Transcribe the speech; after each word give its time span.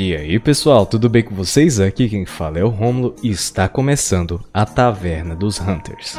E 0.00 0.14
aí 0.14 0.38
pessoal, 0.38 0.86
tudo 0.86 1.08
bem 1.08 1.24
com 1.24 1.34
vocês? 1.34 1.80
Aqui 1.80 2.08
quem 2.08 2.24
fala 2.24 2.60
é 2.60 2.62
o 2.62 2.68
Romulo 2.68 3.16
e 3.20 3.30
está 3.30 3.68
começando 3.68 4.40
a 4.54 4.64
Taverna 4.64 5.34
dos 5.34 5.58
Hunters. 5.58 6.16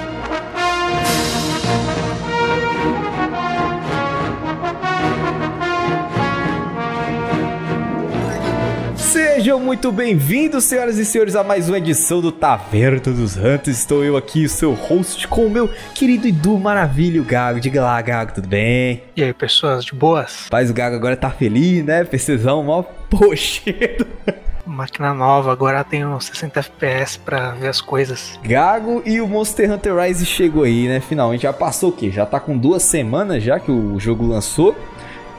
Sejam 9.50 9.60
muito 9.62 9.92
bem-vindos, 9.92 10.66
senhoras 10.66 11.00
e 11.00 11.04
senhores, 11.04 11.36
a 11.36 11.44
mais 11.44 11.68
uma 11.68 11.80
edição 11.80 12.22
do 12.22 12.32
Taverna 12.32 13.00
dos 13.00 13.36
Hunters. 13.36 13.80
Estou 13.80 14.04
eu 14.04 14.16
aqui, 14.16 14.46
o 14.46 14.50
seu 14.50 14.74
host, 14.74 15.28
com 15.28 15.48
o 15.48 15.50
meu 15.50 15.68
querido 15.96 16.28
Edu 16.28 16.56
Maravilha, 16.60 17.20
o 17.20 17.26
Gago. 17.26 17.60
Diga 17.60 17.82
lá, 17.82 18.00
Gago, 18.00 18.34
tudo 18.36 18.48
bem? 18.48 19.02
E 19.16 19.24
aí, 19.24 19.34
pessoas, 19.34 19.84
de 19.84 19.96
boas? 19.96 20.46
Faz 20.52 20.70
o 20.70 20.74
Gago 20.76 20.96
agora 20.96 21.18
tá 21.18 21.32
feliz, 21.32 21.84
né? 21.84 22.04
PCzão, 22.04 22.62
mó 22.62 22.84
poxedo. 23.10 24.06
Máquina 24.68 25.16
nova, 25.16 25.52
agora 25.52 25.84
tem 25.84 26.06
uns 26.06 26.26
60 26.26 26.60
FPS 26.60 27.18
pra 27.18 27.52
ver 27.52 27.70
as 27.70 27.82
coisas. 27.82 28.40
Gago 28.44 29.02
e 29.04 29.20
o 29.20 29.28
Monster 29.28 29.72
Hunter 29.72 29.98
Rise 29.98 30.28
chegou 30.28 30.64
aí, 30.64 30.88
né? 30.88 31.00
Finalmente. 31.00 31.42
Já 31.42 31.52
passou 31.52 31.90
o 31.90 31.92
quê? 31.92 32.12
Já 32.12 32.24
tá 32.24 32.40
com 32.40 32.56
duas 32.56 32.84
semanas 32.84 33.42
já 33.42 33.60
que 33.60 33.72
o 33.72 34.00
jogo 34.00 34.28
lançou. 34.28 34.76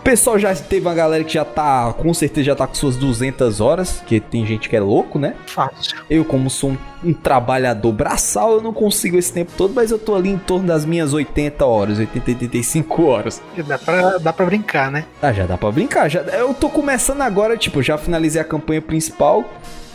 O 0.00 0.02
pessoal 0.02 0.38
já 0.38 0.54
teve 0.54 0.86
uma 0.86 0.95
galera 0.95 1.22
que 1.22 1.34
já 1.34 1.45
tá, 1.45 1.92
com 1.92 2.12
certeza 2.14 2.46
já 2.46 2.56
tá 2.56 2.66
com 2.66 2.74
suas 2.74 2.96
200 2.96 3.60
horas, 3.60 4.02
que 4.06 4.18
tem 4.18 4.46
gente 4.46 4.66
que 4.66 4.74
é 4.74 4.80
louco, 4.80 5.18
né? 5.18 5.34
Fácil. 5.46 5.98
Eu, 6.09 6.24
como 6.24 6.48
sou 6.48 6.70
um, 6.70 6.78
um, 7.04 7.12
trabalhador 7.12 7.92
braçal, 7.92 8.54
eu 8.54 8.62
não 8.62 8.73
consigo 8.73 9.18
esse 9.18 9.30
tempo 9.30 9.52
todo, 9.59 9.74
mas 9.74 9.90
eu 9.90 9.98
tô 9.98 10.14
ali 10.14 10.30
em 10.30 10.38
torno 10.38 10.66
das 10.66 10.86
minhas 10.86 11.12
80 11.12 11.66
horas, 11.66 11.98
80, 11.98 12.30
85 12.30 13.02
horas. 13.04 13.42
Dá 13.66 13.78
pra, 13.78 14.18
dá 14.18 14.32
pra 14.32 14.46
brincar, 14.46 14.90
né? 14.90 15.04
Ah, 15.20 15.34
já 15.34 15.45
dá 15.45 15.59
pra 15.59 15.70
brincar. 15.70 16.09
Já, 16.09 16.20
eu 16.20 16.54
tô 16.54 16.70
começando 16.70 17.20
agora, 17.20 17.54
tipo, 17.59 17.82
já 17.82 17.98
finalizei 17.98 18.40
a 18.40 18.45
campanha 18.45 18.80
principal 18.80 19.45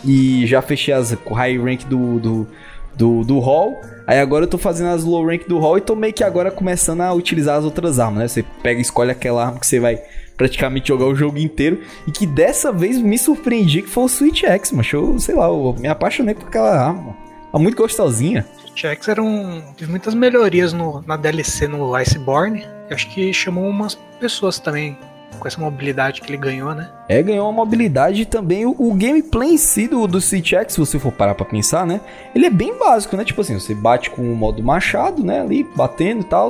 e 0.04 0.46
já 0.46 0.62
fechei 0.62 0.94
as 0.94 1.16
high 1.32 1.58
rank 1.58 1.84
do, 1.84 2.20
do, 2.20 2.48
do, 2.96 3.24
do 3.24 3.38
hall. 3.38 3.80
Aí 4.06 4.18
agora 4.18 4.44
eu 4.44 4.48
tô 4.48 4.58
fazendo 4.58 4.88
as 4.88 5.04
low 5.04 5.26
rank 5.26 5.46
do 5.46 5.58
hall 5.58 5.78
e 5.78 5.80
tô 5.80 5.94
meio 5.94 6.12
que 6.12 6.24
agora 6.24 6.50
começando 6.50 7.00
a 7.00 7.12
utilizar 7.12 7.58
as 7.58 7.64
outras 7.64 7.98
armas, 7.98 8.18
né? 8.18 8.28
Você 8.28 8.44
pega 8.62 8.78
e 8.78 8.82
escolhe 8.82 9.10
aquela 9.10 9.44
arma 9.44 9.58
que 9.58 9.66
você 9.66 9.80
vai 9.80 10.00
praticamente 10.36 10.88
jogar 10.88 11.06
o 11.06 11.14
jogo 11.14 11.38
inteiro. 11.38 11.80
E 12.06 12.12
que 12.12 12.26
dessa 12.26 12.72
vez 12.72 12.98
me 12.98 13.18
surpreendi 13.18 13.82
que 13.82 13.88
foi 13.88 14.04
o 14.04 14.08
Switch 14.08 14.44
X, 14.44 14.72
mas 14.72 14.92
eu, 14.92 15.18
sei 15.18 15.34
lá, 15.34 15.46
eu 15.46 15.74
me 15.78 15.88
apaixonei 15.88 16.34
por 16.34 16.48
aquela 16.48 16.70
arma. 16.70 17.16
É 17.52 17.58
muito 17.58 17.76
gostosinha. 17.76 18.46
Switch 18.60 18.84
X 18.84 19.08
era 19.08 19.22
um, 19.22 19.62
teve 19.76 19.90
muitas 19.90 20.14
melhorias 20.14 20.72
no, 20.72 21.02
na 21.06 21.16
DLC 21.16 21.66
no 21.66 21.94
Iceborne. 21.94 22.66
Eu 22.88 22.94
acho 22.94 23.12
que 23.12 23.32
chamou 23.32 23.68
umas 23.68 23.94
pessoas 24.20 24.58
também 24.58 24.96
com 25.38 25.46
essa 25.46 25.60
mobilidade 25.60 26.20
que 26.20 26.30
ele 26.30 26.38
ganhou, 26.38 26.74
né? 26.74 26.90
É, 27.08 27.22
ganhou 27.22 27.46
uma 27.46 27.64
mobilidade 27.64 28.26
também. 28.26 28.64
O, 28.64 28.74
o 28.78 28.94
gameplay 28.94 29.50
em 29.50 29.58
si 29.58 29.86
do, 29.86 30.06
do 30.06 30.20
Switch 30.20 30.52
X, 30.52 30.72
se 30.72 30.78
você 30.78 30.98
for 30.98 31.12
parar 31.12 31.34
pra 31.34 31.44
pensar, 31.44 31.86
né? 31.86 32.00
Ele 32.34 32.46
é 32.46 32.50
bem 32.50 32.78
básico, 32.78 33.16
né? 33.16 33.24
Tipo 33.24 33.40
assim, 33.40 33.58
você 33.58 33.74
bate 33.74 34.10
com 34.10 34.22
o 34.22 34.36
modo 34.36 34.62
machado, 34.62 35.22
né? 35.22 35.40
Ali, 35.40 35.64
batendo 35.76 36.22
e 36.22 36.24
tal. 36.24 36.48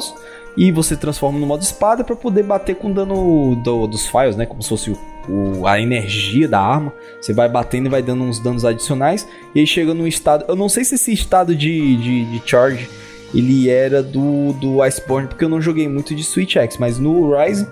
E 0.57 0.73
você 0.73 0.97
transforma 0.97 1.39
no 1.39 1.47
modo 1.47 1.63
espada 1.63 2.03
para 2.03 2.17
poder 2.17 2.43
bater 2.43 2.77
com 2.77 2.91
dano 2.91 3.57
do, 3.57 3.87
dos 3.87 4.07
files, 4.07 4.37
né? 4.37 4.47
Como 4.47 4.63
se 4.63 4.69
fosse 4.69 4.91
o, 4.91 4.99
o, 5.29 5.67
a 5.67 5.81
energia 5.81 6.49
da 6.49 6.61
arma. 6.61 6.93
Você 7.21 7.35
vai 7.35 7.49
batendo 7.49 7.87
e 7.87 7.91
vai 7.91 8.03
dando 8.03 8.25
uns 8.25 8.39
danos 8.39 8.65
adicionais. 8.65 9.29
E 9.55 9.61
aí 9.61 9.67
chega 9.67 9.93
num 9.93 10.07
estado. 10.07 10.45
Eu 10.49 10.57
não 10.57 10.69
sei 10.69 10.85
se 10.85 10.95
esse 10.95 11.13
estado 11.13 11.55
de, 11.55 11.97
de, 11.97 12.25
de 12.25 12.43
charge 12.49 12.89
ele 13.35 13.69
era 13.69 14.03
do, 14.03 14.53
do 14.55 14.83
Iceborne, 14.83 15.29
porque 15.29 15.45
eu 15.45 15.49
não 15.49 15.61
joguei 15.61 15.89
muito 15.89 16.15
de 16.15 16.23
Switch 16.23 16.57
X, 16.57 16.79
mas 16.79 16.99
no 16.99 17.37
Rise 17.37 17.67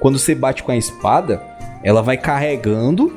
quando 0.00 0.18
você 0.18 0.34
bate 0.34 0.62
com 0.62 0.72
a 0.72 0.76
espada, 0.76 1.40
ela 1.84 2.02
vai 2.02 2.16
carregando 2.16 3.16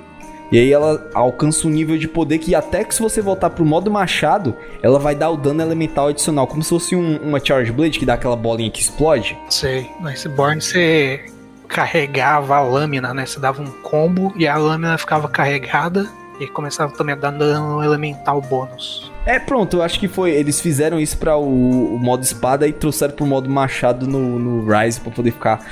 e 0.52 0.60
aí 0.60 0.72
ela 0.72 1.10
alcança 1.16 1.68
um 1.68 1.72
nível 1.72 1.98
de 1.98 2.08
poder 2.08 2.38
que 2.38 2.54
até 2.54 2.84
que 2.84 2.94
se 2.94 3.02
você 3.02 3.24
voltar 3.24 3.50
pro 3.50 3.66
modo 3.66 3.90
machado, 3.90 4.56
ela 4.84 5.00
vai 5.00 5.16
dar 5.16 5.32
o 5.32 5.38
dano 5.38 5.64
elemental 5.64 6.10
adicional, 6.10 6.46
como 6.46 6.62
se 6.62 6.70
fosse 6.70 6.96
um, 6.96 7.18
uma 7.18 7.44
Charge 7.44 7.72
Blade 7.72 7.98
que 7.98 8.06
dá 8.06 8.14
aquela 8.14 8.36
bolinha 8.36 8.70
que 8.70 8.80
explode. 8.80 9.36
Sei, 9.50 9.90
nesse 10.02 10.30
Born 10.30 10.62
você 10.62 11.26
carregava 11.68 12.58
a 12.58 12.62
lâmina, 12.62 13.16
né? 13.16 13.26
Você 13.26 13.40
dava 13.40 13.64
um 13.64 13.72
combo 13.82 14.32
e 14.36 14.48
a 14.48 14.56
lâmina 14.56 14.96
ficava 14.96 15.28
carregada 15.28 16.08
e 16.40 16.48
começava 16.48 16.94
também 16.94 17.14
a 17.14 17.18
dar 17.18 17.32
dano 17.32 17.84
elemental 17.84 18.40
bônus. 18.40 19.12
É, 19.26 19.40
pronto, 19.40 19.78
eu 19.78 19.82
acho 19.82 20.00
que 20.00 20.08
foi. 20.08 20.32
Eles 20.32 20.60
fizeram 20.60 21.00
isso 21.00 21.18
para 21.18 21.36
o, 21.36 21.96
o, 21.96 22.00
modo 22.00 22.24
espada 22.24 22.68
e 22.68 22.74
trouxeram 22.74 23.16
pro 23.16 23.26
modo 23.26 23.50
machado 23.50 24.06
no, 24.06 24.38
no 24.38 24.72
Rise 24.72 25.00
para 25.00 25.12
poder 25.12 25.32
ficar 25.32 25.66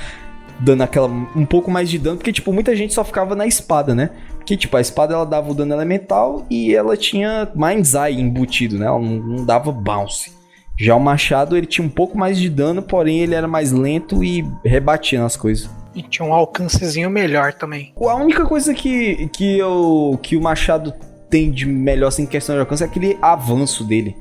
dando 0.62 0.82
aquela 0.82 1.08
um 1.08 1.44
pouco 1.44 1.70
mais 1.70 1.90
de 1.90 1.98
dano, 1.98 2.16
porque 2.16 2.32
tipo, 2.32 2.52
muita 2.52 2.74
gente 2.74 2.94
só 2.94 3.04
ficava 3.04 3.34
na 3.34 3.46
espada, 3.46 3.94
né? 3.94 4.10
Porque 4.36 4.56
tipo, 4.56 4.76
a 4.76 4.80
espada 4.80 5.14
ela 5.14 5.26
dava 5.26 5.50
o 5.50 5.54
dano 5.54 5.74
elemental 5.74 6.46
e 6.48 6.74
ela 6.74 6.96
tinha 6.96 7.48
Mind's 7.54 7.94
Eye 7.94 8.20
embutido, 8.20 8.78
né? 8.78 8.86
Ela 8.86 8.98
não, 8.98 9.16
não 9.16 9.44
dava 9.44 9.72
bounce. 9.72 10.32
Já 10.78 10.96
o 10.96 11.00
machado 11.00 11.56
ele 11.56 11.66
tinha 11.66 11.86
um 11.86 11.90
pouco 11.90 12.16
mais 12.16 12.38
de 12.38 12.48
dano, 12.48 12.82
porém 12.82 13.20
ele 13.20 13.34
era 13.34 13.46
mais 13.46 13.72
lento 13.72 14.24
e 14.24 14.44
rebatia 14.64 15.20
nas 15.20 15.36
coisas. 15.36 15.68
E 15.94 16.02
tinha 16.02 16.26
um 16.26 16.32
alcancezinho 16.32 17.10
melhor 17.10 17.52
também. 17.52 17.92
A 18.00 18.14
única 18.14 18.46
coisa 18.46 18.72
que, 18.72 19.28
que, 19.28 19.58
eu, 19.58 20.18
que 20.22 20.36
o 20.36 20.40
machado 20.40 20.94
tem 21.28 21.50
de 21.50 21.66
melhor 21.66 22.08
assim, 22.08 22.22
em 22.22 22.26
questão 22.26 22.54
de 22.54 22.60
alcance 22.60 22.82
é 22.82 22.86
aquele 22.86 23.18
avanço 23.20 23.84
dele. 23.84 24.16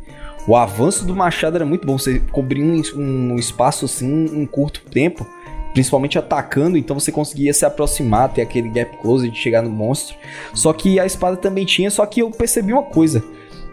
O 0.47 0.55
avanço 0.55 1.05
do 1.05 1.15
machado 1.15 1.55
era 1.55 1.65
muito 1.65 1.85
bom. 1.85 1.97
Você 1.97 2.19
cobrir 2.31 2.61
um, 2.61 2.81
um 2.95 3.35
espaço 3.37 3.85
assim 3.85 4.25
em 4.25 4.45
curto 4.45 4.81
tempo 4.89 5.25
principalmente 5.73 6.17
atacando, 6.17 6.77
então 6.77 6.99
você 6.99 7.11
conseguia 7.11 7.53
se 7.53 7.65
aproximar, 7.65 8.29
ter 8.29 8.41
aquele 8.41 8.69
gap 8.69 8.97
close 8.97 9.29
de 9.29 9.37
chegar 9.37 9.61
no 9.61 9.69
monstro. 9.69 10.15
Só 10.53 10.73
que 10.73 10.99
a 10.99 11.05
espada 11.05 11.37
também 11.37 11.65
tinha, 11.65 11.89
só 11.89 12.05
que 12.05 12.21
eu 12.21 12.29
percebi 12.29 12.73
uma 12.73 12.83
coisa. 12.83 13.23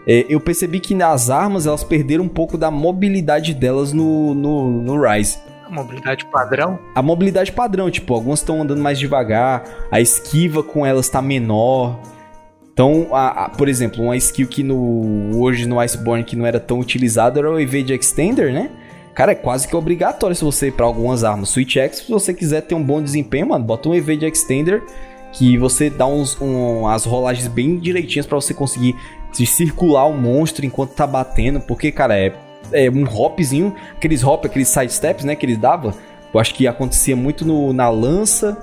É, 0.07 0.25
eu 0.29 0.39
percebi 0.39 0.79
que 0.79 0.95
nas 0.95 1.29
armas 1.29 1.67
elas 1.67 1.83
perderam 1.83 2.23
um 2.23 2.29
pouco 2.29 2.57
da 2.57 2.71
mobilidade 2.71 3.53
delas 3.53 3.93
no, 3.93 4.33
no, 4.33 4.81
no 4.81 5.01
Rise. 5.01 5.37
A 5.65 5.71
mobilidade 5.71 6.25
padrão? 6.25 6.79
A 6.95 7.01
mobilidade 7.01 7.51
padrão, 7.51 7.91
tipo, 7.91 8.13
algumas 8.13 8.39
estão 8.39 8.61
andando 8.61 8.81
mais 8.81 8.97
devagar, 8.97 9.63
a 9.91 10.01
esquiva 10.01 10.63
com 10.63 10.83
elas 10.83 11.05
está 11.05 11.21
menor. 11.21 11.99
Então, 12.73 13.09
a, 13.11 13.45
a, 13.45 13.49
por 13.49 13.67
exemplo, 13.67 14.01
uma 14.01 14.15
skill 14.17 14.47
que 14.47 14.63
no 14.63 15.37
hoje 15.37 15.67
no 15.67 15.79
Iceborne 15.79 16.23
que 16.23 16.35
não 16.35 16.45
era 16.45 16.59
tão 16.59 16.79
utilizada 16.79 17.39
era 17.39 17.51
o 17.51 17.59
Evade 17.59 17.93
Extender, 17.93 18.51
né? 18.51 18.71
Cara, 19.19 19.33
é 19.33 19.35
quase 19.35 19.67
que 19.67 19.75
obrigatório 19.75 20.33
se 20.33 20.45
você 20.45 20.67
ir 20.67 20.71
pra 20.71 20.85
algumas 20.85 21.25
armas. 21.25 21.49
Switch 21.49 21.75
X, 21.75 21.97
se 21.97 22.09
você 22.09 22.33
quiser 22.33 22.61
ter 22.61 22.73
um 22.73 22.81
bom 22.81 23.03
desempenho, 23.03 23.49
mano, 23.49 23.65
bota 23.65 23.89
um 23.89 23.93
Evade 23.93 24.25
Extender 24.25 24.81
que 25.33 25.57
você 25.57 25.89
dá 25.89 26.07
uns, 26.07 26.39
um, 26.39 26.87
as 26.87 27.03
rolagens 27.03 27.49
bem 27.49 27.77
direitinhas 27.77 28.25
para 28.25 28.39
você 28.39 28.53
conseguir 28.53 28.95
se 29.33 29.45
circular 29.45 30.05
o 30.05 30.13
monstro 30.13 30.65
enquanto 30.65 30.91
tá 30.91 31.05
batendo, 31.05 31.59
porque, 31.59 31.91
cara, 31.91 32.17
é, 32.17 32.33
é 32.71 32.89
um 32.89 33.03
hopzinho, 33.03 33.75
aqueles 33.93 34.23
hop, 34.23 34.45
aqueles 34.45 34.69
side 34.69 34.93
steps, 34.93 35.25
né, 35.25 35.35
que 35.35 35.45
eles 35.45 35.57
dava. 35.57 35.93
Eu 36.33 36.39
acho 36.39 36.55
que 36.55 36.65
acontecia 36.65 37.17
muito 37.17 37.43
no, 37.43 37.73
na 37.73 37.89
lança, 37.89 38.57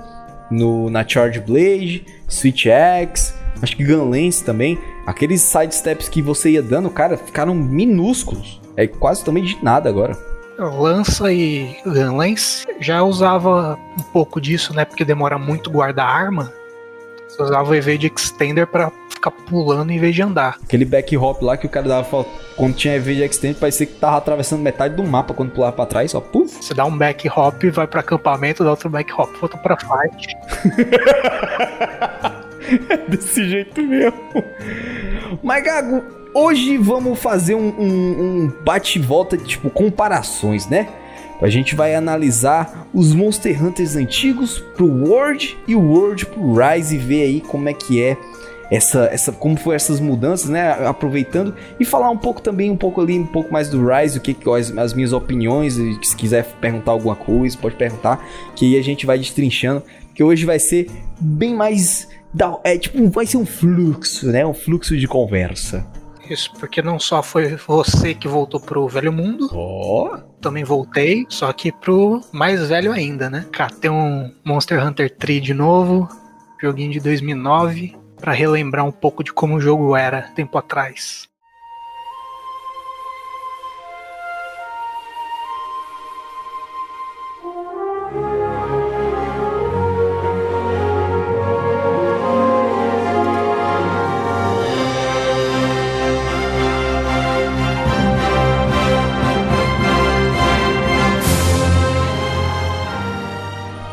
no, 0.50 0.88
na 0.88 1.06
Charge 1.06 1.38
Blade, 1.38 2.06
Switch 2.26 2.64
X, 2.64 3.34
acho 3.60 3.76
que 3.76 3.84
Gunlance 3.84 4.42
também. 4.42 4.78
Aqueles 5.06 5.42
side 5.42 5.74
steps 5.74 6.08
que 6.08 6.22
você 6.22 6.52
ia 6.52 6.62
dando, 6.62 6.88
cara, 6.88 7.18
ficaram 7.18 7.54
minúsculos. 7.54 8.58
É 8.74 8.86
quase 8.86 9.22
também 9.22 9.44
de 9.44 9.62
nada 9.62 9.90
agora. 9.90 10.16
Lança 10.58 11.32
e 11.32 11.76
Gunlance 11.84 12.66
já 12.80 13.02
usava 13.02 13.78
um 13.98 14.02
pouco 14.12 14.40
disso, 14.40 14.74
né? 14.74 14.84
Porque 14.84 15.04
demora 15.04 15.38
muito 15.38 15.70
guardar 15.70 16.08
arma. 16.08 16.52
Você 17.28 17.42
usava 17.42 17.70
o 17.70 17.74
evade 17.74 18.06
extender 18.06 18.66
para 18.66 18.90
ficar 19.10 19.30
pulando 19.30 19.90
em 19.90 19.98
vez 19.98 20.14
de 20.14 20.22
andar. 20.22 20.56
Aquele 20.62 20.84
back 20.84 21.14
hop 21.16 21.42
lá 21.42 21.56
que 21.56 21.66
o 21.66 21.68
cara 21.68 21.86
dava 21.86 22.24
quando 22.56 22.74
tinha 22.74 22.94
evade 22.94 23.22
extender, 23.22 23.56
parecia 23.58 23.86
que 23.86 23.94
tava 23.94 24.16
atravessando 24.16 24.62
metade 24.62 24.94
do 24.94 25.04
mapa 25.04 25.34
quando 25.34 25.50
pulava 25.50 25.76
para 25.76 25.86
trás, 25.86 26.12
só 26.12 26.20
puf. 26.20 26.64
Você 26.64 26.72
dá 26.72 26.86
um 26.86 26.96
back 26.96 27.28
hop, 27.28 27.62
vai 27.72 27.86
para 27.86 28.00
acampamento, 28.00 28.64
dá 28.64 28.70
outro 28.70 28.88
back 28.88 29.12
hop, 29.12 29.30
volta 29.38 29.58
para 29.58 29.76
fight. 29.76 30.36
é 32.88 32.96
desse 33.08 33.48
jeito 33.48 33.82
mesmo. 33.82 34.18
Mas 35.42 35.64
Gago, 35.64 36.02
Hoje 36.38 36.76
vamos 36.76 37.18
fazer 37.18 37.54
um, 37.54 37.68
um, 37.78 38.20
um 38.20 38.52
bate-volta, 38.62 39.38
tipo, 39.38 39.70
comparações, 39.70 40.68
né? 40.68 40.86
A 41.40 41.48
gente 41.48 41.74
vai 41.74 41.94
analisar 41.94 42.86
os 42.92 43.14
Monster 43.14 43.64
Hunters 43.64 43.96
antigos 43.96 44.58
pro 44.76 44.84
World 44.84 45.56
e 45.66 45.74
o 45.74 45.80
World 45.80 46.26
pro 46.26 46.52
Rise 46.52 46.96
e 46.96 46.98
ver 46.98 47.22
aí 47.22 47.40
como 47.40 47.70
é 47.70 47.72
que 47.72 48.02
é 48.02 48.18
essa, 48.70 49.06
essa 49.06 49.32
como 49.32 49.56
foi 49.56 49.76
essas 49.76 49.98
mudanças, 49.98 50.50
né? 50.50 50.72
Aproveitando 50.86 51.54
e 51.80 51.86
falar 51.86 52.10
um 52.10 52.18
pouco 52.18 52.42
também 52.42 52.70
um 52.70 52.76
pouco 52.76 53.00
ali 53.00 53.18
um 53.18 53.26
pouco 53.26 53.50
mais 53.50 53.70
do 53.70 53.82
Rise, 53.88 54.18
o 54.18 54.20
que, 54.20 54.36
as, 54.50 54.76
as 54.76 54.92
minhas 54.92 55.14
opiniões, 55.14 55.78
se 56.02 56.14
quiser 56.14 56.44
perguntar 56.60 56.92
alguma 56.92 57.16
coisa, 57.16 57.56
pode 57.56 57.76
perguntar, 57.76 58.22
que 58.54 58.74
aí 58.74 58.78
a 58.78 58.84
gente 58.84 59.06
vai 59.06 59.16
destrinchando, 59.16 59.82
que 60.14 60.22
hoje 60.22 60.44
vai 60.44 60.58
ser 60.58 60.86
bem 61.18 61.54
mais 61.54 62.14
é 62.62 62.76
tipo, 62.76 63.08
vai 63.08 63.24
ser 63.24 63.38
um 63.38 63.46
fluxo, 63.46 64.26
né? 64.26 64.44
Um 64.44 64.52
fluxo 64.52 64.94
de 64.94 65.08
conversa. 65.08 65.95
Isso, 66.28 66.52
porque 66.58 66.82
não 66.82 66.98
só 66.98 67.22
foi 67.22 67.56
você 67.56 68.14
que 68.14 68.26
voltou 68.26 68.60
pro 68.60 68.88
velho 68.88 69.12
mundo. 69.12 69.48
Oh. 69.52 70.16
Também 70.40 70.64
voltei, 70.64 71.26
só 71.28 71.52
que 71.52 71.70
pro 71.72 72.20
mais 72.32 72.68
velho 72.68 72.92
ainda, 72.92 73.30
né? 73.30 73.46
Catei 73.52 73.90
um 73.90 74.32
Monster 74.44 74.84
Hunter 74.84 75.14
3 75.16 75.42
de 75.42 75.54
novo, 75.54 76.08
joguinho 76.60 76.92
de 76.92 77.00
2009. 77.00 77.96
para 78.20 78.32
relembrar 78.32 78.84
um 78.84 78.92
pouco 78.92 79.22
de 79.22 79.32
como 79.32 79.56
o 79.56 79.60
jogo 79.60 79.94
era 79.94 80.22
tempo 80.22 80.56
atrás. 80.56 81.28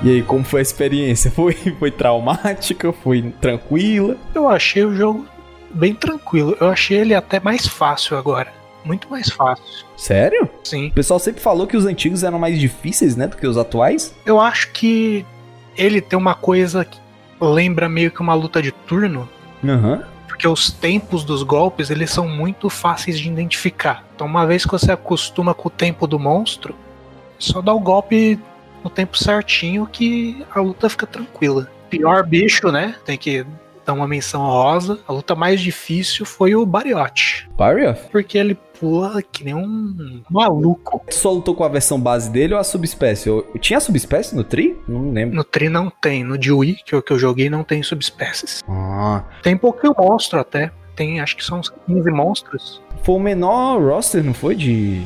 E 0.04 0.10
aí, 0.10 0.22
como 0.22 0.44
foi 0.44 0.60
a 0.60 0.62
experiência? 0.62 1.32
Foi, 1.34 1.54
foi 1.54 1.90
traumática? 1.90 2.92
Foi 2.92 3.22
tranquila? 3.40 4.18
Eu 4.36 4.50
achei 4.50 4.84
o 4.84 4.94
jogo 4.94 5.26
bem 5.74 5.96
tranquilo. 5.96 6.58
Eu 6.60 6.70
achei 6.70 6.98
ele 6.98 7.16
até 7.16 7.40
mais 7.40 7.66
fácil 7.66 8.18
agora. 8.18 8.52
Muito 8.84 9.10
mais 9.10 9.30
fácil. 9.30 9.86
Sério? 9.96 10.50
Sim. 10.64 10.88
O 10.88 10.92
pessoal 10.92 11.20
sempre 11.20 11.42
falou 11.42 11.66
que 11.66 11.78
os 11.78 11.86
antigos 11.86 12.22
eram 12.22 12.38
mais 12.38 12.60
difíceis, 12.60 13.16
né, 13.16 13.28
do 13.28 13.38
que 13.38 13.48
os 13.48 13.58
atuais. 13.58 14.14
Eu 14.26 14.42
acho 14.42 14.72
que 14.74 15.26
ele 15.78 16.02
tem 16.02 16.20
uma 16.20 16.36
coisa 16.36 16.84
que 16.84 17.00
lembra 17.40 17.88
meio 17.88 18.12
que 18.12 18.20
uma 18.20 18.34
luta 18.34 18.62
de 18.62 18.72
turno. 18.72 19.28
Aham. 19.64 19.94
Uhum. 19.94 20.14
Porque 20.28 20.48
os 20.48 20.72
tempos 20.72 21.24
dos 21.24 21.44
golpes, 21.44 21.90
eles 21.90 22.10
são 22.10 22.28
muito 22.28 22.70
fáceis 22.70 23.18
de 23.20 23.30
identificar. 23.30 24.04
Então, 24.16 24.28
uma 24.28 24.46
vez 24.46 24.66
que 24.66 24.72
você 24.72 24.92
acostuma 24.92 25.54
com 25.54 25.68
o 25.70 25.72
tempo 25.72 26.08
do 26.08 26.20
monstro, 26.20 26.76
só 27.38 27.62
dá 27.62 27.72
o 27.72 27.80
golpe 27.80 28.40
no 28.84 28.90
tempo 28.90 29.18
certinho 29.18 29.88
que 29.88 30.46
a 30.54 30.60
luta 30.60 30.90
fica 30.90 31.08
tranquila. 31.08 31.68
Pior 31.90 32.26
bicho, 32.26 32.72
né? 32.72 32.96
Tem 33.06 33.18
que 33.18 33.46
dar 33.86 33.94
uma 33.94 34.08
menção 34.08 34.42
rosa. 34.42 35.00
A 35.08 35.14
luta 35.14 35.36
mais 35.36 35.62
difícil 35.62 36.26
foi 36.26 36.56
o 36.56 36.66
Bariote. 36.66 37.50
Barioth? 37.58 38.10
Porque 38.12 38.38
ele 38.38 38.58
pula 38.80 39.22
que 39.22 39.44
nem 39.44 39.54
um 39.54 40.22
maluco. 40.30 41.02
Tu 41.08 41.16
só 41.16 41.32
lutou 41.32 41.56
com 41.56 41.64
a 41.64 41.70
versão 41.70 42.00
base 42.00 42.30
dele 42.30 42.54
ou 42.54 42.60
a 42.60 42.64
subespécie? 42.64 43.30
Eu, 43.30 43.48
tinha 43.60 43.80
subespécie 43.80 44.36
no 44.36 44.44
Tri? 44.44 44.78
Não 44.88 45.12
lembro. 45.12 45.36
No 45.36 45.44
Tri 45.44 45.70
não 45.70 45.90
tem. 45.90 46.24
No 46.24 46.38
Dewey, 46.38 46.78
que 46.86 46.94
eu, 46.94 47.02
que 47.02 47.12
eu 47.12 47.20
joguei, 47.20 47.50
não 47.50 47.64
tem 47.64 47.84
subespécies. 47.84 48.62
Ah. 48.68 49.24
Tem 49.42 49.56
pouquinho 49.56 49.96
monstro 49.98 50.40
até. 50.40 50.72
Tem, 50.96 51.20
acho 51.20 51.36
que 51.36 51.44
são 51.44 51.60
uns 51.60 51.70
15 51.88 52.12
monstros. 52.12 52.82
Foi 53.04 53.16
o 53.16 53.20
menor 53.20 53.82
roster, 53.82 54.24
não 54.24 54.34
foi? 54.34 54.56
De, 54.56 55.04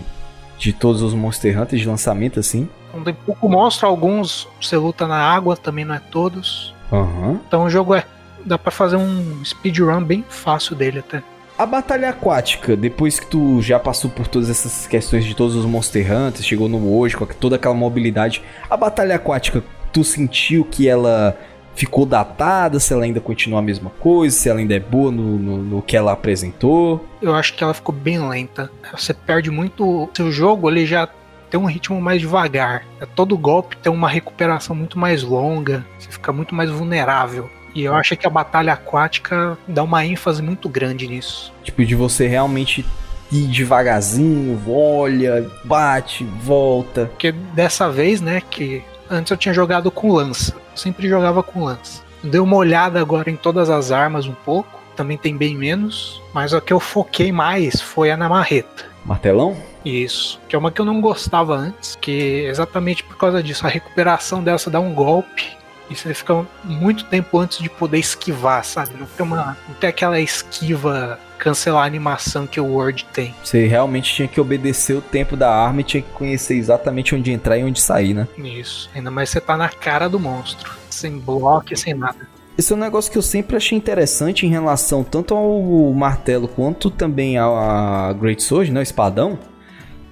de 0.58 0.74
todos 0.74 1.02
os 1.02 1.14
Monster 1.14 1.60
Hunters 1.60 1.82
de 1.82 1.88
lançamento, 1.88 2.40
assim. 2.40 2.68
Então 2.90 3.04
tem 3.04 3.14
pouco 3.14 3.50
monstro, 3.50 3.88
alguns 3.88 4.48
você 4.62 4.78
luta 4.78 5.08
na 5.08 5.18
água, 5.18 5.56
também 5.56 5.86
não 5.86 5.96
é 5.96 6.00
todos. 6.00 6.74
Uhum. 6.92 7.40
Então 7.48 7.66
o 7.66 7.70
jogo 7.70 7.96
é. 7.96 8.06
Dá 8.46 8.58
pra 8.58 8.72
fazer 8.72 8.96
um 8.96 9.44
speedrun 9.44 10.02
bem 10.04 10.24
fácil 10.30 10.76
dele 10.76 11.00
até. 11.00 11.22
A 11.58 11.66
batalha 11.66 12.10
aquática, 12.10 12.78
depois 12.78 13.20
que 13.20 13.26
tu 13.26 13.62
já 13.62 13.80
passou 13.80 14.12
por 14.12 14.28
todas 14.28 14.50
essas 14.50 14.86
questões 14.86 15.26
de 15.26 15.36
todos 15.36 15.56
os 15.56 15.66
Monster 15.66 16.06
Hunters, 16.06 16.46
chegou 16.46 16.70
no 16.70 16.96
hoje, 16.96 17.18
com 17.18 17.26
toda 17.26 17.56
aquela 17.56 17.74
mobilidade, 17.74 18.44
a 18.70 18.78
batalha 18.78 19.16
aquática, 19.16 19.64
tu 19.92 20.04
sentiu 20.04 20.64
que 20.64 20.88
ela 20.88 21.36
ficou 21.78 22.06
datada, 22.06 22.80
se 22.80 22.94
ela 22.94 23.04
ainda 23.04 23.20
continua 23.20 23.60
a 23.60 23.62
mesma 23.62 23.90
coisa, 23.90 24.36
se 24.36 24.48
ela 24.50 24.60
ainda 24.60 24.76
é 24.76 24.80
boa 24.80 25.12
no, 25.12 25.38
no, 25.38 25.58
no, 25.58 25.82
que 25.82 25.98
ela 25.98 26.12
apresentou. 26.12 27.04
Eu 27.22 27.36
acho 27.36 27.56
que 27.56 27.64
ela 27.64 27.74
ficou 27.74 27.94
bem 27.94 28.20
lenta. 28.20 28.70
Você 28.92 29.14
perde 29.14 29.52
muito. 29.52 30.10
Seu 30.14 30.32
jogo 30.32 30.70
ele 30.70 30.86
já 30.86 31.08
tem 31.50 31.60
um 31.60 31.66
ritmo 31.66 32.00
mais 32.02 32.22
devagar. 32.22 32.86
Todo 33.16 33.38
golpe 33.38 33.78
tem 33.78 33.92
uma 33.92 34.10
recuperação 34.10 34.76
muito 34.76 34.98
mais 34.98 35.24
longa. 35.24 35.86
Você 35.98 36.10
fica 36.12 36.32
muito 36.32 36.54
mais 36.54 36.70
vulnerável. 36.70 37.50
E 37.74 37.84
eu 37.84 37.94
acho 37.94 38.18
que 38.18 38.26
a 38.26 38.30
batalha 38.30 38.74
aquática 38.74 39.58
dá 39.68 39.84
uma 39.84 40.06
ênfase 40.06 40.42
muito 40.42 40.68
grande 40.68 41.08
nisso. 41.08 41.54
Tipo, 41.64 41.86
de 41.86 41.96
você 41.96 42.28
realmente 42.28 42.86
ir 43.32 43.48
devagarzinho, 43.48 44.60
olha, 44.68 45.50
bate, 45.64 46.24
volta. 46.42 47.06
Porque 47.06 47.32
dessa 47.32 47.90
vez, 47.90 48.22
né, 48.22 48.42
que 48.42 48.84
antes 49.10 49.32
eu 49.32 49.38
tinha 49.38 49.54
jogado 49.54 49.92
com 49.92 50.12
lança. 50.12 50.54
Eu 50.54 50.78
sempre 50.78 51.08
jogava 51.08 51.44
com 51.44 51.66
lança. 51.66 52.02
Dei 52.24 52.40
uma 52.40 52.56
olhada 52.56 53.00
agora 53.00 53.30
em 53.30 53.36
todas 53.36 53.70
as 53.70 53.92
armas 53.92 54.26
um 54.26 54.34
pouco. 54.34 54.82
Também 54.96 55.18
tem 55.18 55.38
bem 55.38 55.56
menos. 55.56 56.22
Mas 56.34 56.54
a 56.54 56.62
que 56.62 56.74
eu 56.74 56.80
foquei 56.80 57.32
mais 57.32 57.80
foi 57.80 58.10
a 58.10 58.18
na 58.18 58.28
marreta. 58.28 58.86
Martelão? 59.06 59.56
Isso. 59.88 60.40
Que 60.48 60.56
é 60.56 60.60
uma 60.60 60.72
que 60.72 60.82
eu 60.82 60.86
não 60.86 61.00
gostava 61.00 61.56
antes. 61.56 61.98
Que 62.00 62.46
exatamente 62.46 63.04
por 63.04 63.18
causa 63.18 63.42
disso, 63.42 63.66
a 63.66 63.70
recuperação 63.70 64.44
dela, 64.44 64.58
você 64.58 64.70
dá 64.70 64.80
um 64.80 64.94
golpe 64.94 65.58
e 65.90 65.96
você 65.96 66.14
fica 66.14 66.46
muito 66.64 67.06
tempo 67.06 67.40
antes 67.40 67.60
de 67.60 67.70
poder 67.70 67.98
esquivar, 67.98 68.64
sabe? 68.64 68.92
Não 69.00 69.06
tem, 69.06 69.26
uma, 69.26 69.58
não 69.68 69.76
tem 69.76 69.90
aquela 69.90 70.20
esquiva 70.20 71.20
cancelar 71.38 71.84
a 71.84 71.86
animação 71.86 72.46
que 72.46 72.60
o 72.60 72.66
Word 72.66 73.06
tem. 73.14 73.34
Você 73.44 73.68
realmente 73.68 74.14
tinha 74.14 74.28
que 74.28 74.42
obedecer 74.42 74.96
o 74.96 75.02
tempo 75.02 75.38
da 75.38 75.50
arma 75.50 75.82
e 75.82 75.84
tinha 75.84 76.02
que 76.02 76.10
conhecer 76.10 76.56
exatamente 76.56 77.16
onde 77.16 77.32
entrar 77.32 77.58
e 77.58 77.64
onde 77.64 77.80
sair, 77.80 78.14
né? 78.14 78.28
Isso. 78.38 78.90
Ainda 78.94 79.10
mais 79.10 79.30
você 79.30 79.40
tá 79.40 79.56
na 79.56 79.70
cara 79.70 80.10
do 80.10 80.20
monstro. 80.20 80.76
Sem 80.90 81.20
bloco 81.20 81.76
sem 81.78 81.94
nada. 81.94 82.28
Esse 82.58 82.74
é 82.74 82.76
um 82.76 82.80
negócio 82.80 83.12
que 83.12 83.18
eu 83.18 83.22
sempre 83.22 83.56
achei 83.56 83.78
interessante 83.78 84.46
em 84.46 84.50
relação 84.50 85.04
tanto 85.04 85.36
ao 85.36 85.94
martelo 85.94 86.48
quanto 86.48 86.90
também 86.90 87.38
à 87.38 88.14
Great 88.20 88.42
Sword, 88.42 88.72
né? 88.72 88.80
O 88.80 88.84
espadão. 88.84 89.38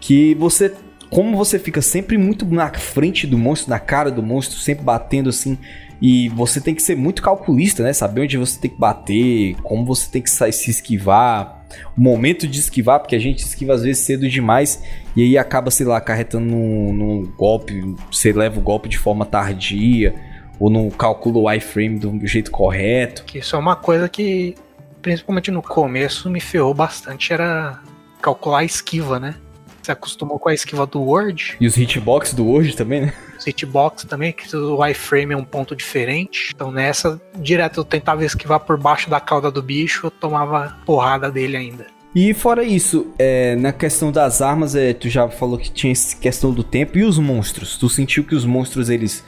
Que 0.05 0.35
você 0.35 0.71
como 1.09 1.35
você 1.35 1.57
fica 1.57 1.81
sempre 1.81 2.17
muito 2.17 2.45
na 2.45 2.71
frente 2.73 3.25
do 3.25 3.37
monstro, 3.37 3.69
na 3.69 3.79
cara 3.79 4.11
do 4.11 4.21
monstro, 4.21 4.59
sempre 4.59 4.83
batendo 4.83 5.29
assim, 5.29 5.57
e 6.01 6.29
você 6.29 6.59
tem 6.59 6.75
que 6.75 6.81
ser 6.81 6.95
muito 6.95 7.21
calculista, 7.21 7.81
né? 7.81 7.93
Saber 7.93 8.21
onde 8.21 8.37
você 8.37 8.59
tem 8.59 8.69
que 8.69 8.77
bater, 8.77 9.55
como 9.63 9.85
você 9.85 10.11
tem 10.11 10.21
que 10.21 10.29
sair, 10.29 10.51
se 10.51 10.69
esquivar, 10.69 11.65
o 11.97 12.01
momento 12.01 12.47
de 12.47 12.59
esquivar, 12.59 12.99
porque 12.99 13.15
a 13.15 13.19
gente 13.19 13.39
esquiva 13.39 13.73
às 13.73 13.81
vezes 13.81 14.03
cedo 14.03 14.27
demais 14.27 14.83
e 15.15 15.23
aí 15.23 15.37
acaba, 15.37 15.71
sei 15.71 15.85
lá, 15.85 15.97
acarretando 15.97 16.45
num, 16.45 16.93
num 16.93 17.23
golpe, 17.37 17.95
você 18.11 18.31
leva 18.31 18.59
o 18.59 18.61
golpe 18.61 18.89
de 18.89 18.97
forma 18.97 19.25
tardia, 19.25 20.13
ou 20.59 20.69
não 20.69 20.89
calcula 20.89 21.39
o 21.39 21.51
iframe 21.51 21.97
do 21.97 22.27
jeito 22.27 22.51
correto. 22.51 23.23
Que 23.23 23.39
isso 23.39 23.55
é 23.55 23.59
uma 23.59 23.75
coisa 23.75 24.09
que, 24.09 24.53
principalmente 25.01 25.49
no 25.49 25.61
começo, 25.61 26.29
me 26.29 26.39
ferrou 26.39 26.73
bastante, 26.73 27.31
era 27.31 27.81
calcular 28.21 28.59
a 28.59 28.63
esquiva, 28.65 29.19
né? 29.19 29.35
Você 29.85 29.91
acostumou 29.91 30.39
com 30.39 30.49
a 30.49 30.53
esquiva 30.53 30.87
do 30.87 30.99
Word. 30.99 31.57
E 31.61 31.67
os 31.67 31.77
hitbox 31.77 32.33
do 32.33 32.43
Word 32.43 32.75
também, 32.75 33.01
né? 33.01 33.13
Os 33.37 33.45
hitbox 33.45 34.03
também, 34.05 34.33
que 34.33 34.55
o 34.55 34.83
iframe 34.87 35.35
é 35.35 35.37
um 35.37 35.43
ponto 35.43 35.75
diferente. 35.75 36.51
Então 36.55 36.71
nessa, 36.71 37.21
direto 37.35 37.81
eu 37.81 37.83
tentava 37.83 38.25
esquivar 38.25 38.61
por 38.61 38.79
baixo 38.79 39.11
da 39.11 39.19
cauda 39.19 39.51
do 39.51 39.61
bicho, 39.61 40.07
eu 40.07 40.11
tomava 40.11 40.75
porrada 40.87 41.29
dele 41.29 41.55
ainda. 41.55 41.85
E 42.15 42.33
fora 42.33 42.63
isso, 42.63 43.13
é, 43.19 43.55
na 43.57 43.71
questão 43.71 44.11
das 44.11 44.41
armas, 44.41 44.73
é, 44.73 44.91
tu 44.91 45.07
já 45.07 45.29
falou 45.29 45.59
que 45.59 45.69
tinha 45.69 45.91
essa 45.91 46.17
questão 46.17 46.51
do 46.51 46.63
tempo. 46.63 46.97
E 46.97 47.03
os 47.03 47.19
monstros? 47.19 47.77
Tu 47.77 47.87
sentiu 47.87 48.23
que 48.23 48.33
os 48.33 48.43
monstros, 48.43 48.89
eles 48.89 49.23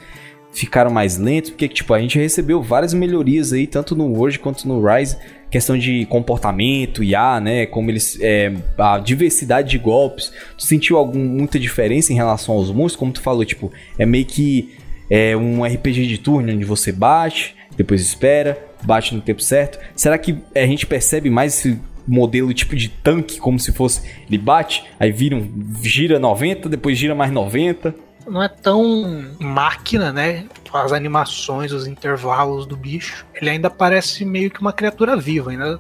ficaram 0.52 0.90
mais 0.90 1.18
lentos? 1.18 1.52
Porque, 1.52 1.68
tipo, 1.68 1.94
a 1.94 2.00
gente 2.02 2.18
recebeu 2.18 2.64
várias 2.64 2.96
melhorias 2.96 3.54
aí, 3.54 3.68
tanto 3.68 3.96
no 3.96 4.06
Word 4.06 4.40
quanto 4.40 4.68
no 4.68 4.84
Rise 4.84 5.18
questão 5.50 5.78
de 5.78 6.06
comportamento, 6.06 7.04
IA, 7.04 7.40
né? 7.40 7.66
Como 7.66 7.90
eles. 7.90 8.18
É, 8.22 8.54
a 8.78 9.00
diversidade 9.00 9.70
de 9.70 9.78
golpes. 9.78 10.32
Tu 10.58 10.66
sentiu 10.66 10.98
algum, 10.98 11.20
muita 11.20 11.60
diferença 11.60 12.12
em 12.12 12.16
relação 12.16 12.56
aos 12.56 12.72
monstros? 12.72 12.96
Como 12.96 13.12
tu 13.12 13.22
falou, 13.22 13.46
tipo, 13.46 13.72
é 13.98 14.06
meio 14.06 14.26
que 14.26 14.76
é 15.10 15.36
um 15.36 15.64
RPG 15.64 16.06
de 16.08 16.18
turno 16.18 16.52
onde 16.52 16.66
você 16.66 16.92
bate, 16.92 17.56
depois 17.78 18.02
espera, 18.02 18.58
bate 18.84 19.16
no 19.16 19.22
tempo 19.22 19.42
certo. 19.42 19.80
Será 19.96 20.18
que 20.18 20.38
a 20.54 20.66
gente 20.66 20.86
percebe 20.86 21.30
mais 21.30 21.58
esse 21.58 21.80
modelo 22.08 22.54
tipo 22.54 22.76
de 22.76 22.90
tanque, 22.90 23.38
como 23.38 23.60
se 23.60 23.72
fosse 23.72 24.02
ele 24.28 24.38
bate, 24.38 24.86
aí 25.00 25.12
vira 25.12 25.36
um, 25.36 25.50
gira 25.82 26.20
90, 26.20 26.70
depois 26.70 26.98
gira 26.98 27.14
mais 27.14 27.32
90? 27.32 28.08
não 28.30 28.44
é 28.44 28.50
tão 28.50 29.26
máquina, 29.40 30.12
né? 30.12 30.46
As 30.74 30.92
animações, 30.92 31.72
os 31.72 31.88
intervalos 31.88 32.66
do 32.66 32.76
bicho. 32.76 33.26
Ele 33.34 33.50
ainda 33.50 33.70
parece 33.70 34.26
meio 34.26 34.52
que 34.52 34.62
uma 34.62 34.74
criatura 34.74 35.16
viva, 35.16 35.52
ainda 35.52 35.80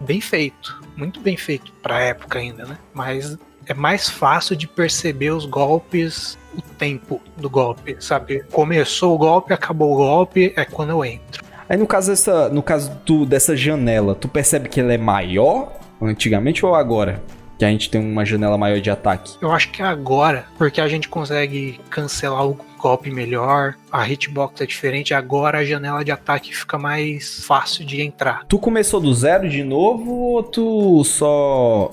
bem 0.00 0.20
feito. 0.20 0.80
Muito 0.96 1.20
bem 1.20 1.36
feito 1.36 1.72
pra 1.82 2.00
época 2.00 2.38
ainda, 2.38 2.64
né? 2.64 2.78
Mas 2.92 3.38
é 3.66 3.74
mais 3.74 4.08
fácil 4.08 4.56
de 4.56 4.66
perceber 4.66 5.30
os 5.30 5.44
golpes, 5.44 6.38
o 6.56 6.62
tempo 6.62 7.20
do 7.36 7.50
golpe, 7.50 7.96
sabe? 8.00 8.42
Começou 8.50 9.14
o 9.14 9.18
golpe, 9.18 9.52
acabou 9.52 9.92
o 9.92 9.96
golpe, 9.96 10.52
é 10.56 10.64
quando 10.64 10.90
eu 10.90 11.04
entro. 11.04 11.44
Aí 11.68 11.76
no 11.76 11.86
caso 11.86 12.10
dessa, 12.10 12.48
no 12.48 12.62
caso 12.62 12.98
tu, 13.04 13.26
dessa 13.26 13.54
janela, 13.54 14.14
tu 14.14 14.26
percebe 14.26 14.68
que 14.68 14.80
ela 14.80 14.92
é 14.92 14.98
maior 14.98 15.72
antigamente 16.00 16.64
ou 16.64 16.74
agora? 16.74 17.22
Que 17.58 17.64
a 17.64 17.68
gente 17.68 17.90
tem 17.90 18.00
uma 18.00 18.24
janela 18.24 18.56
maior 18.56 18.80
de 18.80 18.88
ataque? 18.90 19.36
Eu 19.40 19.50
acho 19.50 19.70
que 19.70 19.82
é 19.82 19.84
agora, 19.84 20.46
porque 20.56 20.80
a 20.80 20.88
gente 20.88 21.08
consegue 21.08 21.80
cancelar 21.90 22.46
o 22.46 22.58
golpe 22.78 23.10
melhor, 23.10 23.74
a 23.90 24.08
hitbox 24.08 24.60
é 24.60 24.66
diferente, 24.66 25.12
agora 25.12 25.58
a 25.58 25.64
janela 25.64 26.04
de 26.04 26.12
ataque 26.12 26.54
fica 26.54 26.78
mais 26.78 27.44
fácil 27.44 27.84
de 27.84 28.00
entrar. 28.00 28.44
Tu 28.46 28.58
começou 28.58 29.00
do 29.00 29.12
zero 29.12 29.48
de 29.48 29.64
novo 29.64 30.12
ou 30.12 30.42
tu 30.42 31.02
só 31.04 31.90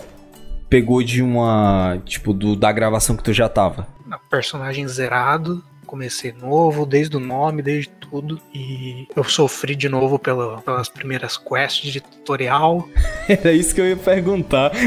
pegou 0.70 1.02
de 1.02 1.24
uma, 1.24 1.98
tipo, 2.06 2.32
do, 2.34 2.56
da 2.56 2.72
gravação 2.72 3.18
que 3.18 3.24
tu 3.24 3.34
já 3.34 3.50
tava? 3.50 3.88
personagem 4.30 4.88
zerado, 4.88 5.64
Comecei 5.86 6.34
novo, 6.34 6.86
desde 6.86 7.15
o 7.15 7.20
nome, 7.20 7.62
desde 7.62 7.89
tudo. 7.89 8.39
E 8.54 9.08
eu 9.15 9.24
sofri 9.24 9.75
de 9.75 9.89
novo 9.89 10.18
pela, 10.20 10.62
pelas 10.62 10.89
primeiras 10.89 11.38
quests 11.38 11.92
de 11.92 12.01
tutorial. 12.01 12.88
Era 13.27 13.51
isso 13.51 13.74
que 13.74 13.82
eu 13.82 13.88
ia 13.88 13.98
perguntar. 13.98 14.72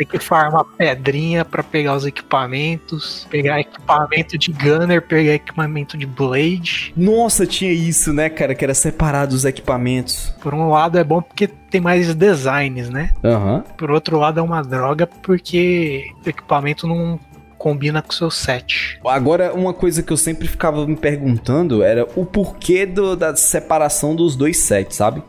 Tem 0.00 0.06
que 0.06 0.18
farmar 0.18 0.64
pedrinha 0.78 1.44
para 1.44 1.62
pegar 1.62 1.94
os 1.94 2.06
equipamentos, 2.06 3.26
pegar 3.28 3.60
equipamento 3.60 4.38
de 4.38 4.50
gunner, 4.50 5.02
pegar 5.02 5.34
equipamento 5.34 5.98
de 5.98 6.06
blade. 6.06 6.90
Nossa, 6.96 7.46
tinha 7.46 7.70
isso, 7.70 8.10
né, 8.10 8.30
cara? 8.30 8.54
Que 8.54 8.64
era 8.64 8.72
separado 8.72 9.34
os 9.34 9.44
equipamentos. 9.44 10.32
Por 10.40 10.54
um 10.54 10.70
lado 10.70 10.96
é 10.96 11.04
bom 11.04 11.20
porque 11.20 11.46
tem 11.46 11.82
mais 11.82 12.14
designs, 12.14 12.88
né? 12.88 13.10
Aham. 13.22 13.62
Por 13.76 13.90
outro 13.90 14.18
lado 14.18 14.40
é 14.40 14.42
uma 14.42 14.62
droga 14.62 15.06
porque 15.06 16.10
o 16.24 16.28
equipamento 16.30 16.86
não 16.86 17.20
combina 17.60 18.00
com 18.00 18.10
o 18.10 18.14
seu 18.14 18.30
set. 18.30 18.98
Agora, 19.04 19.52
uma 19.52 19.74
coisa 19.74 20.02
que 20.02 20.10
eu 20.10 20.16
sempre 20.16 20.48
ficava 20.48 20.86
me 20.86 20.96
perguntando 20.96 21.82
era 21.82 22.08
o 22.16 22.24
porquê 22.24 22.86
do- 22.86 23.14
da 23.14 23.36
separação 23.36 24.16
dos 24.16 24.34
dois 24.34 24.56
sets, 24.56 24.96
sabe? 24.96 25.22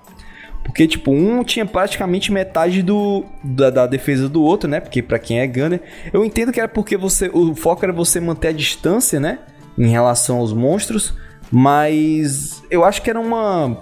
Porque, 0.63 0.87
tipo, 0.87 1.11
um 1.11 1.43
tinha 1.43 1.65
praticamente 1.65 2.31
metade 2.31 2.81
do, 2.81 3.25
da, 3.43 3.69
da 3.69 3.85
defesa 3.87 4.29
do 4.29 4.41
outro, 4.43 4.69
né? 4.69 4.79
Porque 4.79 5.01
pra 5.01 5.19
quem 5.19 5.39
é 5.41 5.47
gunner, 5.47 5.81
eu 6.13 6.23
entendo 6.23 6.53
que 6.53 6.59
era 6.59 6.69
porque 6.69 6.95
você 6.95 7.29
o 7.33 7.53
foco 7.53 7.83
era 7.83 7.91
você 7.91 8.19
manter 8.21 8.47
a 8.49 8.53
distância, 8.53 9.19
né? 9.19 9.39
Em 9.77 9.89
relação 9.89 10.37
aos 10.37 10.53
monstros, 10.53 11.13
mas 11.51 12.63
eu 12.71 12.85
acho 12.85 13.01
que 13.01 13.09
era 13.09 13.19
uma 13.19 13.77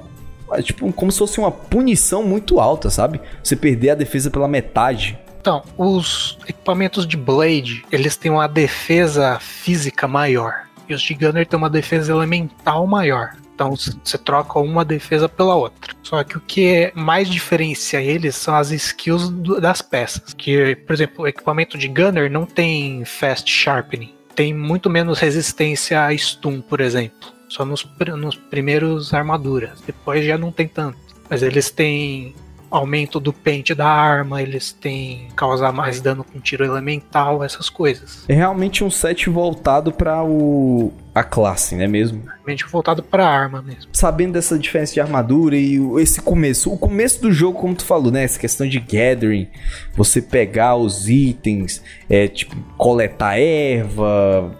tipo 0.63 0.91
como 0.93 1.11
se 1.11 1.19
fosse 1.19 1.37
uma 1.39 1.51
punição 1.51 2.23
muito 2.23 2.59
alta, 2.59 2.89
sabe? 2.89 3.21
Você 3.43 3.55
perder 3.55 3.91
a 3.91 3.95
defesa 3.95 4.31
pela 4.31 4.47
metade. 4.47 5.19
Então, 5.39 5.63
os 5.77 6.37
equipamentos 6.47 7.07
de 7.07 7.15
Blade, 7.15 7.85
eles 7.91 8.15
têm 8.15 8.29
uma 8.31 8.47
defesa 8.47 9.39
física 9.39 10.07
maior. 10.07 10.63
E 10.87 10.93
os 10.93 11.01
de 11.01 11.13
Gunner 11.13 11.45
têm 11.45 11.57
uma 11.57 11.69
defesa 11.69 12.11
elemental 12.11 12.85
maior. 12.85 13.35
Então 13.53 13.75
você 13.75 14.17
troca 14.17 14.57
uma 14.59 14.85
defesa 14.85 15.27
pela 15.27 15.53
outra. 15.53 15.93
Só 16.01 16.23
que 16.23 16.37
o 16.37 16.41
que 16.41 16.91
mais 16.95 17.29
diferencia 17.29 18.01
eles 18.01 18.35
são 18.35 18.55
as 18.55 18.71
skills 18.71 19.29
do- 19.29 19.59
das 19.59 19.81
peças. 19.81 20.33
Que, 20.33 20.75
por 20.77 20.93
exemplo, 20.93 21.23
o 21.23 21.27
equipamento 21.27 21.77
de 21.77 21.87
Gunner 21.89 22.31
não 22.31 22.45
tem 22.45 23.03
Fast 23.03 23.51
Sharpening. 23.51 24.13
Tem 24.33 24.53
muito 24.53 24.89
menos 24.89 25.19
resistência 25.19 26.05
a 26.05 26.13
stun, 26.17 26.61
por 26.61 26.79
exemplo. 26.79 27.33
Só 27.49 27.65
nos, 27.65 27.85
nos 28.17 28.35
primeiros 28.35 29.13
armaduras. 29.13 29.81
Depois 29.85 30.25
já 30.25 30.37
não 30.37 30.51
tem 30.53 30.67
tanto. 30.67 30.97
Mas 31.29 31.43
eles 31.43 31.69
têm 31.69 32.33
aumento 32.69 33.19
do 33.19 33.33
pente 33.33 33.73
da 33.73 33.87
arma, 33.87 34.41
eles 34.41 34.71
têm 34.71 35.27
causar 35.35 35.71
mais 35.71 35.99
dano 36.01 36.23
com 36.23 36.39
tiro 36.39 36.63
elemental, 36.63 37.43
essas 37.43 37.69
coisas. 37.69 38.25
É 38.27 38.33
realmente 38.33 38.83
um 38.83 38.91
set 38.91 39.29
voltado 39.29 39.91
para 39.91 40.23
o 40.23 40.91
a 41.13 41.23
classe, 41.23 41.75
né 41.75 41.87
mesmo? 41.87 42.23
Realmente 42.25 42.65
voltado 42.65 43.03
pra 43.03 43.27
arma 43.27 43.61
mesmo. 43.61 43.89
Sabendo 43.91 44.33
dessa 44.33 44.57
diferença 44.57 44.93
de 44.93 45.01
armadura 45.01 45.57
e 45.57 45.77
esse 45.99 46.21
começo, 46.21 46.71
o 46.71 46.77
começo 46.77 47.21
do 47.21 47.31
jogo, 47.31 47.59
como 47.59 47.75
tu 47.75 47.83
falou, 47.83 48.11
né? 48.11 48.23
Essa 48.23 48.39
questão 48.39 48.67
de 48.67 48.79
gathering, 48.79 49.47
você 49.95 50.21
pegar 50.21 50.75
os 50.75 51.09
itens, 51.09 51.81
é 52.09 52.27
tipo 52.27 52.55
coletar 52.77 53.37
erva, 53.37 54.55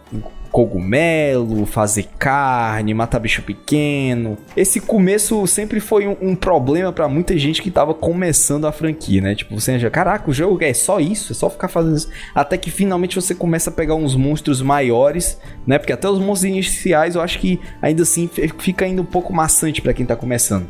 cogumelo, 0.52 1.66
fazer 1.66 2.08
carne, 2.18 2.94
matar 2.94 3.20
bicho 3.20 3.42
pequeno. 3.42 4.38
Esse 4.56 4.80
começo 4.80 5.46
sempre 5.48 5.80
foi 5.80 6.08
um, 6.08 6.18
um 6.22 6.36
problema 6.36 6.92
pra 6.92 7.08
muita 7.08 7.38
gente 7.38 7.62
que 7.62 7.72
tava 7.72 7.94
começando 7.94 8.66
a 8.66 8.72
franquia, 8.72 9.22
né? 9.22 9.36
Tipo, 9.36 9.60
você 9.60 9.74
acha, 9.74 9.90
caraca, 9.90 10.30
o 10.30 10.34
jogo 10.34 10.64
é 10.64 10.74
só 10.74 11.00
isso, 11.00 11.32
é 11.32 11.36
só 11.36 11.50
ficar 11.50 11.68
fazendo 11.68 11.98
isso. 11.98 12.10
Até 12.34 12.58
que 12.58 12.72
finalmente 12.72 13.16
você 13.16 13.34
começa 13.34 13.70
a 13.70 13.74
pegar 13.74 13.96
uns 13.96 14.16
monstros 14.16 14.62
maiores, 14.62 15.40
né? 15.66 15.78
Porque 15.78 15.94
até 15.94 16.10
os 16.10 16.20
monstros 16.20 16.52
iniciais 16.52 17.16
eu 17.16 17.22
acho 17.22 17.40
que 17.40 17.60
ainda 17.82 18.04
assim 18.04 18.30
fica 18.58 18.86
ainda 18.86 19.02
um 19.02 19.06
pouco 19.06 19.34
maçante 19.34 19.82
pra 19.82 19.94
quem 19.94 20.06
tá 20.06 20.16
começando. 20.16 20.68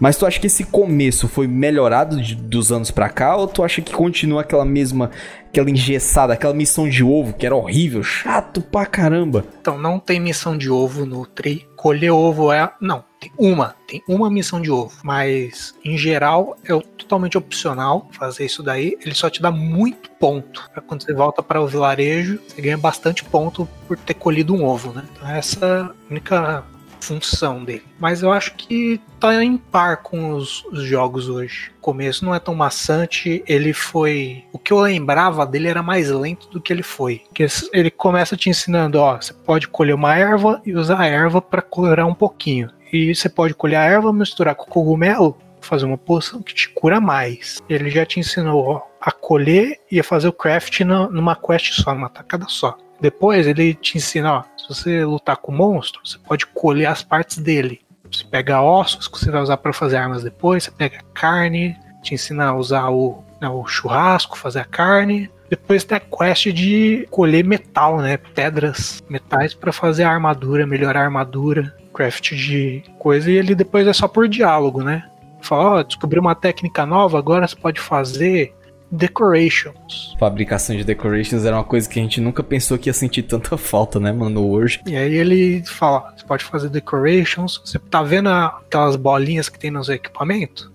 Mas 0.00 0.16
tu 0.16 0.24
acha 0.24 0.40
que 0.40 0.46
esse 0.46 0.64
começo 0.64 1.28
foi 1.28 1.46
melhorado 1.46 2.20
de- 2.20 2.34
dos 2.34 2.72
anos 2.72 2.90
pra 2.90 3.08
cá 3.10 3.36
ou 3.36 3.46
tu 3.46 3.62
acha 3.62 3.82
que 3.82 3.92
continua 3.92 4.40
aquela 4.40 4.64
mesma, 4.64 5.10
aquela 5.48 5.70
engessada, 5.70 6.32
aquela 6.32 6.54
missão 6.54 6.88
de 6.88 7.04
ovo 7.04 7.34
que 7.34 7.44
era 7.44 7.54
horrível, 7.54 8.02
chato 8.02 8.62
pra 8.62 8.86
caramba? 8.86 9.44
Então 9.60 9.76
não 9.78 9.98
tem 10.00 10.18
missão 10.18 10.56
de 10.56 10.70
ovo 10.70 11.04
no 11.04 11.26
Tri. 11.26 11.68
Colher 11.76 12.12
ovo 12.12 12.50
é. 12.52 12.70
Não, 12.80 13.04
tem 13.20 13.30
uma. 13.38 13.74
Tem 13.86 14.02
uma 14.08 14.30
missão 14.30 14.60
de 14.60 14.70
ovo. 14.70 14.92
Mas, 15.02 15.74
em 15.84 15.96
geral, 15.96 16.56
é 16.64 16.78
totalmente 16.96 17.38
opcional 17.38 18.06
fazer 18.12 18.44
isso 18.46 18.62
daí. 18.62 18.96
Ele 19.04 19.14
só 19.14 19.30
te 19.30 19.40
dá 19.40 19.50
muito 19.50 20.10
ponto. 20.12 20.68
Pra 20.72 20.82
quando 20.82 21.02
você 21.02 21.12
volta 21.14 21.42
para 21.42 21.60
o 21.60 21.66
vilarejo, 21.66 22.38
você 22.46 22.60
ganha 22.60 22.76
bastante 22.76 23.24
ponto 23.24 23.66
por 23.88 23.96
ter 23.98 24.14
colhido 24.14 24.54
um 24.54 24.64
ovo, 24.64 24.92
né? 24.92 25.04
Então 25.16 25.28
essa 25.30 25.66
é 25.66 26.10
única 26.12 26.62
função 27.00 27.64
dele. 27.64 27.84
Mas 27.98 28.22
eu 28.22 28.32
acho 28.32 28.54
que 28.54 29.00
tá 29.18 29.42
em 29.42 29.56
par 29.56 29.98
com 29.98 30.32
os, 30.32 30.64
os 30.66 30.82
jogos 30.82 31.28
hoje. 31.28 31.72
O 31.78 31.80
começo 31.80 32.24
não 32.24 32.34
é 32.34 32.38
tão 32.38 32.54
maçante, 32.54 33.42
ele 33.46 33.72
foi. 33.72 34.44
O 34.52 34.58
que 34.58 34.72
eu 34.72 34.80
lembrava 34.80 35.46
dele 35.46 35.68
era 35.68 35.82
mais 35.82 36.10
lento 36.10 36.48
do 36.50 36.60
que 36.60 36.72
ele 36.72 36.82
foi. 36.82 37.22
Porque 37.26 37.46
ele 37.72 37.90
começa 37.90 38.36
te 38.36 38.48
ensinando, 38.48 38.98
ó, 38.98 39.16
você 39.16 39.32
pode 39.32 39.68
colher 39.68 39.94
uma 39.94 40.16
erva 40.16 40.60
e 40.64 40.74
usar 40.74 41.00
a 41.00 41.06
erva 41.06 41.40
para 41.40 41.62
colorar 41.62 42.06
um 42.06 42.14
pouquinho. 42.14 42.70
E 42.92 43.14
você 43.14 43.28
pode 43.28 43.54
colher 43.54 43.76
a 43.76 43.84
erva, 43.84 44.12
misturar 44.12 44.54
com 44.54 44.64
cogumelo, 44.64 45.36
fazer 45.60 45.84
uma 45.84 45.98
poção 45.98 46.42
que 46.42 46.54
te 46.54 46.68
cura 46.68 47.00
mais. 47.00 47.62
Ele 47.68 47.90
já 47.90 48.04
te 48.04 48.18
ensinou 48.18 48.64
ó, 48.66 48.82
a 49.00 49.12
colher 49.12 49.78
e 49.90 50.00
a 50.00 50.04
fazer 50.04 50.28
o 50.28 50.32
craft 50.32 50.80
numa 50.80 51.36
quest 51.36 51.72
só, 51.72 51.94
numa 51.94 52.08
tacada 52.08 52.46
só. 52.48 52.76
Depois 53.00 53.46
ele 53.46 53.74
te 53.74 53.96
ensina, 53.96 54.32
ó, 54.32 54.42
se 54.56 54.68
você 54.68 55.04
lutar 55.04 55.36
com 55.36 55.52
o 55.52 55.54
monstro, 55.54 56.00
você 56.04 56.18
pode 56.18 56.46
colher 56.46 56.86
as 56.86 57.02
partes 57.02 57.38
dele. 57.38 57.80
Você 58.10 58.24
pega 58.24 58.60
ossos 58.60 59.08
que 59.08 59.18
você 59.18 59.30
vai 59.30 59.40
usar 59.40 59.56
para 59.56 59.72
fazer 59.72 59.96
armas 59.96 60.22
depois, 60.22 60.64
você 60.64 60.70
pega 60.70 61.00
carne, 61.14 61.76
te 62.02 62.14
ensina 62.14 62.46
a 62.46 62.54
usar 62.54 62.90
o, 62.90 63.22
né, 63.40 63.48
o 63.48 63.64
churrasco, 63.66 64.36
fazer 64.36 64.60
a 64.60 64.64
carne. 64.64 65.30
Depois 65.48 65.84
tem 65.84 65.96
a 65.96 66.00
quest 66.00 66.46
de 66.52 67.06
colher 67.10 67.44
metal, 67.44 67.98
né? 67.98 68.16
Pedras, 68.16 69.02
metais 69.08 69.54
para 69.54 69.72
fazer 69.72 70.04
a 70.04 70.10
armadura, 70.10 70.66
melhorar 70.66 71.00
a 71.00 71.04
armadura, 71.04 71.74
craft 71.92 72.34
de 72.34 72.82
coisa. 72.98 73.30
E 73.30 73.36
ele 73.36 73.54
depois 73.54 73.86
é 73.86 73.92
só 73.92 74.06
por 74.06 74.28
diálogo, 74.28 74.82
né? 74.82 75.08
Fala, 75.40 75.78
ó, 75.78 75.82
descobri 75.82 76.18
uma 76.18 76.34
técnica 76.34 76.84
nova, 76.84 77.18
agora 77.18 77.48
você 77.48 77.56
pode 77.56 77.80
fazer 77.80 78.54
decorations. 78.90 80.16
Fabricação 80.18 80.76
de 80.76 80.84
decorations 80.84 81.44
era 81.44 81.56
uma 81.56 81.64
coisa 81.64 81.88
que 81.88 81.98
a 81.98 82.02
gente 82.02 82.20
nunca 82.20 82.42
pensou 82.42 82.78
que 82.78 82.88
ia 82.88 82.94
sentir 82.94 83.22
tanta 83.22 83.56
falta, 83.58 84.00
né, 84.00 84.12
mano, 84.12 84.48
hoje. 84.48 84.80
E 84.86 84.96
aí 84.96 85.14
ele 85.14 85.64
fala, 85.64 86.12
você 86.16 86.24
pode 86.24 86.44
fazer 86.44 86.68
decorations, 86.68 87.60
você 87.64 87.78
tá 87.78 88.02
vendo 88.02 88.28
aquelas 88.28 88.96
bolinhas 88.96 89.48
que 89.48 89.58
tem 89.58 89.70
nos 89.70 89.88
equipamentos? 89.88 90.70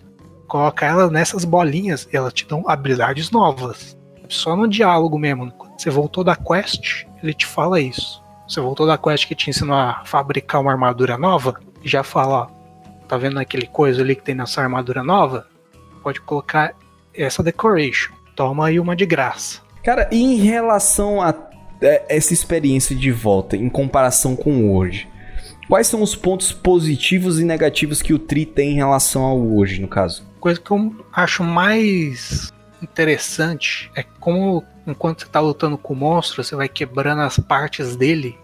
Coloca 0.47 0.85
ela 0.85 1.09
nessas 1.09 1.43
bolinhas 1.43 2.07
e 2.11 2.15
elas 2.15 2.33
te 2.33 2.47
dão 2.47 2.63
habilidades 2.67 3.31
novas. 3.31 3.97
Só 4.29 4.55
no 4.55 4.67
diálogo 4.67 5.17
mesmo. 5.17 5.51
Quando 5.51 5.79
você 5.79 5.89
voltou 5.89 6.23
da 6.23 6.35
quest, 6.35 7.05
ele 7.21 7.33
te 7.33 7.45
fala 7.45 7.79
isso. 7.79 8.23
Você 8.47 8.61
voltou 8.61 8.85
da 8.85 8.97
quest 8.97 9.27
que 9.27 9.35
te 9.35 9.49
ensinou 9.49 9.75
a 9.75 10.03
fabricar 10.05 10.61
uma 10.61 10.71
armadura 10.71 11.17
nova, 11.17 11.59
já 11.83 12.03
fala, 12.03 12.43
ó, 12.43 12.47
tá 13.07 13.17
vendo 13.17 13.39
aquele 13.39 13.67
coisa 13.67 14.01
ali 14.01 14.15
que 14.15 14.23
tem 14.23 14.35
nessa 14.35 14.61
armadura 14.61 15.03
nova? 15.03 15.47
Pode 16.01 16.21
colocar 16.21 16.73
essa 17.17 17.43
decoration. 17.43 18.13
Toma 18.35 18.67
aí 18.67 18.79
uma 18.79 18.95
de 18.95 19.05
graça. 19.05 19.61
Cara, 19.83 20.09
e 20.11 20.21
em 20.21 20.35
relação 20.35 21.21
a 21.21 21.33
é, 21.81 22.03
essa 22.09 22.33
experiência 22.33 22.95
de 22.95 23.11
volta, 23.11 23.55
em 23.55 23.69
comparação 23.69 24.35
com 24.35 24.75
hoje, 24.75 25.07
quais 25.67 25.87
são 25.87 26.01
os 26.01 26.15
pontos 26.15 26.51
positivos 26.51 27.39
e 27.39 27.45
negativos 27.45 28.01
que 28.01 28.13
o 28.13 28.19
Tri 28.19 28.45
tem 28.45 28.71
em 28.71 28.75
relação 28.75 29.23
ao 29.23 29.39
hoje, 29.39 29.81
no 29.81 29.87
caso? 29.87 30.25
coisa 30.45 30.61
que 30.61 30.69
eu 30.69 30.95
acho 31.11 31.43
mais 31.43 32.53
interessante 32.79 33.89
é 33.95 34.03
como 34.03 34.63
enquanto 34.85 35.21
você 35.21 35.27
tá 35.27 35.39
lutando 35.39 35.75
com 35.75 35.95
o 35.95 35.97
monstro, 35.97 36.43
você 36.43 36.55
vai 36.55 36.69
quebrando 36.69 37.21
as 37.21 37.39
partes 37.39 37.95
dele, 37.95 38.37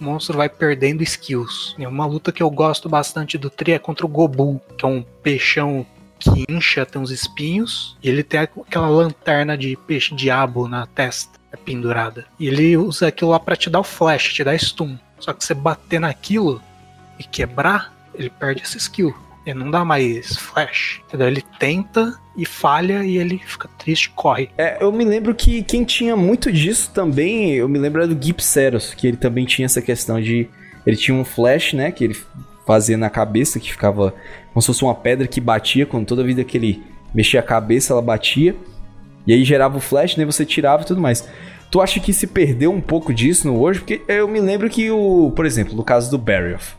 o 0.00 0.04
monstro 0.04 0.36
vai 0.36 0.48
perdendo 0.48 1.02
skills. 1.02 1.74
E 1.76 1.84
uma 1.84 2.06
luta 2.06 2.30
que 2.30 2.44
eu 2.44 2.48
gosto 2.48 2.88
bastante 2.88 3.36
do 3.36 3.50
Tri 3.50 3.72
é 3.72 3.78
contra 3.80 4.06
o 4.06 4.08
Gobu, 4.08 4.60
que 4.76 4.84
é 4.84 4.88
um 4.88 5.02
peixão 5.20 5.84
que 6.18 6.44
incha, 6.48 6.84
tem 6.84 7.00
uns 7.00 7.10
espinhos, 7.10 7.96
e 8.02 8.08
ele 8.08 8.22
tem 8.22 8.40
aquela 8.40 8.88
lanterna 8.88 9.56
de 9.56 9.76
peixe 9.86 10.14
diabo 10.14 10.68
na 10.68 10.86
testa, 10.86 11.38
é 11.52 11.56
pendurada. 11.56 12.26
E 12.38 12.48
ele 12.48 12.76
usa 12.76 13.08
aquilo 13.08 13.30
lá 13.30 13.40
pra 13.40 13.56
te 13.56 13.70
dar 13.70 13.80
o 13.80 13.84
flash, 13.84 14.34
te 14.34 14.44
dar 14.44 14.58
stun. 14.58 14.98
Só 15.18 15.32
que 15.32 15.44
você 15.44 15.54
bater 15.54 16.00
naquilo 16.00 16.62
e 17.18 17.24
quebrar, 17.24 17.94
ele 18.14 18.30
perde 18.30 18.62
essa 18.62 18.76
skill. 18.76 19.14
Ele 19.46 19.58
não 19.58 19.70
dá 19.70 19.84
mais 19.84 20.36
flash. 20.36 21.00
Entendeu? 21.08 21.28
Ele 21.28 21.42
tenta 21.58 22.18
e 22.36 22.44
falha 22.44 23.02
e 23.04 23.16
ele 23.16 23.38
fica 23.38 23.68
triste 23.78 24.10
corre. 24.10 24.50
É, 24.58 24.82
eu 24.82 24.92
me 24.92 25.04
lembro 25.04 25.34
que 25.34 25.62
quem 25.62 25.84
tinha 25.84 26.14
muito 26.14 26.52
disso 26.52 26.90
também, 26.92 27.54
eu 27.54 27.68
me 27.68 27.78
lembro 27.78 28.02
era 28.02 28.14
do 28.14 28.22
Gipseros, 28.22 28.92
que 28.92 29.06
ele 29.06 29.16
também 29.16 29.46
tinha 29.46 29.66
essa 29.66 29.80
questão 29.80 30.20
de. 30.20 30.48
Ele 30.86 30.96
tinha 30.96 31.16
um 31.16 31.24
flash, 31.24 31.72
né? 31.72 31.90
Que 31.90 32.04
ele 32.04 32.16
fazia 32.68 32.98
na 32.98 33.08
cabeça, 33.08 33.58
que 33.58 33.72
ficava 33.72 34.14
como 34.52 34.60
se 34.60 34.66
fosse 34.66 34.84
uma 34.84 34.94
pedra 34.94 35.26
que 35.26 35.40
batia, 35.40 35.86
quando 35.86 36.04
toda 36.04 36.22
vida 36.22 36.44
que 36.44 36.58
ele 36.58 36.82
mexia 37.14 37.40
a 37.40 37.42
cabeça, 37.42 37.94
ela 37.94 38.02
batia. 38.02 38.54
E 39.26 39.32
aí 39.32 39.42
gerava 39.42 39.78
o 39.78 39.80
flash, 39.80 40.16
né? 40.16 40.26
Você 40.26 40.44
tirava 40.44 40.82
e 40.82 40.84
tudo 40.86 41.00
mais. 41.00 41.26
Tu 41.70 41.80
acha 41.80 41.98
que 41.98 42.12
se 42.12 42.26
perdeu 42.26 42.70
um 42.70 42.80
pouco 42.80 43.12
disso 43.14 43.48
no 43.48 43.58
hoje? 43.58 43.78
Porque 43.80 44.02
eu 44.06 44.28
me 44.28 44.38
lembro 44.38 44.68
que 44.68 44.90
o, 44.90 45.32
por 45.34 45.46
exemplo, 45.46 45.74
no 45.74 45.82
caso 45.82 46.10
do 46.10 46.18
Barrioth. 46.18 46.76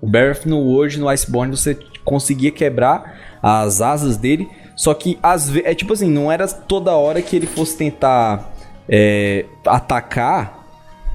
O 0.00 0.08
Barrioth 0.08 0.46
no 0.46 0.74
hoje, 0.74 0.98
no 0.98 1.06
Iceborne, 1.10 1.54
você 1.54 1.78
conseguia 2.02 2.50
quebrar 2.50 3.38
as 3.42 3.82
asas 3.82 4.16
dele, 4.16 4.48
só 4.74 4.94
que 4.94 5.18
às 5.22 5.50
vezes, 5.50 5.68
é 5.68 5.74
tipo 5.74 5.92
assim, 5.92 6.10
não 6.10 6.32
era 6.32 6.48
toda 6.48 6.92
hora 6.92 7.20
que 7.20 7.36
ele 7.36 7.46
fosse 7.46 7.76
tentar 7.76 8.54
é, 8.88 9.44
atacar, 9.66 10.53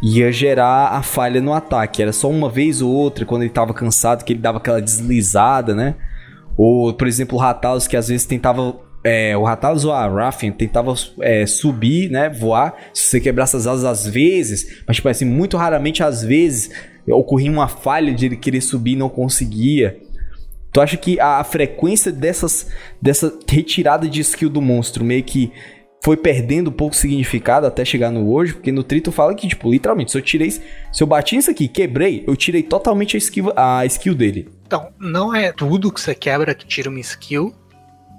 ia 0.01 0.31
gerar 0.31 0.89
a 0.89 1.01
falha 1.01 1.41
no 1.41 1.53
ataque. 1.53 2.01
Era 2.01 2.13
só 2.13 2.29
uma 2.29 2.49
vez 2.49 2.81
ou 2.81 2.91
outra, 2.91 3.25
quando 3.25 3.43
ele 3.43 3.51
tava 3.51 3.73
cansado, 3.73 4.23
que 4.23 4.33
ele 4.33 4.39
dava 4.39 4.57
aquela 4.57 4.81
deslizada, 4.81 5.75
né? 5.75 5.95
Ou, 6.57 6.93
por 6.93 7.07
exemplo, 7.07 7.37
o 7.37 7.41
Ratalos, 7.41 7.87
que 7.87 7.95
às 7.95 8.07
vezes 8.07 8.25
tentava 8.25 8.75
é, 9.03 9.35
o 9.37 9.43
Rathalos 9.43 9.85
ou 9.85 9.93
a 9.93 10.07
Raffian 10.07 10.51
tentava 10.51 10.93
é, 11.21 11.45
subir, 11.45 12.09
né, 12.09 12.29
voar, 12.29 12.75
se 12.93 13.03
você 13.03 13.19
quebrasse 13.19 13.55
as 13.55 13.65
asas 13.65 13.85
às 13.85 14.05
vezes, 14.05 14.83
mas 14.85 14.97
tipo 14.97 15.07
assim, 15.07 15.25
muito 15.25 15.55
raramente 15.57 16.03
às 16.03 16.21
vezes 16.21 16.69
ocorria 17.07 17.51
uma 17.51 17.67
falha 17.67 18.13
de 18.13 18.25
ele 18.25 18.35
querer 18.35 18.61
subir 18.61 18.93
e 18.93 18.97
não 18.97 19.09
conseguia. 19.09 19.99
Tu 20.71 20.79
acha 20.79 20.97
que 20.97 21.19
a, 21.19 21.39
a 21.39 21.43
frequência 21.43 22.11
dessas 22.11 22.67
dessa 23.01 23.33
retirada 23.47 24.07
de 24.07 24.21
skill 24.21 24.49
do 24.49 24.61
monstro 24.61 25.03
meio 25.03 25.23
que 25.23 25.51
foi 26.03 26.15
perdendo 26.15 26.69
um 26.69 26.73
pouco 26.73 26.95
significado 26.95 27.67
até 27.67 27.83
chegar 27.83 28.11
no 28.11 28.31
hoje, 28.31 28.53
porque 28.53 28.71
no 28.71 28.83
Trito 28.83 29.11
fala 29.11 29.35
que, 29.35 29.47
tipo, 29.47 29.69
literalmente, 29.71 30.11
se 30.11 30.17
eu 30.17 30.21
tirei. 30.21 30.49
Se 30.49 30.63
eu 31.01 31.07
bati 31.07 31.35
isso 31.35 31.51
aqui 31.51 31.67
quebrei, 31.67 32.23
eu 32.27 32.35
tirei 32.35 32.63
totalmente 32.63 33.15
a 33.15 33.19
skill, 33.19 33.51
a 33.55 33.85
skill 33.85 34.15
dele. 34.15 34.49
Então, 34.65 34.89
não 34.97 35.33
é 35.33 35.51
tudo 35.51 35.91
que 35.91 35.99
você 35.99 36.15
quebra 36.15 36.55
que 36.55 36.65
tira 36.65 36.89
uma 36.89 36.99
skill, 36.99 37.53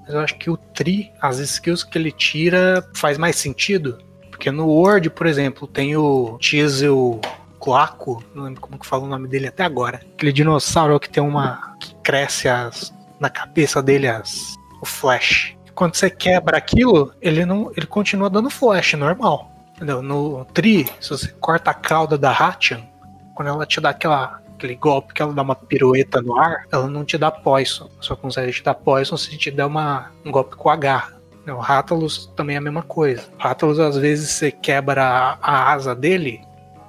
mas 0.03 0.15
eu 0.15 0.21
acho 0.21 0.37
que 0.37 0.51
o 0.51 0.57
Tri, 0.57 1.11
as 1.21 1.39
skills 1.39 1.85
que 1.85 1.97
ele 1.97 2.13
tira, 2.13 2.87
faz 2.95 3.17
mais 3.17 3.37
sentido. 3.37 3.99
Porque 4.31 4.51
no 4.51 4.67
Word, 4.67 5.11
por 5.11 5.27
exemplo, 5.27 5.67
tem 5.67 5.97
o 5.97 6.37
Diesel 6.41 7.21
Quaco, 7.59 8.25
não 8.35 8.45
lembro 8.45 8.61
como 8.61 8.79
que 8.79 8.87
fala 8.87 9.05
o 9.05 9.07
nome 9.07 9.29
dele 9.29 9.47
até 9.47 9.63
agora. 9.63 10.01
Aquele 10.15 10.33
dinossauro 10.33 10.99
que 10.99 11.09
tem 11.09 11.23
uma. 11.23 11.77
que 11.79 11.95
cresce 11.97 12.49
as, 12.49 12.93
na 13.21 13.31
cabeça 13.31 13.83
dele 13.83 14.09
as, 14.09 14.57
o 14.83 14.87
flash. 14.87 15.57
Quando 15.81 15.95
você 15.95 16.11
quebra 16.11 16.59
aquilo, 16.59 17.11
ele 17.23 17.47
não. 17.47 17.73
ele 17.75 17.87
continua 17.87 18.29
dando 18.29 18.51
flash 18.51 18.93
normal. 18.93 19.51
Entendeu? 19.75 20.03
No 20.03 20.45
Tri, 20.45 20.87
se 21.01 21.09
você 21.09 21.29
corta 21.41 21.71
a 21.71 21.75
cauda 21.75 22.19
da 22.19 22.31
Hatchan, 22.31 22.83
quando 23.35 23.49
ela 23.49 23.65
te 23.65 23.81
dá 23.81 23.89
aquela 23.89 24.43
aquele 24.55 24.75
golpe 24.75 25.15
que 25.15 25.23
ela 25.23 25.33
dá 25.33 25.41
uma 25.41 25.55
pirueta 25.55 26.21
no 26.21 26.39
ar, 26.39 26.67
ela 26.71 26.87
não 26.87 27.03
te 27.03 27.17
dá 27.17 27.31
poison. 27.31 27.89
Só 27.99 28.15
consegue 28.15 28.53
te 28.53 28.63
dar 28.63 28.75
poison 28.75 29.17
se 29.17 29.39
te 29.39 29.51
der 29.51 29.65
uma, 29.65 30.11
um 30.23 30.31
golpe 30.31 30.55
com 30.55 30.69
a 30.69 30.77
garra. 30.77 31.15
O 31.49 31.57
Rathalos 31.57 32.27
também 32.37 32.57
é 32.57 32.59
a 32.59 32.61
mesma 32.63 32.83
coisa. 32.83 33.23
O 33.39 33.43
Rathalos, 33.43 33.81
às 33.81 33.97
vezes, 33.97 34.29
você 34.33 34.53
quebra 34.53 35.03
a, 35.03 35.39
a 35.41 35.73
asa 35.73 35.95
dele, 35.95 36.43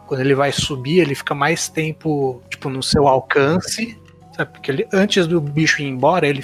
quando 0.05 0.19
ele 0.19 0.35
vai 0.35 0.51
subir, 0.51 0.99
ele 0.99 1.15
fica 1.15 1.33
mais 1.33 1.69
tempo, 1.69 2.43
tipo, 2.49 2.69
no 2.69 2.83
seu 2.83 3.07
alcance, 3.07 3.97
sabe? 4.35 4.51
Porque 4.51 4.69
ele, 4.69 4.87
antes 4.91 5.27
do 5.27 5.39
bicho 5.39 5.81
ir 5.81 5.87
embora, 5.87 6.27
ele 6.27 6.43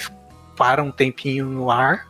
para 0.56 0.82
um 0.82 0.90
tempinho 0.90 1.44
no 1.44 1.70
ar, 1.70 2.07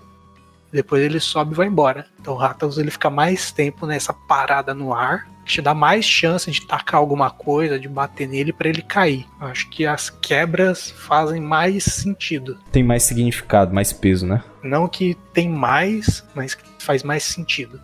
depois 0.72 1.02
ele 1.02 1.20
sobe 1.20 1.52
e 1.52 1.56
vai 1.56 1.66
embora. 1.66 2.06
Então 2.20 2.34
o 2.34 2.36
Rathalos, 2.36 2.78
ele 2.78 2.90
fica 2.90 3.10
mais 3.10 3.50
tempo 3.50 3.86
nessa 3.86 4.12
parada 4.12 4.74
no 4.74 4.94
ar, 4.94 5.28
te 5.44 5.62
dá 5.62 5.72
mais 5.72 6.04
chance 6.04 6.50
de 6.50 6.66
tacar 6.66 7.00
alguma 7.00 7.30
coisa, 7.30 7.78
de 7.78 7.88
bater 7.88 8.28
nele 8.28 8.52
para 8.52 8.68
ele 8.68 8.82
cair. 8.82 9.26
Eu 9.40 9.46
acho 9.46 9.68
que 9.70 9.86
as 9.86 10.10
quebras 10.10 10.90
fazem 10.90 11.40
mais 11.40 11.84
sentido. 11.84 12.58
Tem 12.70 12.82
mais 12.82 13.02
significado, 13.04 13.74
mais 13.74 13.92
peso, 13.92 14.26
né? 14.26 14.42
Não 14.62 14.86
que 14.86 15.16
tem 15.32 15.48
mais, 15.48 16.24
mas 16.34 16.54
que 16.54 16.64
faz 16.78 17.02
mais 17.02 17.24
sentido. 17.24 17.80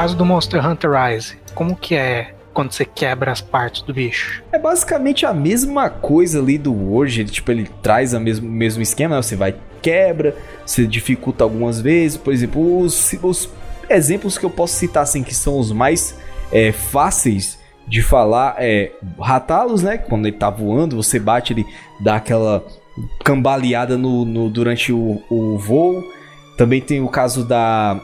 Caso 0.00 0.16
do 0.16 0.24
Monster 0.24 0.66
Hunter 0.66 0.92
Rise, 0.92 1.36
como 1.54 1.76
que 1.76 1.94
é 1.94 2.32
quando 2.54 2.72
você 2.72 2.86
quebra 2.86 3.30
as 3.30 3.42
partes 3.42 3.82
do 3.82 3.92
bicho? 3.92 4.42
É 4.50 4.58
basicamente 4.58 5.26
a 5.26 5.34
mesma 5.34 5.90
coisa 5.90 6.38
ali 6.38 6.56
do 6.56 6.90
hoje, 6.90 7.20
ele, 7.20 7.28
tipo, 7.28 7.50
ele 7.50 7.68
traz 7.82 8.14
o 8.14 8.18
mesmo, 8.18 8.48
mesmo 8.48 8.82
esquema, 8.82 9.16
né? 9.16 9.22
você 9.22 9.36
vai, 9.36 9.54
quebra, 9.82 10.34
você 10.64 10.86
dificulta 10.86 11.44
algumas 11.44 11.82
vezes, 11.82 12.16
por 12.16 12.32
exemplo, 12.32 12.80
os, 12.80 13.12
os 13.22 13.50
exemplos 13.90 14.38
que 14.38 14.46
eu 14.46 14.48
posso 14.48 14.72
citar, 14.72 15.02
assim, 15.02 15.22
que 15.22 15.34
são 15.34 15.58
os 15.58 15.70
mais 15.70 16.18
é, 16.50 16.72
fáceis 16.72 17.58
de 17.86 18.00
falar 18.00 18.54
é 18.56 18.92
Ratalos, 19.20 19.82
né? 19.82 19.98
Quando 19.98 20.26
ele 20.26 20.36
tá 20.38 20.48
voando, 20.48 20.96
você 20.96 21.18
bate, 21.18 21.52
ele 21.52 21.66
dá 22.00 22.16
aquela 22.16 22.64
cambaleada 23.22 23.98
no, 23.98 24.24
no 24.24 24.48
durante 24.48 24.94
o, 24.94 25.22
o 25.28 25.58
voo. 25.58 26.02
Também 26.56 26.80
tem 26.80 27.02
o 27.02 27.08
caso 27.08 27.44
da 27.44 28.00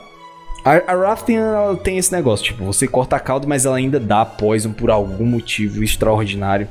a, 0.67 0.93
a 0.93 0.97
Rafting 0.97 1.37
ela 1.37 1.77
tem 1.77 1.97
esse 1.97 2.11
negócio, 2.11 2.45
tipo, 2.45 2.65
você 2.65 2.89
corta 2.89 3.15
a 3.15 3.21
cauda, 3.21 3.47
mas 3.47 3.65
ela 3.65 3.77
ainda 3.77 4.01
dá 4.01 4.25
poison 4.25 4.73
por 4.73 4.91
algum 4.91 5.25
motivo 5.25 5.85
extraordinário. 5.85 6.67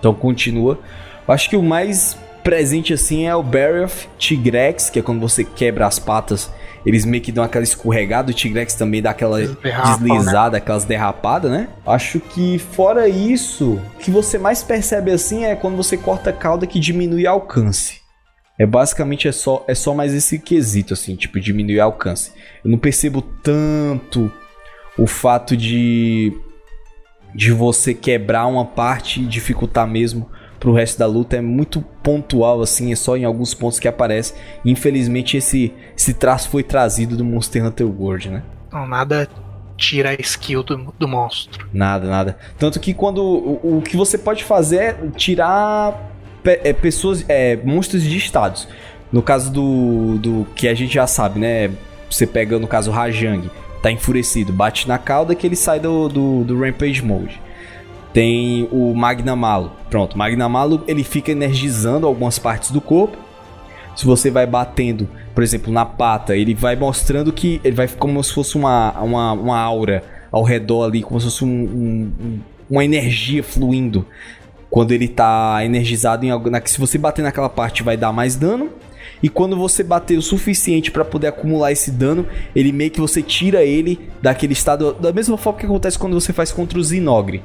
Então 0.00 0.12
continua. 0.12 0.80
Eu 1.26 1.32
acho 1.32 1.48
que 1.48 1.56
o 1.56 1.62
mais 1.62 2.18
presente 2.42 2.92
assim 2.92 3.24
é 3.24 3.36
o 3.36 3.42
Barrioth 3.42 4.08
Tigrex, 4.18 4.90
que 4.90 4.98
é 4.98 5.02
quando 5.02 5.20
você 5.20 5.44
quebra 5.44 5.86
as 5.86 6.00
patas, 6.00 6.50
eles 6.84 7.04
meio 7.04 7.22
que 7.22 7.30
dão 7.30 7.44
aquela 7.44 7.62
escorregada, 7.62 8.32
o 8.32 8.34
Tigrex 8.34 8.74
também 8.74 9.00
dá 9.00 9.10
aquela 9.10 9.38
Derrapa, 9.46 9.98
deslizada, 9.98 10.50
né? 10.52 10.58
aquelas 10.58 10.84
derrapadas, 10.84 11.52
né? 11.52 11.68
Acho 11.86 12.18
que 12.18 12.58
fora 12.58 13.08
isso, 13.08 13.74
o 13.74 13.98
que 13.98 14.10
você 14.10 14.38
mais 14.38 14.64
percebe 14.64 15.12
assim 15.12 15.44
é 15.44 15.54
quando 15.54 15.76
você 15.76 15.96
corta 15.96 16.30
a 16.30 16.32
cauda 16.32 16.66
que 16.66 16.80
diminui 16.80 17.26
o 17.26 17.30
alcance. 17.30 17.97
É 18.58 18.66
basicamente 18.66 19.28
é 19.28 19.32
só 19.32 19.64
é 19.68 19.74
só 19.74 19.94
mais 19.94 20.12
esse 20.12 20.38
quesito 20.38 20.94
assim, 20.94 21.14
tipo 21.14 21.38
diminuir 21.38 21.78
o 21.78 21.84
alcance. 21.84 22.32
Eu 22.64 22.70
não 22.70 22.78
percebo 22.78 23.22
tanto 23.22 24.30
o 24.98 25.06
fato 25.06 25.56
de 25.56 26.32
de 27.34 27.52
você 27.52 27.94
quebrar 27.94 28.46
uma 28.46 28.64
parte 28.64 29.20
e 29.20 29.26
dificultar 29.26 29.86
mesmo 29.86 30.28
pro 30.58 30.72
resto 30.72 30.98
da 30.98 31.06
luta 31.06 31.36
é 31.36 31.40
muito 31.40 31.80
pontual 32.02 32.60
assim, 32.60 32.90
é 32.90 32.96
só 32.96 33.16
em 33.16 33.24
alguns 33.24 33.54
pontos 33.54 33.78
que 33.78 33.86
aparece. 33.86 34.34
Infelizmente 34.64 35.36
esse 35.36 35.72
esse 35.96 36.14
traço 36.14 36.48
foi 36.48 36.64
trazido 36.64 37.16
do 37.16 37.24
Monster 37.24 37.64
Hunter 37.64 37.86
World, 37.86 38.30
né? 38.30 38.42
Não, 38.72 38.86
nada 38.86 39.28
tira 39.76 40.10
a 40.10 40.14
skill 40.14 40.64
do, 40.64 40.92
do 40.98 41.06
monstro. 41.06 41.68
Nada, 41.72 42.08
nada. 42.08 42.36
Tanto 42.58 42.80
que 42.80 42.92
quando 42.92 43.22
o, 43.22 43.78
o 43.78 43.82
que 43.82 43.96
você 43.96 44.18
pode 44.18 44.42
fazer 44.42 44.76
é 44.76 44.96
tirar 45.16 46.17
é, 46.44 46.72
pessoas, 46.72 47.24
é, 47.28 47.56
monstros 47.56 48.02
de 48.02 48.16
estados. 48.16 48.68
No 49.12 49.22
caso 49.22 49.50
do, 49.50 50.18
do 50.18 50.46
que 50.54 50.68
a 50.68 50.74
gente 50.74 50.92
já 50.92 51.06
sabe, 51.06 51.40
né? 51.40 51.70
Você 52.10 52.26
pega 52.26 52.58
no 52.58 52.66
caso 52.66 52.90
o 52.90 52.94
Rajang, 52.94 53.50
tá 53.82 53.90
enfurecido, 53.90 54.52
bate 54.52 54.88
na 54.88 54.98
cauda 54.98 55.34
que 55.34 55.46
ele 55.46 55.56
sai 55.56 55.80
do, 55.80 56.08
do, 56.08 56.44
do 56.44 56.60
Rampage 56.60 57.02
Mode. 57.02 57.40
Tem 58.12 58.68
o 58.70 58.94
Magnamalo. 58.94 59.72
Pronto, 59.90 60.16
Magnamalo 60.16 60.82
ele 60.86 61.04
fica 61.04 61.30
energizando 61.30 62.06
algumas 62.06 62.38
partes 62.38 62.70
do 62.70 62.80
corpo. 62.80 63.16
Se 63.94 64.04
você 64.04 64.30
vai 64.30 64.46
batendo, 64.46 65.08
por 65.34 65.42
exemplo, 65.42 65.72
na 65.72 65.84
pata, 65.84 66.36
ele 66.36 66.54
vai 66.54 66.76
mostrando 66.76 67.32
que 67.32 67.60
ele 67.64 67.74
vai 67.74 67.88
como 67.88 68.22
se 68.22 68.32
fosse 68.32 68.56
uma, 68.56 68.92
uma, 69.00 69.32
uma 69.32 69.58
aura 69.58 70.04
ao 70.30 70.42
redor 70.42 70.84
ali, 70.84 71.02
como 71.02 71.18
se 71.18 71.26
fosse 71.26 71.44
um, 71.44 71.48
um, 71.48 72.40
uma 72.70 72.84
energia 72.84 73.42
fluindo 73.42 74.06
quando 74.70 74.92
ele 74.92 75.08
tá 75.08 75.58
energizado 75.64 76.24
em 76.24 76.30
algo. 76.30 76.50
Se 76.66 76.78
você 76.78 76.98
bater 76.98 77.22
naquela 77.22 77.48
parte, 77.48 77.82
vai 77.82 77.96
dar 77.96 78.12
mais 78.12 78.36
dano. 78.36 78.70
E 79.22 79.28
quando 79.28 79.56
você 79.56 79.82
bater 79.82 80.16
o 80.16 80.22
suficiente 80.22 80.90
para 80.90 81.04
poder 81.04 81.28
acumular 81.28 81.72
esse 81.72 81.90
dano, 81.90 82.26
ele 82.54 82.70
meio 82.70 82.90
que 82.90 83.00
você 83.00 83.22
tira 83.22 83.64
ele 83.64 84.08
daquele 84.22 84.52
estado. 84.52 84.92
Da 84.94 85.12
mesma 85.12 85.36
forma 85.36 85.58
que 85.58 85.66
acontece 85.66 85.98
quando 85.98 86.18
você 86.18 86.32
faz 86.32 86.52
contra 86.52 86.78
o 86.78 86.84
Zinogre. 86.84 87.42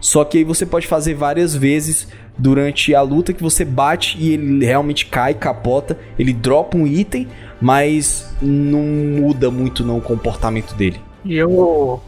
Só 0.00 0.24
que 0.24 0.38
aí 0.38 0.44
você 0.44 0.64
pode 0.64 0.86
fazer 0.86 1.14
várias 1.14 1.54
vezes 1.54 2.08
durante 2.38 2.94
a 2.94 3.02
luta 3.02 3.34
que 3.34 3.42
você 3.42 3.64
bate 3.64 4.16
e 4.18 4.32
ele 4.32 4.64
realmente 4.64 5.06
cai, 5.06 5.34
capota, 5.34 5.98
ele 6.18 6.32
dropa 6.32 6.78
um 6.78 6.86
item, 6.86 7.28
mas 7.60 8.32
não 8.40 8.82
muda 8.82 9.50
muito 9.50 9.84
não 9.84 9.98
o 9.98 10.02
comportamento 10.02 10.74
dele. 10.74 10.98
E 11.22 11.36
eu 11.36 12.00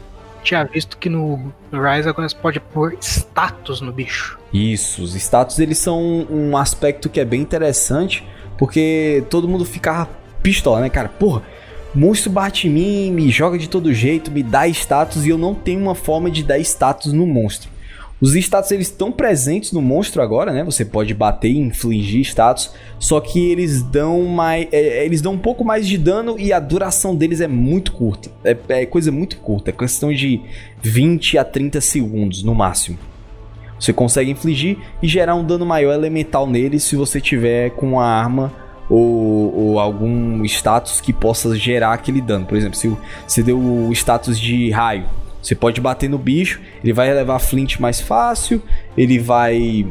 tinha 0.43 0.63
visto 0.63 0.97
que 0.97 1.09
no 1.09 1.53
Rise 1.71 2.07
agora 2.07 2.27
você 2.27 2.35
pode 2.35 2.59
pôr 2.59 2.95
status 2.99 3.81
no 3.81 3.91
bicho. 3.91 4.37
Isso, 4.53 5.01
os 5.01 5.15
status 5.15 5.57
eles 5.59 5.77
são 5.77 6.27
um 6.29 6.55
aspecto 6.55 7.09
que 7.09 7.19
é 7.19 7.25
bem 7.25 7.41
interessante, 7.41 8.23
porque 8.57 9.23
todo 9.29 9.47
mundo 9.47 9.65
fica 9.65 10.07
pistola, 10.43 10.81
né, 10.81 10.89
cara? 10.89 11.09
Porra, 11.09 11.41
monstro 11.95 12.31
bate 12.31 12.67
em 12.67 12.71
mim, 12.71 13.11
me 13.11 13.29
joga 13.29 13.57
de 13.57 13.67
todo 13.69 13.93
jeito, 13.93 14.29
me 14.29 14.43
dá 14.43 14.67
status 14.67 15.25
e 15.25 15.29
eu 15.29 15.37
não 15.37 15.55
tenho 15.55 15.81
uma 15.81 15.95
forma 15.95 16.29
de 16.29 16.43
dar 16.43 16.59
status 16.59 17.13
no 17.13 17.25
monstro. 17.25 17.72
Os 18.23 18.35
status 18.35 18.71
eles 18.71 18.87
estão 18.87 19.11
presentes 19.11 19.73
no 19.73 19.81
monstro 19.81 20.21
agora, 20.21 20.53
né? 20.53 20.63
Você 20.63 20.85
pode 20.85 21.13
bater 21.13 21.51
e 21.51 21.57
infligir 21.57 22.21
status, 22.21 22.71
só 22.97 23.19
que 23.19 23.51
eles 23.51 23.83
dão 23.83 24.23
mais, 24.23 24.65
é, 24.71 25.03
eles 25.05 25.21
dão 25.21 25.33
um 25.33 25.37
pouco 25.37 25.65
mais 25.65 25.85
de 25.85 25.97
dano 25.97 26.39
e 26.39 26.53
a 26.53 26.59
duração 26.61 27.13
deles 27.13 27.41
é 27.41 27.49
muito 27.49 27.91
curta. 27.91 28.31
É, 28.41 28.55
é 28.69 28.85
coisa 28.85 29.11
muito 29.11 29.35
curta, 29.39 29.71
é 29.71 29.73
questão 29.73 30.13
de 30.13 30.39
20 30.81 31.37
a 31.37 31.43
30 31.43 31.81
segundos 31.81 32.43
no 32.43 32.55
máximo. 32.55 32.97
Você 33.77 33.91
consegue 33.91 34.31
infligir 34.31 34.77
e 35.01 35.07
gerar 35.09 35.35
um 35.35 35.43
dano 35.43 35.65
maior 35.65 35.91
elemental 35.91 36.47
nele 36.47 36.79
se 36.79 36.95
você 36.95 37.19
tiver 37.19 37.71
com 37.71 37.99
a 37.99 38.05
arma 38.07 38.53
ou, 38.89 39.53
ou, 39.53 39.79
algum 39.79 40.45
status 40.45 41.01
que 41.01 41.11
possa 41.11 41.53
gerar 41.57 41.91
aquele 41.91 42.21
dano. 42.21 42.45
Por 42.45 42.57
exemplo, 42.57 42.77
se 42.77 42.89
você 43.27 43.43
deu 43.43 43.59
o 43.59 43.91
status 43.91 44.39
de 44.39 44.71
raio, 44.71 45.03
você 45.43 45.55
pode 45.55 45.81
bater 45.81 46.09
no 46.09 46.17
bicho, 46.17 46.61
ele 46.83 46.93
vai 46.93 47.13
levar 47.13 47.39
flint 47.39 47.79
mais 47.79 48.01
fácil, 48.01 48.61
ele 48.97 49.17
vai 49.17 49.85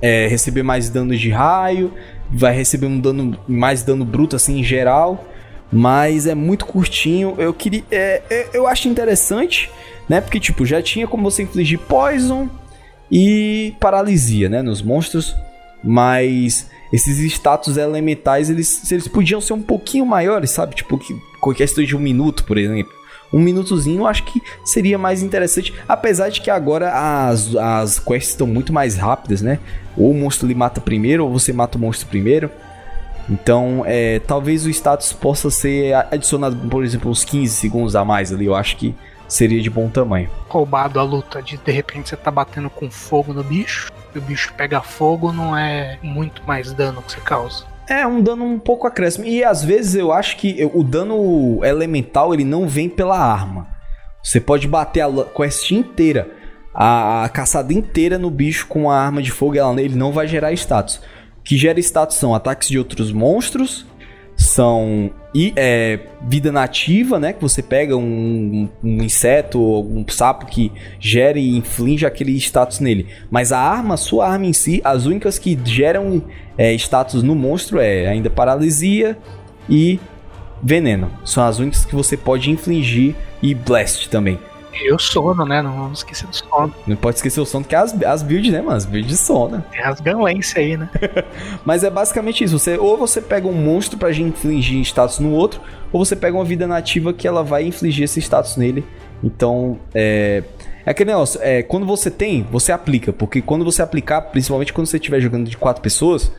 é, 0.00 0.26
receber 0.28 0.62
mais 0.62 0.88
danos 0.88 1.20
de 1.20 1.30
raio, 1.30 1.92
vai 2.30 2.54
receber 2.54 2.86
um 2.86 2.98
dano 2.98 3.38
mais 3.46 3.82
dano 3.82 4.04
bruto 4.04 4.36
assim 4.36 4.58
em 4.60 4.64
geral, 4.64 5.26
mas 5.70 6.26
é 6.26 6.34
muito 6.34 6.64
curtinho. 6.66 7.34
Eu 7.38 7.52
queria, 7.52 7.84
é, 7.90 8.22
é, 8.30 8.48
eu 8.54 8.66
acho 8.66 8.88
interessante, 8.88 9.70
né? 10.08 10.20
Porque 10.20 10.40
tipo 10.40 10.64
já 10.64 10.80
tinha 10.82 11.06
como 11.06 11.30
você 11.30 11.42
infligir 11.42 11.78
poison 11.78 12.48
e 13.10 13.74
paralisia, 13.80 14.48
né, 14.48 14.60
nos 14.60 14.82
monstros, 14.82 15.34
mas 15.82 16.68
esses 16.92 17.18
status 17.32 17.76
elementais, 17.76 18.50
eles, 18.50 18.90
eles 18.90 19.08
podiam 19.08 19.40
ser 19.40 19.52
um 19.52 19.62
pouquinho 19.62 20.06
maiores, 20.06 20.50
sabe? 20.50 20.74
Tipo, 20.74 20.98
que, 20.98 21.14
questão 21.54 21.84
de 21.84 21.96
um 21.96 22.00
minuto, 22.00 22.44
por 22.44 22.58
exemplo. 22.58 22.92
Um 23.32 23.38
minutozinho 23.38 24.00
eu 24.00 24.06
acho 24.06 24.24
que 24.24 24.42
seria 24.64 24.98
mais 24.98 25.22
interessante. 25.22 25.74
Apesar 25.88 26.30
de 26.30 26.40
que 26.40 26.50
agora 26.50 26.92
as, 27.28 27.54
as 27.56 27.98
quests 27.98 28.30
estão 28.30 28.46
muito 28.46 28.72
mais 28.72 28.96
rápidas, 28.96 29.42
né? 29.42 29.58
Ou 29.96 30.10
o 30.10 30.14
monstro 30.14 30.46
lhe 30.46 30.54
mata 30.54 30.80
primeiro, 30.80 31.24
ou 31.24 31.32
você 31.32 31.52
mata 31.52 31.76
o 31.76 31.80
monstro 31.80 32.08
primeiro. 32.08 32.50
Então, 33.28 33.82
é, 33.86 34.20
talvez 34.20 34.64
o 34.64 34.70
status 34.70 35.12
possa 35.12 35.50
ser 35.50 35.92
adicionado, 36.10 36.56
por 36.68 36.82
exemplo, 36.82 37.10
uns 37.10 37.24
15 37.24 37.54
segundos 37.54 37.94
a 37.94 38.04
mais 38.04 38.32
ali. 38.32 38.46
Eu 38.46 38.54
acho 38.54 38.76
que 38.76 38.94
seria 39.28 39.60
de 39.60 39.68
bom 39.68 39.88
tamanho. 39.88 40.30
Roubado 40.48 40.98
a 40.98 41.02
luta 41.02 41.42
de 41.42 41.58
de 41.58 41.70
repente 41.70 42.08
você 42.08 42.16
tá 42.16 42.30
batendo 42.30 42.70
com 42.70 42.90
fogo 42.90 43.34
no 43.34 43.44
bicho 43.44 43.92
e 44.14 44.18
o 44.18 44.22
bicho 44.22 44.52
pega 44.54 44.80
fogo, 44.80 45.30
não 45.32 45.56
é 45.56 45.98
muito 46.02 46.42
mais 46.46 46.72
dano 46.72 47.02
que 47.02 47.12
você 47.12 47.20
causa. 47.20 47.66
É, 47.88 48.06
um 48.06 48.20
dano 48.20 48.44
um 48.44 48.58
pouco 48.58 48.86
acréscimo. 48.86 49.24
E 49.24 49.42
às 49.42 49.64
vezes 49.64 49.94
eu 49.94 50.12
acho 50.12 50.36
que 50.36 50.68
o 50.74 50.84
dano 50.84 51.64
elemental 51.64 52.34
ele 52.34 52.44
não 52.44 52.68
vem 52.68 52.88
pela 52.88 53.18
arma. 53.18 53.66
Você 54.22 54.40
pode 54.40 54.68
bater 54.68 55.00
a 55.00 55.10
quest 55.24 55.70
inteira, 55.70 56.30
a, 56.74 57.24
a 57.24 57.28
caçada 57.28 57.72
inteira 57.72 58.18
no 58.18 58.30
bicho 58.30 58.66
com 58.66 58.90
a 58.90 59.00
arma 59.00 59.22
de 59.22 59.30
fogo, 59.30 59.56
ela, 59.56 59.80
ele 59.80 59.94
não 59.94 60.12
vai 60.12 60.28
gerar 60.28 60.52
status. 60.52 60.96
O 61.38 61.42
que 61.42 61.56
gera 61.56 61.80
status 61.80 62.16
são 62.16 62.34
ataques 62.34 62.68
de 62.68 62.78
outros 62.78 63.10
monstros 63.10 63.86
são 64.38 65.10
e 65.34 65.52
é, 65.56 65.98
vida 66.22 66.50
nativa, 66.50 67.18
né? 67.18 67.32
Que 67.32 67.42
você 67.42 67.62
pega 67.62 67.96
um, 67.96 68.68
um 68.82 69.02
inseto 69.02 69.60
ou 69.60 69.84
um 69.84 70.04
sapo 70.08 70.46
que 70.46 70.72
gere 70.98 71.40
e 71.40 71.56
inflige 71.56 72.06
aquele 72.06 72.36
status 72.36 72.80
nele. 72.80 73.06
Mas 73.30 73.52
a 73.52 73.58
arma, 73.58 73.96
sua 73.96 74.28
arma 74.28 74.46
em 74.46 74.52
si, 74.52 74.80
as 74.82 75.06
únicas 75.06 75.38
que 75.38 75.58
geram 75.64 76.22
é, 76.56 76.72
status 76.74 77.22
no 77.22 77.34
monstro 77.34 77.78
é 77.78 78.06
ainda 78.06 78.30
paralisia 78.30 79.18
e 79.68 80.00
veneno. 80.62 81.10
São 81.24 81.44
as 81.44 81.58
únicas 81.58 81.84
que 81.84 81.94
você 81.94 82.16
pode 82.16 82.50
infligir 82.50 83.14
e 83.42 83.54
blast 83.54 84.08
também. 84.08 84.38
E 84.72 84.92
o 84.92 84.98
sono, 84.98 85.44
né? 85.44 85.62
Não 85.62 85.72
vamos 85.72 86.00
esquecer 86.00 86.26
do 86.26 86.34
sono. 86.34 86.74
Não 86.86 86.96
pode 86.96 87.16
esquecer 87.16 87.40
o 87.40 87.46
sono, 87.46 87.64
que 87.64 87.74
é 87.74 87.78
as, 87.78 88.02
as 88.02 88.22
builds, 88.22 88.52
né, 88.52 88.60
mano? 88.60 88.76
As 88.76 88.84
builds 88.84 89.10
de 89.10 89.16
sono. 89.16 89.64
É 89.72 89.82
as 89.84 90.00
ganlências 90.00 90.56
aí, 90.56 90.76
né? 90.76 90.88
Mas 91.64 91.82
é 91.82 91.90
basicamente 91.90 92.44
isso. 92.44 92.58
Você, 92.58 92.76
ou 92.76 92.96
você 92.96 93.20
pega 93.20 93.46
um 93.46 93.52
monstro 93.52 93.98
pra 93.98 94.10
infligir 94.12 94.80
status 94.82 95.18
no 95.18 95.32
outro, 95.32 95.60
ou 95.92 96.04
você 96.04 96.14
pega 96.14 96.36
uma 96.36 96.44
vida 96.44 96.66
nativa 96.66 97.12
que 97.12 97.26
ela 97.26 97.42
vai 97.42 97.64
infligir 97.64 98.04
esse 98.04 98.20
status 98.20 98.56
nele. 98.56 98.84
Então, 99.22 99.78
é. 99.94 100.42
É 100.86 100.90
aquele 100.90 101.10
negócio, 101.10 101.38
é, 101.42 101.62
quando 101.62 101.84
você 101.84 102.10
tem, 102.10 102.46
você 102.50 102.72
aplica. 102.72 103.12
Porque 103.12 103.42
quando 103.42 103.62
você 103.62 103.82
aplicar, 103.82 104.22
principalmente 104.22 104.72
quando 104.72 104.86
você 104.86 104.96
estiver 104.96 105.20
jogando 105.20 105.46
de 105.46 105.54
quatro 105.54 105.82
pessoas, 105.82 106.32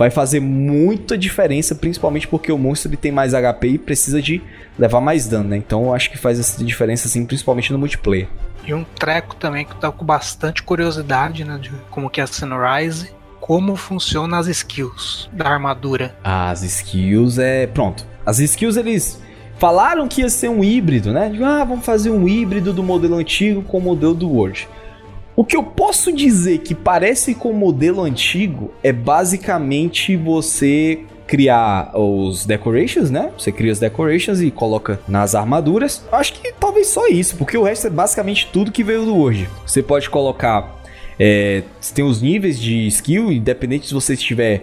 vai 0.00 0.08
fazer 0.08 0.40
muita 0.40 1.18
diferença, 1.18 1.74
principalmente 1.74 2.26
porque 2.26 2.50
o 2.50 2.56
monstro 2.56 2.88
ele 2.88 2.96
tem 2.96 3.12
mais 3.12 3.34
HP 3.34 3.68
e 3.68 3.78
precisa 3.78 4.22
de 4.22 4.40
levar 4.78 4.98
mais 4.98 5.28
dano, 5.28 5.50
né? 5.50 5.58
Então 5.58 5.84
eu 5.84 5.94
acho 5.94 6.10
que 6.10 6.16
faz 6.16 6.40
essa 6.40 6.64
diferença, 6.64 7.06
assim, 7.06 7.26
principalmente 7.26 7.70
no 7.70 7.78
multiplayer. 7.78 8.26
E 8.64 8.72
um 8.72 8.82
treco 8.82 9.36
também 9.36 9.66
que 9.66 9.78
tá 9.78 9.92
com 9.92 10.02
bastante 10.02 10.62
curiosidade, 10.62 11.44
né? 11.44 11.58
De 11.60 11.70
como 11.90 12.08
que 12.08 12.18
é 12.18 12.24
a 12.24 12.26
Sunrise, 12.26 13.12
como 13.42 13.76
funcionam 13.76 14.38
as 14.38 14.46
skills 14.46 15.28
da 15.34 15.46
armadura. 15.50 16.16
As 16.24 16.62
skills 16.62 17.38
é. 17.38 17.66
Pronto. 17.66 18.06
As 18.24 18.38
skills 18.38 18.78
eles. 18.78 19.20
Falaram 19.58 20.08
que 20.08 20.22
ia 20.22 20.30
ser 20.30 20.48
um 20.48 20.64
híbrido, 20.64 21.12
né? 21.12 21.30
ah, 21.44 21.62
vamos 21.62 21.84
fazer 21.84 22.08
um 22.08 22.26
híbrido 22.26 22.72
do 22.72 22.82
modelo 22.82 23.16
antigo 23.16 23.60
com 23.60 23.76
o 23.76 23.82
modelo 23.82 24.14
do 24.14 24.30
World. 24.30 24.66
O 25.40 25.44
que 25.46 25.56
eu 25.56 25.62
posso 25.62 26.12
dizer 26.12 26.58
que 26.58 26.74
parece 26.74 27.34
com 27.34 27.48
o 27.48 27.54
modelo 27.54 28.02
antigo 28.02 28.74
é 28.82 28.92
basicamente 28.92 30.14
você 30.14 30.98
criar 31.26 31.98
os 31.98 32.44
decorations, 32.44 33.10
né? 33.10 33.30
Você 33.38 33.50
cria 33.50 33.72
as 33.72 33.78
decorations 33.78 34.42
e 34.42 34.50
coloca 34.50 35.00
nas 35.08 35.34
armaduras. 35.34 36.04
Acho 36.12 36.34
que 36.34 36.52
talvez 36.52 36.88
só 36.88 37.08
isso, 37.08 37.36
porque 37.36 37.56
o 37.56 37.62
resto 37.62 37.86
é 37.86 37.90
basicamente 37.90 38.50
tudo 38.52 38.70
que 38.70 38.84
veio 38.84 39.06
do 39.06 39.16
hoje. 39.16 39.48
Você 39.64 39.82
pode 39.82 40.10
colocar. 40.10 40.78
É, 41.18 41.62
você 41.80 41.94
tem 41.94 42.04
os 42.04 42.20
níveis 42.20 42.60
de 42.60 42.86
skill, 42.88 43.32
independente 43.32 43.86
se 43.86 43.94
você 43.94 44.12
estiver 44.12 44.62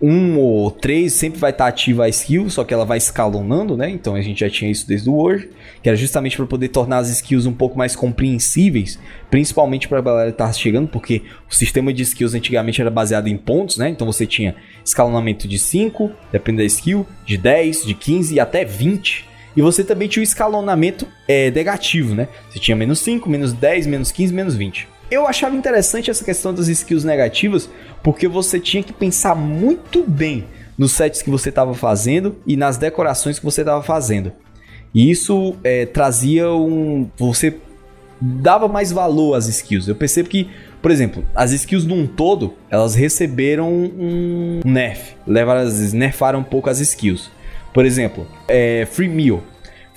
um 0.00 0.38
ou 0.38 0.70
três 0.70 1.12
sempre 1.12 1.38
vai 1.38 1.50
estar 1.50 1.66
ativa 1.66 2.04
a 2.04 2.08
skill, 2.08 2.48
só 2.50 2.64
que 2.64 2.72
ela 2.72 2.84
vai 2.84 2.98
escalonando, 2.98 3.76
né? 3.76 3.90
Então 3.90 4.14
a 4.14 4.20
gente 4.20 4.40
já 4.40 4.50
tinha 4.50 4.70
isso 4.70 4.86
desde 4.86 5.08
o 5.08 5.14
Word, 5.14 5.48
que 5.82 5.88
era 5.88 5.96
justamente 5.96 6.36
para 6.36 6.46
poder 6.46 6.68
tornar 6.68 6.98
as 6.98 7.08
skills 7.08 7.46
um 7.46 7.52
pouco 7.52 7.76
mais 7.76 7.94
compreensíveis, 7.96 8.98
principalmente 9.30 9.88
para 9.88 9.98
a 9.98 10.02
galera 10.02 10.30
estar 10.30 10.46
tá 10.46 10.52
chegando, 10.52 10.88
porque 10.88 11.22
o 11.50 11.54
sistema 11.54 11.92
de 11.92 12.02
skills 12.02 12.34
antigamente 12.34 12.80
era 12.80 12.90
baseado 12.90 13.28
em 13.28 13.36
pontos, 13.36 13.76
né? 13.76 13.88
Então 13.88 14.06
você 14.06 14.26
tinha 14.26 14.54
escalonamento 14.84 15.48
de 15.48 15.58
5, 15.58 16.10
dependendo 16.32 16.62
da 16.62 16.66
skill, 16.66 17.06
de 17.26 17.36
10, 17.36 17.84
de 17.84 17.94
15 17.94 18.34
e 18.34 18.40
até 18.40 18.64
20. 18.64 19.26
E 19.56 19.62
você 19.62 19.84
também 19.84 20.08
tinha 20.08 20.20
o 20.20 20.24
escalonamento 20.24 21.06
é, 21.28 21.50
negativo, 21.50 22.14
né? 22.14 22.28
Você 22.50 22.58
tinha 22.58 22.76
menos 22.76 22.98
5, 23.00 23.28
menos 23.30 23.52
10, 23.52 23.86
menos 23.86 24.10
15, 24.10 24.32
menos 24.32 24.56
20. 24.56 24.93
Eu 25.14 25.28
achava 25.28 25.54
interessante 25.54 26.10
essa 26.10 26.24
questão 26.24 26.52
das 26.52 26.66
skills 26.66 27.04
negativas, 27.04 27.70
porque 28.02 28.26
você 28.26 28.58
tinha 28.58 28.82
que 28.82 28.92
pensar 28.92 29.36
muito 29.36 30.02
bem 30.02 30.44
nos 30.76 30.90
sets 30.90 31.22
que 31.22 31.30
você 31.30 31.50
estava 31.50 31.72
fazendo 31.72 32.34
e 32.44 32.56
nas 32.56 32.76
decorações 32.76 33.38
que 33.38 33.44
você 33.44 33.60
estava 33.60 33.80
fazendo. 33.80 34.32
E 34.92 35.08
isso 35.08 35.54
é, 35.62 35.86
trazia 35.86 36.50
um. 36.50 37.08
Você 37.16 37.58
dava 38.20 38.66
mais 38.66 38.90
valor 38.90 39.34
às 39.34 39.46
skills. 39.46 39.86
Eu 39.86 39.94
percebo 39.94 40.28
que, 40.28 40.50
por 40.82 40.90
exemplo, 40.90 41.24
as 41.32 41.52
skills 41.52 41.86
num 41.86 42.08
todo, 42.08 42.54
elas 42.68 42.96
receberam 42.96 43.72
um 43.72 44.62
nerf. 44.64 45.14
Levaram, 45.24 45.70
nerfaram 45.92 46.40
um 46.40 46.44
pouco 46.44 46.68
as 46.68 46.80
skills. 46.80 47.30
Por 47.72 47.86
exemplo, 47.86 48.26
é, 48.48 48.84
Free 48.90 49.08
Meal. 49.08 49.44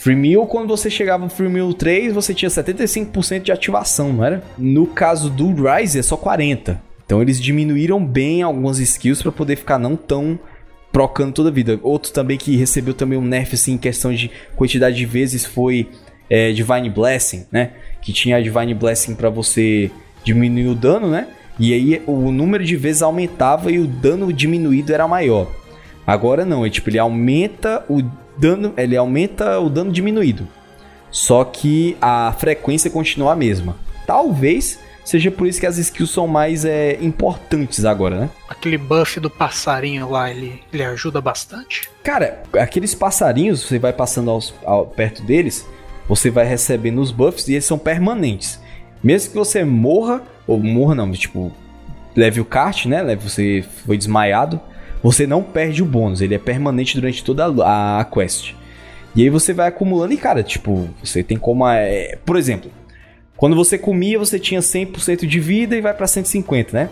Free 0.08 0.38
quando 0.48 0.70
você 0.70 0.89
chegava 0.89 1.26
no 1.26 1.30
Free 1.30 1.50
Meal 1.50 1.74
3, 1.74 2.13
você 2.13 2.34
tinha 2.34 2.48
75% 2.48 3.41
de 3.41 3.52
ativação, 3.52 4.13
não 4.13 4.24
era? 4.24 4.41
No 4.58 4.88
caso 4.88 5.30
do 5.30 5.54
Rise, 5.54 6.00
é 6.00 6.02
só 6.02 6.15
40%. 6.15 6.78
Então 7.06 7.22
eles 7.22 7.41
diminuíram 7.41 8.06
bem 8.06 8.41
algumas 8.41 8.80
skills 8.80 9.22
para 9.22 9.34
poder 9.34 9.58
ficar 9.58 9.78
não 9.78 9.98
tão 9.98 10.39
procando 10.93 11.34
toda 11.34 11.50
a 11.50 11.52
vida. 11.52 11.78
Outro 11.84 12.13
também 12.13 12.38
que 12.38 12.56
recebeu 12.56 12.93
também 12.93 13.20
um 13.20 13.22
nerf 13.22 13.54
assim, 13.54 13.74
em 13.74 13.78
questão 13.78 14.13
de 14.13 14.32
quantidade 14.56 14.96
de 14.96 15.06
vezes 15.06 15.43
foi 15.43 15.89
é, 16.30 16.54
Divine 16.54 16.89
Blessing, 16.89 17.46
né? 17.52 17.72
Que 18.02 18.13
tinha 18.13 18.38
a 18.38 18.41
Divine 18.41 18.74
Blessing 18.74 19.13
para 19.13 19.30
você 19.30 19.91
diminuir 20.24 20.67
o 20.67 20.76
dano, 20.76 21.10
né? 21.10 21.28
E 21.60 21.74
aí 21.74 22.02
o 22.08 22.32
número 22.32 22.63
de 22.63 22.78
vezes 22.78 23.02
aumentava 23.02 23.70
e 23.74 23.78
o 23.78 23.86
dano 23.86 24.32
diminuído 24.32 24.93
era 24.93 25.06
maior. 25.06 25.52
Agora 26.06 26.46
não, 26.46 26.65
é 26.65 26.70
tipo, 26.70 26.89
ele 26.89 26.98
aumenta 26.98 27.84
o 27.89 28.02
dano, 28.38 28.73
ele 28.78 28.95
aumenta 28.95 29.60
o 29.60 29.69
dano 29.69 29.91
diminuído. 29.91 30.47
Só 31.10 31.43
que 31.43 31.97
a 32.02 32.34
frequência 32.38 32.89
continua 32.89 33.34
a 33.34 33.36
mesma. 33.36 33.76
Talvez 34.06 34.80
seja 35.04 35.32
por 35.32 35.47
isso 35.47 35.60
que 35.60 35.65
as 35.65 35.78
skills 35.78 36.12
são 36.12 36.28
mais 36.28 36.65
é, 36.65 36.97
importantes 37.02 37.86
agora, 37.86 38.19
né? 38.19 38.30
Aquele 38.50 38.78
buff 38.78 39.19
do 39.21 39.30
passarinho 39.30 40.10
lá, 40.10 40.30
ele, 40.30 40.62
ele 40.71 40.84
ajuda 40.84 41.21
bastante? 41.21 41.89
Cara, 42.04 42.43
aqueles 42.54 42.93
passarinhos, 42.93 43.62
você 43.62 43.80
vai 43.80 43.93
passando 43.93 44.30
aos, 44.30 44.54
ao, 44.65 44.86
perto 44.86 45.23
deles, 45.23 45.65
você 46.10 46.30
vai 46.30 46.45
recebendo 46.45 47.00
os 47.00 47.12
buffs 47.12 47.47
e 47.47 47.54
eles 47.54 47.65
são 47.65 47.78
permanentes. 47.78 48.60
Mesmo 49.02 49.32
que 49.32 49.38
você 49.38 49.63
morra, 49.63 50.23
ou 50.45 50.60
morra 50.60 50.93
não, 50.93 51.10
tipo, 51.13 51.54
leve 52.13 52.41
o 52.41 52.45
kart, 52.45 52.86
né? 52.86 53.02
Leve, 53.02 53.30
você 53.30 53.63
foi 53.86 53.97
desmaiado 53.97 54.60
você 55.02 55.28
não 55.28 55.44
perde 55.44 55.82
o 55.82 55.86
bônus, 55.86 56.22
ele 56.22 56.36
é 56.36 56.40
permanente 56.40 56.96
durante 56.96 57.24
toda 57.24 57.46
a, 57.64 58.00
a 58.00 58.06
quest. 58.06 58.54
E 59.16 59.24
aí 59.24 59.30
você 59.30 59.54
vai 59.54 59.68
acumulando 59.68 60.14
e, 60.14 60.18
cara, 60.18 60.44
tipo, 60.44 60.90
você 61.04 61.24
tem 61.24 61.38
como. 61.38 61.68
É... 61.68 62.18
Por 62.24 62.36
exemplo, 62.36 62.72
quando 63.36 63.56
você 63.56 63.78
comia, 63.78 64.20
você 64.20 64.40
tinha 64.40 64.60
100% 64.60 65.26
de 65.26 65.40
vida 65.40 65.76
e 65.76 65.82
vai 65.82 65.94
pra 65.94 66.08
150, 66.08 66.78
né? 66.78 66.90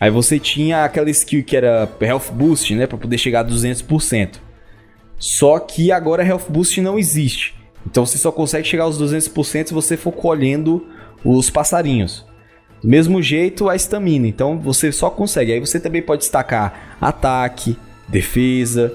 Aí 0.00 0.10
você 0.10 0.38
tinha 0.38 0.84
aquela 0.84 1.10
skill 1.10 1.42
que 1.42 1.56
era 1.56 1.88
Health 2.00 2.32
Boost, 2.32 2.74
né? 2.74 2.86
Pra 2.86 2.98
poder 2.98 3.18
chegar 3.18 3.40
a 3.40 3.48
200%. 3.48 4.36
Só 5.18 5.58
que 5.58 5.90
agora 5.90 6.24
Health 6.24 6.46
Boost 6.48 6.80
não 6.80 6.98
existe. 6.98 7.54
Então 7.84 8.06
você 8.06 8.18
só 8.18 8.30
consegue 8.30 8.66
chegar 8.66 8.84
aos 8.84 9.00
200% 9.00 9.68
se 9.68 9.74
você 9.74 9.96
for 9.96 10.12
colhendo 10.12 10.86
os 11.24 11.50
passarinhos. 11.50 12.24
Do 12.82 12.88
mesmo 12.88 13.22
jeito 13.22 13.68
a 13.68 13.76
estamina. 13.76 14.26
Então 14.26 14.58
você 14.58 14.92
só 14.92 15.10
consegue. 15.10 15.52
Aí 15.52 15.60
você 15.60 15.80
também 15.80 16.02
pode 16.02 16.22
destacar 16.22 16.96
ataque, 17.00 17.76
defesa. 18.08 18.92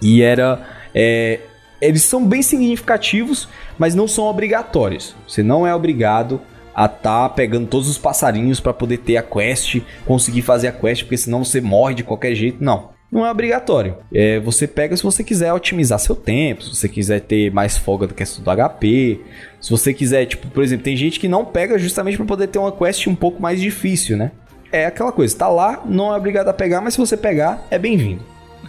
E 0.00 0.22
era. 0.22 0.60
É, 0.94 1.40
eles 1.80 2.02
são 2.02 2.24
bem 2.24 2.42
significativos, 2.42 3.48
mas 3.78 3.94
não 3.94 4.08
são 4.08 4.24
obrigatórios. 4.24 5.14
Você 5.26 5.42
não 5.42 5.66
é 5.66 5.74
obrigado 5.74 6.40
a 6.74 6.86
estar 6.86 7.28
tá 7.28 7.28
pegando 7.28 7.68
todos 7.68 7.88
os 7.88 7.98
passarinhos 7.98 8.58
para 8.58 8.72
poder 8.72 8.98
ter 8.98 9.16
a 9.16 9.22
quest, 9.22 9.80
conseguir 10.04 10.42
fazer 10.42 10.68
a 10.68 10.72
quest, 10.72 11.02
porque 11.02 11.16
senão 11.16 11.44
você 11.44 11.60
morre 11.60 11.94
de 11.94 12.02
qualquer 12.02 12.34
jeito. 12.34 12.62
Não. 12.62 12.94
Não 13.12 13.24
é 13.24 13.30
obrigatório. 13.30 13.96
É, 14.12 14.40
você 14.40 14.66
pega 14.66 14.96
se 14.96 15.02
você 15.02 15.22
quiser 15.22 15.52
otimizar 15.52 16.00
seu 16.00 16.16
tempo, 16.16 16.64
se 16.64 16.74
você 16.74 16.88
quiser 16.88 17.20
ter 17.20 17.52
mais 17.52 17.76
folga 17.78 18.08
do 18.08 18.14
questão 18.14 18.42
do 18.42 18.50
HP, 18.50 19.20
se 19.64 19.70
você 19.70 19.94
quiser, 19.94 20.26
tipo, 20.26 20.46
por 20.48 20.62
exemplo, 20.62 20.84
tem 20.84 20.94
gente 20.94 21.18
que 21.18 21.26
não 21.26 21.42
pega 21.42 21.78
justamente 21.78 22.18
para 22.18 22.26
poder 22.26 22.48
ter 22.48 22.58
uma 22.58 22.70
quest 22.70 23.06
um 23.06 23.14
pouco 23.14 23.40
mais 23.40 23.58
difícil, 23.58 24.14
né? 24.14 24.30
É 24.70 24.84
aquela 24.84 25.10
coisa, 25.10 25.34
tá 25.38 25.48
lá, 25.48 25.82
não 25.86 26.12
é 26.12 26.18
obrigado 26.18 26.48
a 26.48 26.52
pegar, 26.52 26.82
mas 26.82 26.92
se 26.92 27.00
você 27.00 27.16
pegar, 27.16 27.66
é 27.70 27.78
bem-vindo. 27.78 28.22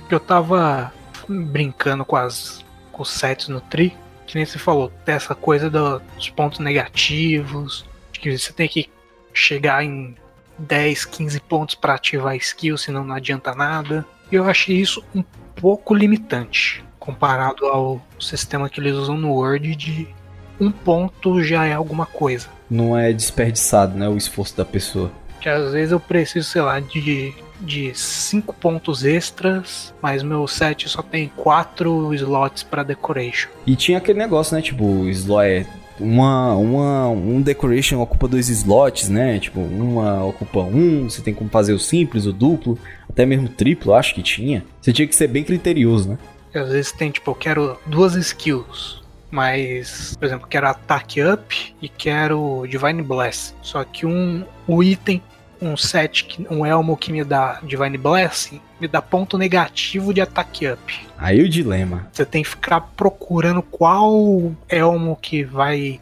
Eu 0.09 0.21
tava 0.21 0.93
brincando 1.27 2.05
com 2.05 2.15
as 2.15 2.63
com 2.93 3.01
os 3.01 3.09
sets 3.09 3.49
no 3.49 3.59
Tri, 3.59 3.93
que 4.25 4.37
nem 4.37 4.45
você 4.45 4.57
falou, 4.57 4.89
tem 5.03 5.15
essa 5.15 5.35
coisa 5.35 5.69
dos 5.69 6.29
pontos 6.29 6.59
negativos, 6.59 7.85
que 8.13 8.37
você 8.37 8.53
tem 8.53 8.69
que 8.69 8.89
chegar 9.33 9.83
em 9.83 10.15
10, 10.57 11.03
15 11.03 11.41
pontos 11.41 11.75
para 11.75 11.95
ativar 11.95 12.31
a 12.31 12.37
skill, 12.37 12.77
senão 12.77 13.03
não 13.03 13.15
adianta 13.15 13.53
nada. 13.53 14.05
Eu 14.31 14.45
achei 14.45 14.77
isso 14.77 15.03
um 15.13 15.25
pouco 15.57 15.93
limitante 15.93 16.85
comparado 16.97 17.65
ao 17.65 18.01
sistema 18.17 18.69
que 18.69 18.79
eles 18.79 18.93
usam 18.93 19.17
no 19.17 19.33
Word 19.33 19.75
de 19.75 20.14
um 20.59 20.71
ponto 20.71 21.43
já 21.43 21.65
é 21.65 21.73
alguma 21.73 22.05
coisa. 22.05 22.47
Não 22.69 22.97
é 22.97 23.13
desperdiçado, 23.13 23.97
né, 23.97 24.07
o 24.07 24.17
esforço 24.17 24.57
da 24.57 24.65
pessoa. 24.65 25.11
Que 25.39 25.49
às 25.49 25.73
vezes 25.73 25.91
eu 25.91 25.99
preciso, 25.99 26.49
sei 26.49 26.61
lá, 26.61 26.79
de 26.79 27.33
de 27.59 27.93
5 27.95 28.53
pontos 28.55 29.05
extras, 29.05 29.93
mas 30.01 30.21
meu 30.21 30.45
set 30.45 30.89
só 30.89 31.01
tem 31.01 31.31
4 31.37 32.13
slots 32.13 32.63
para 32.63 32.83
decoration. 32.83 33.49
E 33.65 33.77
tinha 33.77 33.97
aquele 33.97 34.19
negócio, 34.19 34.55
né, 34.55 34.61
tipo, 34.61 35.07
slot 35.07 35.45
é 35.45 35.65
uma, 35.99 36.53
uma, 36.55 37.07
um 37.07 37.41
decoration 37.41 38.01
ocupa 38.01 38.27
dois 38.27 38.49
slots, 38.49 39.09
né? 39.09 39.39
Tipo, 39.39 39.61
uma 39.61 40.25
ocupa 40.25 40.59
um, 40.59 41.09
você 41.09 41.21
tem 41.21 41.33
como 41.33 41.49
fazer 41.49 41.73
o 41.73 41.79
simples, 41.79 42.25
o 42.25 42.33
duplo, 42.33 42.77
até 43.09 43.25
mesmo 43.25 43.47
triplo, 43.47 43.93
acho 43.93 44.13
que 44.13 44.21
tinha. 44.21 44.63
Você 44.81 44.91
tinha 44.91 45.07
que 45.07 45.15
ser 45.15 45.27
bem 45.27 45.43
criterioso, 45.43 46.09
né? 46.09 46.17
Às 46.53 46.69
vezes 46.69 46.91
tem, 46.91 47.11
tipo, 47.11 47.31
eu 47.31 47.35
quero 47.35 47.77
duas 47.85 48.15
skills, 48.15 49.01
mas, 49.31 50.15
por 50.17 50.25
exemplo, 50.25 50.47
quero 50.47 50.67
Attack 50.67 51.21
Up 51.21 51.75
e 51.81 51.89
quero 51.89 52.65
Divine 52.67 53.01
Bless. 53.01 53.55
Só 53.61 53.83
que 53.83 54.05
um, 54.05 54.45
o 54.67 54.83
item, 54.83 55.21
um 55.61 55.75
set, 55.75 56.45
um 56.49 56.65
elmo 56.65 56.95
que 56.95 57.11
me 57.11 57.23
dá 57.23 57.59
Divine 57.63 57.97
Blessing, 57.97 58.61
me 58.79 58.87
dá 58.87 59.01
ponto 59.01 59.37
negativo 59.37 60.13
de 60.13 60.21
Attack 60.21 60.67
Up. 60.67 61.07
Aí 61.17 61.41
o 61.41 61.49
dilema. 61.49 62.07
Você 62.11 62.25
tem 62.25 62.43
que 62.43 62.49
ficar 62.49 62.81
procurando 62.81 63.61
qual 63.61 64.53
elmo 64.69 65.17
que 65.21 65.43
vai 65.43 65.99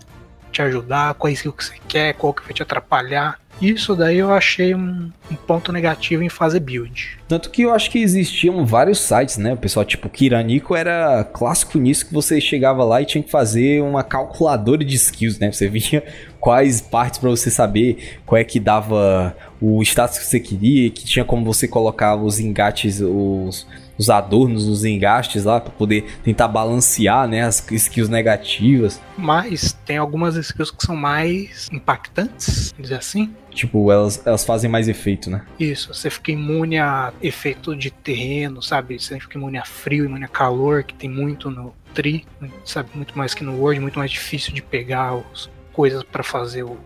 te 0.53 0.61
ajudar, 0.61 1.15
qual 1.15 1.31
skill 1.33 1.51
que 1.51 1.65
você 1.65 1.75
quer, 1.87 2.13
qual 2.13 2.33
que 2.33 2.43
vai 2.43 2.53
te 2.53 2.63
atrapalhar. 2.63 3.39
Isso 3.61 3.95
daí 3.95 4.17
eu 4.17 4.31
achei 4.33 4.73
um, 4.73 5.11
um, 5.31 5.35
ponto 5.35 5.71
negativo 5.71 6.23
em 6.23 6.29
fazer 6.29 6.59
build. 6.59 7.17
Tanto 7.27 7.49
que 7.49 7.61
eu 7.61 7.73
acho 7.73 7.89
que 7.91 7.99
existiam 7.99 8.65
vários 8.65 8.99
sites, 8.99 9.37
né? 9.37 9.53
O 9.53 9.57
pessoal, 9.57 9.85
tipo, 9.85 10.09
Kiranico 10.09 10.75
era 10.75 11.23
clássico 11.23 11.77
nisso 11.77 12.07
que 12.07 12.13
você 12.13 12.41
chegava 12.41 12.83
lá 12.83 13.01
e 13.01 13.05
tinha 13.05 13.23
que 13.23 13.29
fazer 13.29 13.81
uma 13.81 14.03
calculadora 14.03 14.83
de 14.83 14.95
skills, 14.95 15.39
né? 15.39 15.51
Você 15.51 15.67
via 15.69 16.03
quais 16.39 16.81
partes 16.81 17.19
para 17.19 17.29
você 17.29 17.51
saber 17.51 18.19
qual 18.25 18.39
é 18.39 18.43
que 18.43 18.59
dava 18.59 19.35
o 19.61 19.81
status 19.83 20.19
que 20.19 20.25
você 20.25 20.39
queria, 20.39 20.89
que 20.89 21.05
tinha 21.05 21.23
como 21.23 21.45
você 21.45 21.67
colocar 21.67 22.15
os 22.15 22.39
engates, 22.39 22.99
os 22.99 23.67
os 23.97 24.09
adornos, 24.09 24.67
os 24.67 24.83
engastes 24.85 25.43
lá 25.43 25.59
para 25.59 25.71
poder 25.71 26.05
tentar 26.23 26.47
balancear, 26.47 27.27
né, 27.27 27.43
as 27.43 27.65
skills 27.71 28.09
negativas. 28.09 29.01
Mas 29.17 29.73
tem 29.85 29.97
algumas 29.97 30.35
skills 30.35 30.71
que 30.71 30.85
são 30.85 30.95
mais 30.95 31.69
impactantes, 31.71 32.73
dizer 32.77 32.95
assim. 32.95 33.33
Tipo, 33.51 33.91
elas, 33.91 34.25
elas 34.25 34.43
fazem 34.43 34.69
mais 34.69 34.87
efeito, 34.87 35.29
né? 35.29 35.45
Isso, 35.59 35.93
você 35.93 36.09
fica 36.09 36.31
imune 36.31 36.79
a 36.79 37.13
efeito 37.21 37.75
de 37.75 37.91
terreno, 37.91 38.61
sabe? 38.63 38.99
Você 38.99 39.19
fica 39.19 39.37
imune 39.37 39.57
a 39.57 39.65
frio, 39.65 40.05
imune 40.05 40.25
a 40.25 40.27
calor, 40.27 40.83
que 40.83 40.93
tem 40.93 41.09
muito 41.09 41.51
no 41.51 41.73
Tri, 41.93 42.25
sabe? 42.65 42.89
Muito 42.95 43.15
mais 43.15 43.35
que 43.35 43.43
no 43.43 43.59
Word, 43.59 43.79
muito 43.79 43.99
mais 43.99 44.09
difícil 44.09 44.51
de 44.51 44.63
pegar 44.63 45.13
os 45.15 45.49
coisas 45.71 46.03
para 46.03 46.23
fazer 46.23 46.63
o 46.63 46.77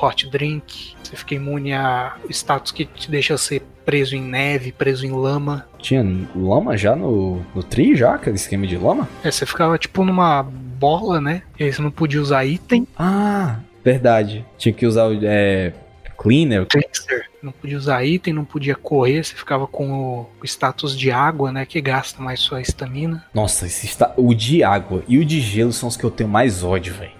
hot 0.00 0.28
drink. 0.28 0.94
Você 1.02 1.16
fica 1.16 1.34
imune 1.34 1.72
a 1.72 2.16
status 2.30 2.72
que 2.72 2.84
te 2.84 3.10
deixa 3.10 3.36
ser 3.36 3.62
preso 3.84 4.14
em 4.14 4.22
neve, 4.22 4.72
preso 4.72 5.06
em 5.06 5.10
lama. 5.10 5.66
Tinha 5.78 6.04
lama 6.34 6.76
já 6.76 6.94
no, 6.94 7.44
no 7.54 7.62
tri, 7.62 7.96
já? 7.96 8.14
Aquele 8.14 8.36
esquema 8.36 8.66
de 8.66 8.76
lama? 8.76 9.08
É, 9.24 9.30
você 9.30 9.44
ficava 9.44 9.76
tipo 9.78 10.04
numa 10.04 10.42
bola, 10.42 11.20
né? 11.20 11.42
E 11.58 11.64
aí 11.64 11.72
você 11.72 11.82
não 11.82 11.90
podia 11.90 12.20
usar 12.20 12.44
item. 12.44 12.86
Ah, 12.98 13.58
verdade. 13.84 14.44
Tinha 14.56 14.72
que 14.72 14.86
usar 14.86 15.08
é, 15.22 15.72
cleaner. 16.16 16.66
Não 17.42 17.52
podia 17.52 17.78
usar 17.78 18.04
item, 18.04 18.34
não 18.34 18.44
podia 18.44 18.74
correr, 18.74 19.24
você 19.24 19.34
ficava 19.34 19.66
com 19.66 19.90
o, 19.90 20.30
o 20.42 20.44
status 20.44 20.96
de 20.96 21.10
água, 21.10 21.50
né? 21.50 21.64
Que 21.64 21.80
gasta 21.80 22.22
mais 22.22 22.40
sua 22.40 22.60
estamina. 22.60 23.24
Nossa, 23.32 23.66
esse 23.66 23.86
está, 23.86 24.12
o 24.16 24.34
de 24.34 24.62
água 24.62 25.02
e 25.08 25.18
o 25.18 25.24
de 25.24 25.40
gelo 25.40 25.72
são 25.72 25.88
os 25.88 25.96
que 25.96 26.04
eu 26.04 26.10
tenho 26.10 26.28
mais 26.28 26.62
ódio, 26.62 26.94
velho. 26.94 27.19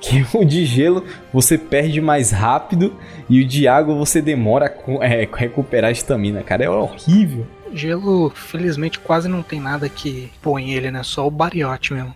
Que 0.00 0.24
o 0.36 0.44
de 0.44 0.64
gelo 0.64 1.04
você 1.32 1.58
perde 1.58 2.00
mais 2.00 2.30
rápido 2.30 2.94
e 3.28 3.40
o 3.42 3.46
de 3.46 3.66
água 3.66 3.94
você 3.94 4.20
demora 4.22 4.74
a 5.00 5.04
é, 5.04 5.28
recuperar 5.32 5.88
a 5.88 5.92
estamina, 5.92 6.42
cara. 6.42 6.64
É 6.64 6.70
horrível. 6.70 7.46
Gelo, 7.72 8.30
felizmente, 8.30 8.98
quase 8.98 9.28
não 9.28 9.42
tem 9.42 9.60
nada 9.60 9.88
que 9.88 10.30
põe 10.40 10.70
ele, 10.70 10.90
né? 10.90 11.02
Só 11.02 11.26
o 11.26 11.30
bariote 11.30 11.92
mesmo. 11.92 12.14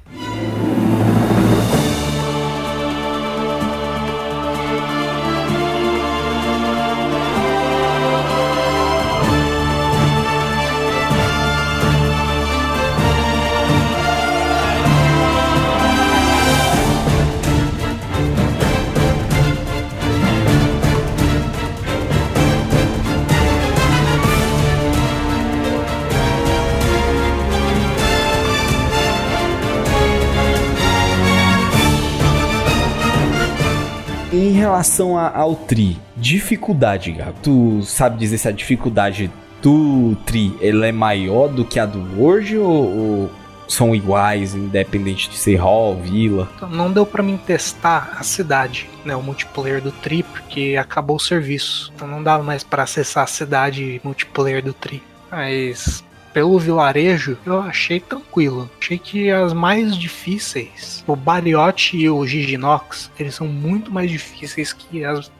Relação 34.50 35.16
a, 35.16 35.34
ao 35.36 35.54
Tri, 35.54 35.98
dificuldade. 36.16 37.16
Tu 37.42 37.82
sabe 37.82 38.18
dizer 38.18 38.38
se 38.38 38.48
a 38.48 38.52
dificuldade 38.52 39.30
do 39.62 40.16
Tri 40.26 40.56
ele 40.60 40.86
é 40.86 40.92
maior 40.92 41.48
do 41.48 41.64
que 41.64 41.78
a 41.78 41.86
do 41.86 42.20
Word 42.20 42.58
ou, 42.58 42.66
ou 42.66 43.30
são 43.68 43.94
iguais, 43.94 44.54
independente 44.54 45.30
de 45.30 45.36
ser 45.36 45.56
hall, 45.56 45.96
vila? 45.96 46.48
Então, 46.56 46.68
não 46.68 46.92
deu 46.92 47.06
para 47.06 47.22
mim 47.22 47.36
testar 47.38 48.16
a 48.18 48.22
cidade, 48.22 48.88
né, 49.04 49.16
o 49.16 49.22
multiplayer 49.22 49.80
do 49.80 49.90
Tri, 49.90 50.22
porque 50.22 50.76
acabou 50.78 51.16
o 51.16 51.20
serviço. 51.20 51.90
Então 51.94 52.06
não 52.06 52.22
dava 52.22 52.42
mais 52.42 52.62
para 52.62 52.82
acessar 52.82 53.24
a 53.24 53.28
cidade 53.28 54.00
multiplayer 54.04 54.62
do 54.62 54.72
Tri. 54.72 55.02
Mas 55.30 56.04
pelo 56.32 56.58
vilarejo, 56.58 57.38
eu 57.44 57.60
achei 57.60 58.00
tranquilo. 58.00 58.70
Achei 58.80 58.98
que 58.98 59.30
as 59.30 59.52
mais 59.52 59.96
difíceis, 59.96 61.04
o 61.06 61.14
Bariote 61.14 61.96
e 61.96 62.08
o 62.08 62.26
Giginox, 62.26 63.10
eles 63.18 63.34
são 63.34 63.46
muito 63.46 63.90
mais 63.90 64.10
difíceis 64.10 64.72
que 64.72 65.04
as 65.04 65.30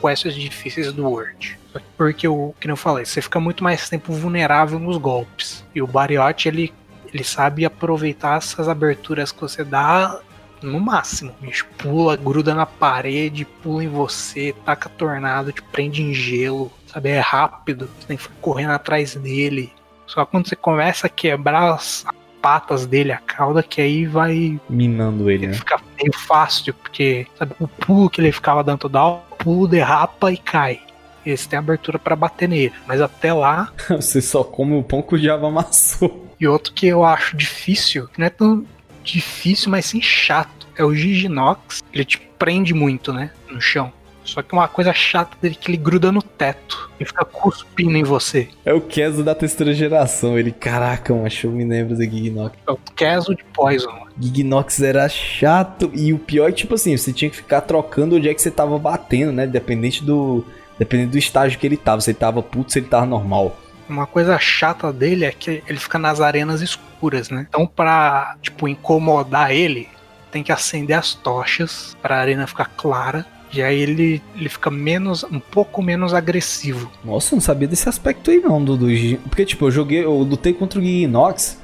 quests 0.00 0.34
difíceis 0.34 0.92
do 0.92 1.08
World. 1.08 1.58
Porque, 1.96 2.26
o 2.26 2.54
que 2.58 2.70
eu 2.70 2.76
falei, 2.76 3.04
você 3.04 3.20
fica 3.20 3.38
muito 3.40 3.62
mais 3.62 3.88
tempo 3.88 4.12
vulnerável 4.12 4.78
nos 4.78 4.96
golpes. 4.96 5.64
E 5.74 5.82
o 5.82 5.86
Bariote, 5.86 6.48
ele, 6.48 6.72
ele 7.12 7.24
sabe 7.24 7.64
aproveitar 7.64 8.38
essas 8.38 8.68
aberturas 8.68 9.32
que 9.32 9.40
você 9.40 9.64
dá 9.64 10.20
no 10.62 10.80
máximo. 10.80 11.34
Bicho 11.40 11.66
pula, 11.76 12.16
gruda 12.16 12.54
na 12.54 12.66
parede, 12.66 13.44
pula 13.62 13.84
em 13.84 13.88
você, 13.88 14.54
taca 14.64 14.88
tornado, 14.88 15.52
te 15.52 15.62
prende 15.62 16.02
em 16.02 16.14
gelo, 16.14 16.72
sabe? 16.86 17.10
É 17.10 17.20
rápido, 17.20 17.88
você 17.98 18.06
tem 18.06 18.16
que 18.16 18.22
ficar 18.22 18.36
correndo 18.40 18.70
atrás 18.70 19.14
dele. 19.14 19.72
Só 20.06 20.24
quando 20.24 20.48
você 20.48 20.56
começa 20.56 21.06
a 21.06 21.10
quebrar 21.10 21.72
as 21.74 22.04
patas 22.40 22.86
dele, 22.86 23.12
a 23.12 23.16
cauda, 23.18 23.62
que 23.62 23.80
aí 23.80 24.06
vai 24.06 24.60
Minando 24.68 25.28
ele, 25.30 25.44
ele 25.46 25.52
né? 25.52 25.58
fica 25.58 25.80
meio 26.00 26.12
fácil, 26.16 26.72
porque 26.74 27.26
sabe, 27.36 27.54
o 27.58 27.66
pulo 27.66 28.08
que 28.08 28.20
ele 28.20 28.30
ficava 28.30 28.62
dando 28.62 28.88
dá, 28.88 29.04
o 29.06 29.18
pulo 29.38 29.66
derrapa 29.66 30.30
e 30.32 30.36
cai. 30.36 30.80
Esse 31.24 31.48
tem 31.48 31.58
abertura 31.58 31.98
pra 31.98 32.14
bater 32.14 32.48
nele. 32.48 32.72
Mas 32.86 33.00
até 33.00 33.32
lá, 33.32 33.72
Você 33.90 34.20
só 34.22 34.44
come 34.44 34.78
o 34.78 34.82
pão 34.82 35.02
que 35.02 35.16
o 35.16 35.18
diabo 35.18 35.46
amassou. 35.46 36.24
e 36.38 36.46
outro 36.46 36.72
que 36.72 36.86
eu 36.86 37.04
acho 37.04 37.36
difícil, 37.36 38.06
que 38.08 38.20
não 38.20 38.26
é 38.26 38.30
tão 38.30 38.64
difícil, 39.02 39.70
mas 39.70 39.86
sim 39.86 40.00
chato, 40.00 40.68
é 40.76 40.84
o 40.84 40.94
Giginox. 40.94 41.82
Ele 41.92 42.04
te 42.04 42.18
prende 42.38 42.72
muito, 42.74 43.12
né? 43.12 43.30
No 43.50 43.60
chão. 43.60 43.92
Só 44.26 44.42
que 44.42 44.52
uma 44.52 44.68
coisa 44.68 44.92
chata 44.92 45.36
dele 45.40 45.56
é 45.58 45.62
que 45.62 45.70
ele 45.70 45.76
gruda 45.76 46.10
no 46.10 46.20
teto 46.20 46.90
e 46.98 47.04
fica 47.04 47.24
cuspindo 47.24 47.96
em 47.96 48.02
você. 48.02 48.48
É 48.64 48.74
o 48.74 48.80
Keso 48.80 49.22
da 49.22 49.34
terceira 49.34 49.72
geração. 49.72 50.38
Ele, 50.38 50.50
caraca, 50.50 51.14
macho, 51.14 51.46
eu 51.46 51.52
me 51.52 51.64
lembro 51.64 51.94
do 51.94 52.02
Gignox. 52.02 52.56
É 52.66 52.70
o 52.70 52.78
Queso 52.96 53.34
de 53.34 53.44
Poison. 53.44 54.06
Gignox 54.20 54.80
era 54.80 55.08
chato. 55.08 55.90
E 55.94 56.12
o 56.12 56.18
pior 56.18 56.48
é 56.48 56.52
que, 56.52 56.58
tipo 56.58 56.74
assim, 56.74 56.96
você 56.96 57.12
tinha 57.12 57.30
que 57.30 57.36
ficar 57.36 57.60
trocando 57.60 58.16
onde 58.16 58.28
é 58.28 58.34
que 58.34 58.42
você 58.42 58.50
tava 58.50 58.78
batendo, 58.78 59.32
né? 59.32 59.46
Dependente 59.46 60.04
do. 60.04 60.44
Dependendo 60.78 61.12
do 61.12 61.18
estágio 61.18 61.58
que 61.58 61.66
ele 61.66 61.76
tava. 61.76 62.00
Se 62.00 62.10
ele 62.10 62.18
tava 62.18 62.42
puto, 62.42 62.72
se 62.72 62.80
ele 62.80 62.88
tava 62.88 63.06
normal. 63.06 63.56
Uma 63.88 64.06
coisa 64.06 64.36
chata 64.38 64.92
dele 64.92 65.24
é 65.24 65.30
que 65.30 65.62
ele 65.66 65.78
fica 65.78 65.98
nas 65.98 66.20
arenas 66.20 66.60
escuras, 66.60 67.30
né? 67.30 67.46
Então, 67.48 67.66
pra, 67.66 68.36
tipo, 68.42 68.66
incomodar 68.66 69.52
ele, 69.52 69.88
tem 70.32 70.42
que 70.42 70.50
acender 70.50 70.98
as 70.98 71.14
tochas 71.14 71.96
pra 72.02 72.18
arena 72.18 72.46
ficar 72.46 72.70
clara. 72.76 73.24
E 73.56 73.62
aí 73.62 73.80
ele, 73.80 74.22
ele 74.36 74.48
fica 74.48 74.70
menos, 74.70 75.24
um 75.24 75.40
pouco 75.40 75.82
menos 75.82 76.12
agressivo. 76.12 76.90
Nossa, 77.04 77.34
eu 77.34 77.36
não 77.36 77.40
sabia 77.40 77.66
desse 77.66 77.88
aspecto 77.88 78.30
aí 78.30 78.38
não, 78.38 78.62
do, 78.62 78.76
do 78.76 78.86
Porque, 79.28 79.44
tipo, 79.44 79.66
eu 79.66 79.70
joguei, 79.70 80.04
eu 80.04 80.18
lutei 80.18 80.52
contra 80.52 80.78
o 80.78 80.82
Gignox 80.82 81.60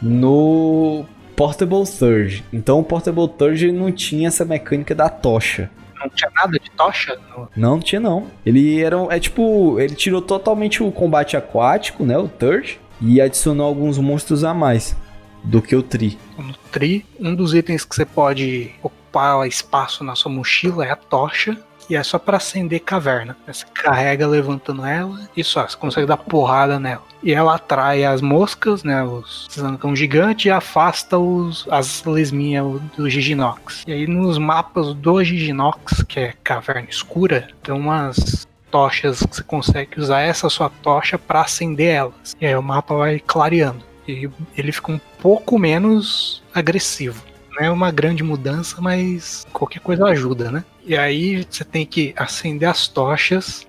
no 0.00 1.06
Portable 1.36 1.84
Third. 1.86 2.44
Então 2.52 2.80
o 2.80 2.84
Portable 2.84 3.30
ele 3.50 3.72
não 3.72 3.90
tinha 3.90 4.28
essa 4.28 4.44
mecânica 4.44 4.94
da 4.94 5.08
tocha. 5.08 5.70
Não 5.98 6.08
tinha 6.10 6.30
nada 6.34 6.58
de 6.58 6.70
tocha? 6.72 7.18
Não, 7.30 7.48
não 7.56 7.80
tinha 7.80 8.00
não. 8.00 8.26
Ele 8.44 8.82
era, 8.82 8.96
é 9.10 9.20
tipo, 9.20 9.78
ele 9.78 9.94
tirou 9.94 10.20
totalmente 10.20 10.82
o 10.82 10.90
combate 10.90 11.36
aquático, 11.36 12.04
né, 12.04 12.18
o 12.18 12.28
Third, 12.28 12.80
e 13.00 13.20
adicionou 13.20 13.66
alguns 13.66 13.98
monstros 13.98 14.42
a 14.44 14.52
mais 14.52 14.96
do 15.44 15.62
que 15.62 15.74
o 15.74 15.82
Tri. 15.82 16.18
No 16.36 16.54
Tri, 16.70 17.06
um 17.18 17.34
dos 17.34 17.54
itens 17.54 17.84
que 17.84 17.94
você 17.94 18.04
pode 18.04 18.72
ocupar 19.12 19.46
espaço 19.46 20.02
na 20.02 20.16
sua 20.16 20.32
mochila 20.32 20.86
é 20.86 20.90
a 20.90 20.96
tocha, 20.96 21.56
que 21.86 21.94
é 21.94 22.02
só 22.02 22.18
pra 22.18 22.38
acender 22.38 22.80
caverna. 22.80 23.36
Você 23.46 23.66
carrega 23.74 24.26
levantando 24.26 24.86
ela 24.86 25.28
e 25.36 25.44
só, 25.44 25.68
você 25.68 25.76
consegue 25.76 26.06
dar 26.06 26.16
porrada 26.16 26.80
nela. 26.80 27.02
E 27.22 27.32
ela 27.32 27.54
atrai 27.54 28.04
as 28.04 28.22
moscas, 28.22 28.82
né, 28.82 29.04
os 29.04 29.48
zancão 29.52 29.94
gigante 29.94 30.48
e 30.48 30.50
afasta 30.50 31.18
os, 31.18 31.68
as 31.70 32.02
lesminhas 32.04 32.80
do 32.96 33.10
Giginox. 33.10 33.84
E 33.86 33.92
aí 33.92 34.06
nos 34.06 34.38
mapas 34.38 34.94
do 34.94 35.22
Giginox, 35.22 36.02
que 36.08 36.20
é 36.20 36.34
caverna 36.42 36.88
escura, 36.88 37.48
tem 37.62 37.74
umas 37.74 38.46
tochas 38.70 39.22
que 39.22 39.36
você 39.36 39.42
consegue 39.42 40.00
usar 40.00 40.20
essa 40.20 40.48
sua 40.48 40.70
tocha 40.70 41.18
pra 41.18 41.42
acender 41.42 41.94
elas. 41.94 42.34
E 42.40 42.46
aí 42.46 42.56
o 42.56 42.62
mapa 42.62 42.94
vai 42.94 43.20
clareando. 43.20 43.84
E 44.08 44.28
ele 44.56 44.72
fica 44.72 44.90
um 44.90 45.00
pouco 45.20 45.58
menos 45.58 46.42
agressivo. 46.54 47.22
Não 47.52 47.66
é 47.66 47.70
uma 47.70 47.90
grande 47.90 48.22
mudança, 48.22 48.80
mas 48.80 49.46
qualquer 49.52 49.80
coisa 49.80 50.06
ajuda, 50.06 50.50
né? 50.50 50.64
E 50.84 50.96
aí 50.96 51.46
você 51.48 51.64
tem 51.64 51.84
que 51.84 52.14
acender 52.16 52.68
as 52.68 52.88
tochas, 52.88 53.66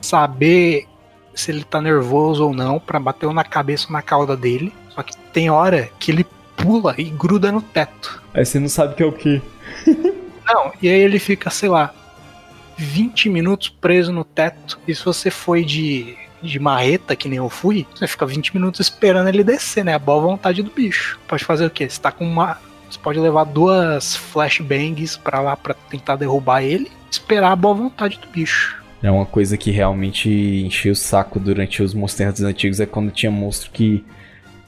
saber 0.00 0.86
se 1.34 1.50
ele 1.50 1.64
tá 1.64 1.80
nervoso 1.80 2.46
ou 2.46 2.54
não, 2.54 2.78
pra 2.78 3.00
bater 3.00 3.28
na 3.32 3.44
cabeça 3.44 3.86
ou 3.86 3.92
na 3.92 4.02
cauda 4.02 4.36
dele. 4.36 4.72
Só 4.90 5.02
que 5.02 5.16
tem 5.32 5.50
hora 5.50 5.90
que 5.98 6.12
ele 6.12 6.24
pula 6.56 6.94
e 6.96 7.04
gruda 7.04 7.50
no 7.50 7.60
teto. 7.60 8.22
Aí 8.32 8.44
você 8.44 8.58
não 8.58 8.68
sabe 8.68 8.92
o 8.92 8.96
que 8.96 9.02
é 9.02 9.06
o 9.06 9.12
que. 9.12 9.42
Não, 10.46 10.72
e 10.82 10.88
aí 10.90 11.00
ele 11.00 11.18
fica, 11.18 11.48
sei 11.48 11.70
lá, 11.70 11.94
20 12.76 13.28
minutos 13.30 13.68
preso 13.68 14.12
no 14.12 14.24
teto. 14.24 14.78
E 14.86 14.94
se 14.94 15.04
você 15.04 15.30
foi 15.30 15.64
de, 15.64 16.16
de 16.42 16.58
marreta, 16.58 17.16
que 17.16 17.28
nem 17.28 17.38
eu 17.38 17.48
fui, 17.48 17.86
você 17.94 18.06
fica 18.06 18.26
20 18.26 18.54
minutos 18.54 18.80
esperando 18.80 19.28
ele 19.28 19.42
descer, 19.42 19.84
né? 19.84 19.94
A 19.94 19.98
boa 19.98 20.20
vontade 20.20 20.62
do 20.62 20.70
bicho. 20.70 21.18
Pode 21.26 21.44
fazer 21.44 21.66
o 21.66 21.70
quê? 21.70 21.88
Você 21.88 22.00
tá 22.00 22.12
com 22.12 22.26
uma. 22.26 22.58
Você 22.94 23.00
pode 23.00 23.18
levar 23.18 23.42
duas 23.42 24.14
flashbangs 24.14 25.16
pra 25.16 25.40
lá 25.40 25.56
pra 25.56 25.74
tentar 25.74 26.14
derrubar 26.14 26.62
ele, 26.62 26.88
esperar 27.10 27.50
a 27.50 27.56
boa 27.56 27.74
vontade 27.74 28.20
do 28.20 28.28
bicho. 28.28 28.80
É 29.02 29.10
uma 29.10 29.26
coisa 29.26 29.56
que 29.56 29.72
realmente 29.72 30.30
encheu 30.64 30.92
o 30.92 30.96
saco 30.96 31.40
durante 31.40 31.82
os 31.82 31.92
Monster 31.92 32.28
Hunters 32.28 32.44
antigos 32.44 32.78
é 32.78 32.86
quando 32.86 33.10
tinha 33.10 33.32
monstro 33.32 33.72
que 33.72 34.04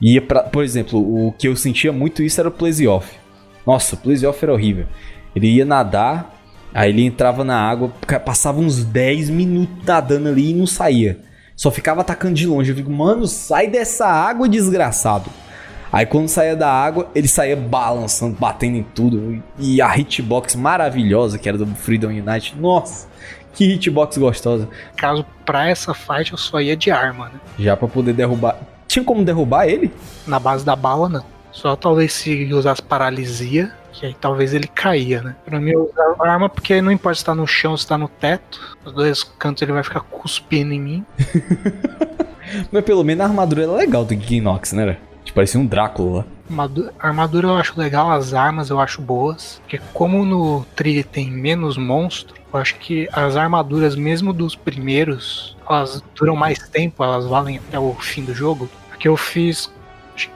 ia 0.00 0.20
pra. 0.20 0.42
Por 0.42 0.64
exemplo, 0.64 0.98
o 0.98 1.32
que 1.38 1.46
eu 1.46 1.54
sentia 1.54 1.92
muito 1.92 2.20
isso 2.20 2.40
era 2.40 2.48
o 2.48 2.52
Plesioff. 2.52 3.16
Nossa, 3.64 3.94
o 3.94 3.98
Plesioff 3.98 4.44
era 4.44 4.52
horrível. 4.52 4.86
Ele 5.34 5.46
ia 5.46 5.64
nadar, 5.64 6.36
aí 6.74 6.90
ele 6.90 7.04
entrava 7.04 7.44
na 7.44 7.56
água, 7.56 7.92
passava 8.24 8.58
uns 8.58 8.82
10 8.82 9.30
minutos 9.30 9.86
nadando 9.86 10.30
ali 10.30 10.50
e 10.50 10.54
não 10.54 10.66
saía. 10.66 11.20
Só 11.54 11.70
ficava 11.70 12.00
atacando 12.00 12.34
de 12.34 12.44
longe. 12.44 12.72
Eu 12.72 12.76
fico, 12.76 12.90
mano, 12.90 13.24
sai 13.28 13.68
dessa 13.68 14.08
água, 14.08 14.48
desgraçado. 14.48 15.30
Aí 15.96 16.04
quando 16.04 16.28
saía 16.28 16.54
da 16.54 16.70
água, 16.70 17.08
ele 17.14 17.26
saía 17.26 17.56
balançando, 17.56 18.36
batendo 18.38 18.76
em 18.76 18.82
tudo. 18.82 19.42
E 19.58 19.80
a 19.80 19.96
hitbox 19.96 20.54
maravilhosa, 20.54 21.38
que 21.38 21.48
era 21.48 21.56
do 21.56 21.64
Freedom 21.64 22.08
Unite. 22.08 22.54
Nossa, 22.54 23.08
que 23.54 23.64
hitbox 23.64 24.18
gostosa. 24.18 24.68
Caso 24.94 25.24
pra 25.46 25.70
essa 25.70 25.94
fight 25.94 26.32
eu 26.32 26.36
só 26.36 26.60
ia 26.60 26.76
de 26.76 26.90
arma, 26.90 27.30
né? 27.30 27.40
Já 27.58 27.74
pra 27.78 27.88
poder 27.88 28.12
derrubar. 28.12 28.58
Tinha 28.86 29.02
como 29.02 29.24
derrubar 29.24 29.66
ele? 29.66 29.90
Na 30.26 30.38
base 30.38 30.66
da 30.66 30.76
bala, 30.76 31.08
não. 31.08 31.24
Só 31.50 31.74
talvez 31.74 32.12
se 32.12 32.52
usasse 32.52 32.82
paralisia, 32.82 33.72
que 33.90 34.04
aí 34.04 34.14
talvez 34.20 34.52
ele 34.52 34.66
caía, 34.66 35.22
né? 35.22 35.34
Pra 35.46 35.58
mim, 35.58 35.70
eu 35.70 35.90
usava 35.90 36.30
arma 36.30 36.50
porque 36.50 36.82
não 36.82 36.92
importa 36.92 37.18
se 37.18 37.24
tá 37.24 37.34
no 37.34 37.46
chão 37.46 37.70
ou 37.70 37.78
se 37.78 37.86
tá 37.86 37.96
no 37.96 38.08
teto. 38.08 38.76
Os 38.84 38.92
dois 38.92 39.24
cantos 39.24 39.62
ele 39.62 39.72
vai 39.72 39.82
ficar 39.82 40.00
cuspindo 40.00 40.74
em 40.74 40.80
mim. 40.80 41.06
Mas 42.70 42.84
pelo 42.84 43.02
menos 43.02 43.24
a 43.24 43.28
armadura 43.28 43.62
era 43.62 43.72
legal 43.72 44.04
do 44.04 44.14
Gignox, 44.14 44.74
né? 44.74 44.98
Parecia 45.36 45.60
um 45.60 45.66
Drácula 45.66 46.18
lá. 46.18 46.24
Armadu- 46.48 46.90
Armadura 46.98 47.48
eu 47.48 47.56
acho 47.56 47.78
legal, 47.78 48.10
as 48.10 48.32
armas 48.32 48.70
eu 48.70 48.80
acho 48.80 49.02
boas. 49.02 49.60
Porque 49.62 49.78
como 49.92 50.24
no 50.24 50.64
Tri 50.74 51.04
tem 51.04 51.30
menos 51.30 51.76
monstro, 51.76 52.34
eu 52.52 52.58
acho 52.58 52.76
que 52.76 53.06
as 53.12 53.36
armaduras, 53.36 53.94
mesmo 53.94 54.32
dos 54.32 54.56
primeiros, 54.56 55.54
elas 55.68 56.02
duram 56.14 56.34
mais 56.34 56.58
tempo, 56.70 57.04
elas 57.04 57.26
valem 57.26 57.58
até 57.58 57.78
o 57.78 57.92
fim 57.94 58.24
do 58.24 58.34
jogo. 58.34 58.68
Porque 58.88 59.06
eu 59.06 59.16
fiz 59.16 59.70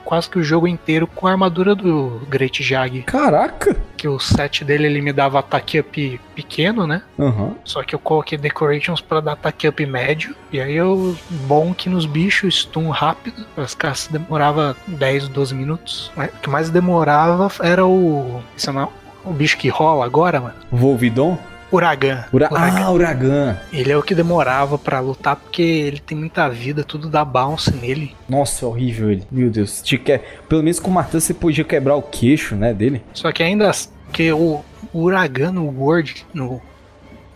quase 0.03 0.29
que 0.29 0.37
o 0.39 0.43
jogo 0.43 0.67
inteiro 0.67 1.07
com 1.07 1.27
a 1.27 1.31
armadura 1.31 1.73
do 1.75 2.21
Great 2.29 2.63
Jag. 2.63 3.01
Caraca! 3.03 3.75
Que 3.97 4.07
o 4.07 4.19
set 4.19 4.63
dele 4.63 4.85
ele 4.87 5.01
me 5.01 5.11
dava 5.13 5.39
ataque 5.39 5.79
up 5.79 6.19
pequeno, 6.35 6.85
né? 6.87 7.01
Aham. 7.19 7.55
Só 7.63 7.83
que 7.83 7.93
eu 7.93 7.99
coloquei 7.99 8.37
decorations 8.37 9.01
pra 9.01 9.19
dar 9.19 9.33
ataque 9.33 9.67
up 9.67 9.85
médio. 9.85 10.35
E 10.51 10.59
aí 10.59 10.75
eu 10.75 11.15
bom 11.47 11.73
que 11.73 11.89
nos 11.89 12.05
bichos 12.05 12.55
stun 12.61 12.89
rápido. 12.89 13.45
As 13.57 13.73
caças 13.75 14.07
demorava 14.07 14.75
10, 14.87 15.27
12 15.27 15.53
minutos. 15.53 16.11
O 16.17 16.27
que 16.41 16.49
mais 16.49 16.69
demorava 16.69 17.51
era 17.61 17.85
o. 17.85 18.41
Esse 18.57 18.69
é 18.69 18.71
uma- 18.71 18.89
o 19.23 19.31
bicho 19.31 19.57
que 19.57 19.69
rola 19.69 20.03
agora, 20.05 20.39
mano. 20.41 20.55
Volvidon? 20.71 21.37
Uragan. 21.71 22.25
Ura... 22.33 22.49
Uragan. 22.51 22.85
Ah, 22.85 22.91
Uragan. 22.91 23.57
Ele 23.71 23.91
é 23.91 23.97
o 23.97 24.03
que 24.03 24.13
demorava 24.13 24.77
pra 24.77 24.99
lutar 24.99 25.35
porque 25.35 25.61
ele 25.61 25.99
tem 25.99 26.17
muita 26.17 26.49
vida, 26.49 26.83
tudo 26.83 27.09
dá 27.09 27.23
bounce 27.23 27.73
nele. 27.73 28.15
Nossa, 28.27 28.65
é 28.65 28.67
horrível 28.67 29.11
ele. 29.11 29.23
Meu 29.31 29.49
Deus. 29.49 29.81
Te 29.81 29.97
quer... 29.97 30.41
Pelo 30.49 30.61
menos 30.61 30.79
com 30.79 30.91
o 30.91 30.93
martelo 30.93 31.21
você 31.21 31.33
podia 31.33 31.63
quebrar 31.63 31.95
o 31.95 32.01
queixo, 32.01 32.55
né, 32.55 32.73
dele. 32.73 33.01
Só 33.13 33.31
que 33.31 33.41
ainda 33.41 33.71
que 34.11 34.31
o, 34.31 34.63
o 34.91 34.99
Uragan 34.99 35.51
no 35.51 35.65
Word, 35.65 36.25
no, 36.33 36.61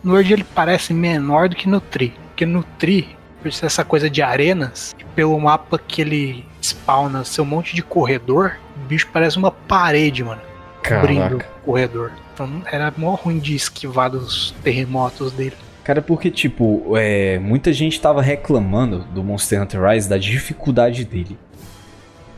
no 0.04 0.12
Word 0.12 0.32
ele 0.32 0.44
parece 0.44 0.92
menor 0.92 1.48
do 1.48 1.56
que 1.56 1.68
no 1.68 1.80
Tri. 1.80 2.14
Porque 2.28 2.44
no 2.44 2.62
Tri, 2.62 3.16
por 3.42 3.50
ser 3.52 3.66
essa 3.66 3.84
coisa 3.84 4.10
de 4.10 4.20
arenas, 4.20 4.94
e 4.98 5.04
pelo 5.04 5.38
mapa 5.40 5.78
que 5.78 6.02
ele 6.02 6.44
spawna 6.60 7.24
ser 7.24 7.40
um 7.40 7.46
monte 7.46 7.74
de 7.74 7.82
corredor, 7.82 8.56
o 8.76 8.86
bicho 8.86 9.08
parece 9.12 9.38
uma 9.38 9.50
parede, 9.50 10.22
mano, 10.22 10.42
cobrindo 10.86 11.38
o 11.38 11.64
corredor. 11.64 12.12
Então 12.36 12.62
era 12.70 12.92
mó 12.98 13.14
ruim 13.14 13.38
de 13.38 13.54
esquivar 13.54 14.10
dos 14.10 14.54
terremotos 14.62 15.32
dele. 15.32 15.56
Cara, 15.82 16.02
porque, 16.02 16.30
tipo, 16.30 16.94
é, 16.94 17.38
muita 17.38 17.72
gente 17.72 17.98
tava 17.98 18.20
reclamando 18.20 19.06
do 19.14 19.24
Monster 19.24 19.62
Hunter 19.62 19.82
Rise 19.82 20.06
da 20.06 20.18
dificuldade 20.18 21.06
dele. 21.06 21.38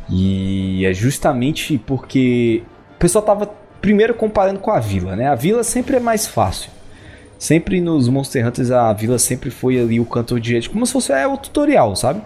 E 0.09 0.87
é 0.87 0.95
justamente 0.95 1.79
porque 1.79 2.63
o 2.95 2.99
pessoal 2.99 3.25
tava 3.25 3.47
primeiro 3.81 4.15
comparando 4.15 4.61
com 4.61 4.71
a 4.71 4.79
vila, 4.79 5.17
né? 5.17 5.27
A 5.27 5.35
vila 5.35 5.65
sempre 5.65 5.97
é 5.97 6.01
mais 6.01 6.29
fácil. 6.29 6.71
Sempre 7.37 7.81
nos 7.81 8.09
Monster 8.09 8.47
Hunters 8.47 8.71
a 8.71 8.93
vila 8.93 9.19
sempre 9.19 9.51
foi 9.51 9.81
ali 9.81 9.99
o 9.99 10.05
canto 10.05 10.39
de 10.39 10.69
como 10.69 10.87
se 10.87 10.93
fosse 10.93 11.13
é, 11.13 11.27
o 11.27 11.37
tutorial, 11.37 11.97
sabe? 11.97 12.23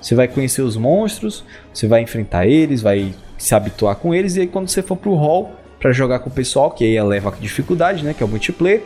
Você 0.00 0.14
vai 0.14 0.28
conhecer 0.28 0.60
os 0.60 0.76
monstros, 0.76 1.42
você 1.72 1.86
vai 1.86 2.02
enfrentar 2.02 2.46
eles, 2.46 2.82
vai 2.82 3.14
se 3.38 3.54
habituar 3.54 3.96
com 3.96 4.14
eles 4.14 4.36
e 4.36 4.42
aí 4.42 4.46
quando 4.46 4.68
você 4.68 4.82
for 4.82 4.96
pro 4.96 5.14
hall 5.14 5.63
para 5.84 5.92
jogar 5.92 6.20
com 6.20 6.30
o 6.30 6.32
pessoal, 6.32 6.70
que 6.70 6.82
aí 6.82 6.96
eleva 6.96 7.28
a 7.28 7.32
dificuldade, 7.38 8.02
né, 8.02 8.14
que 8.14 8.22
é 8.22 8.26
o 8.26 8.28
multiplayer, 8.28 8.82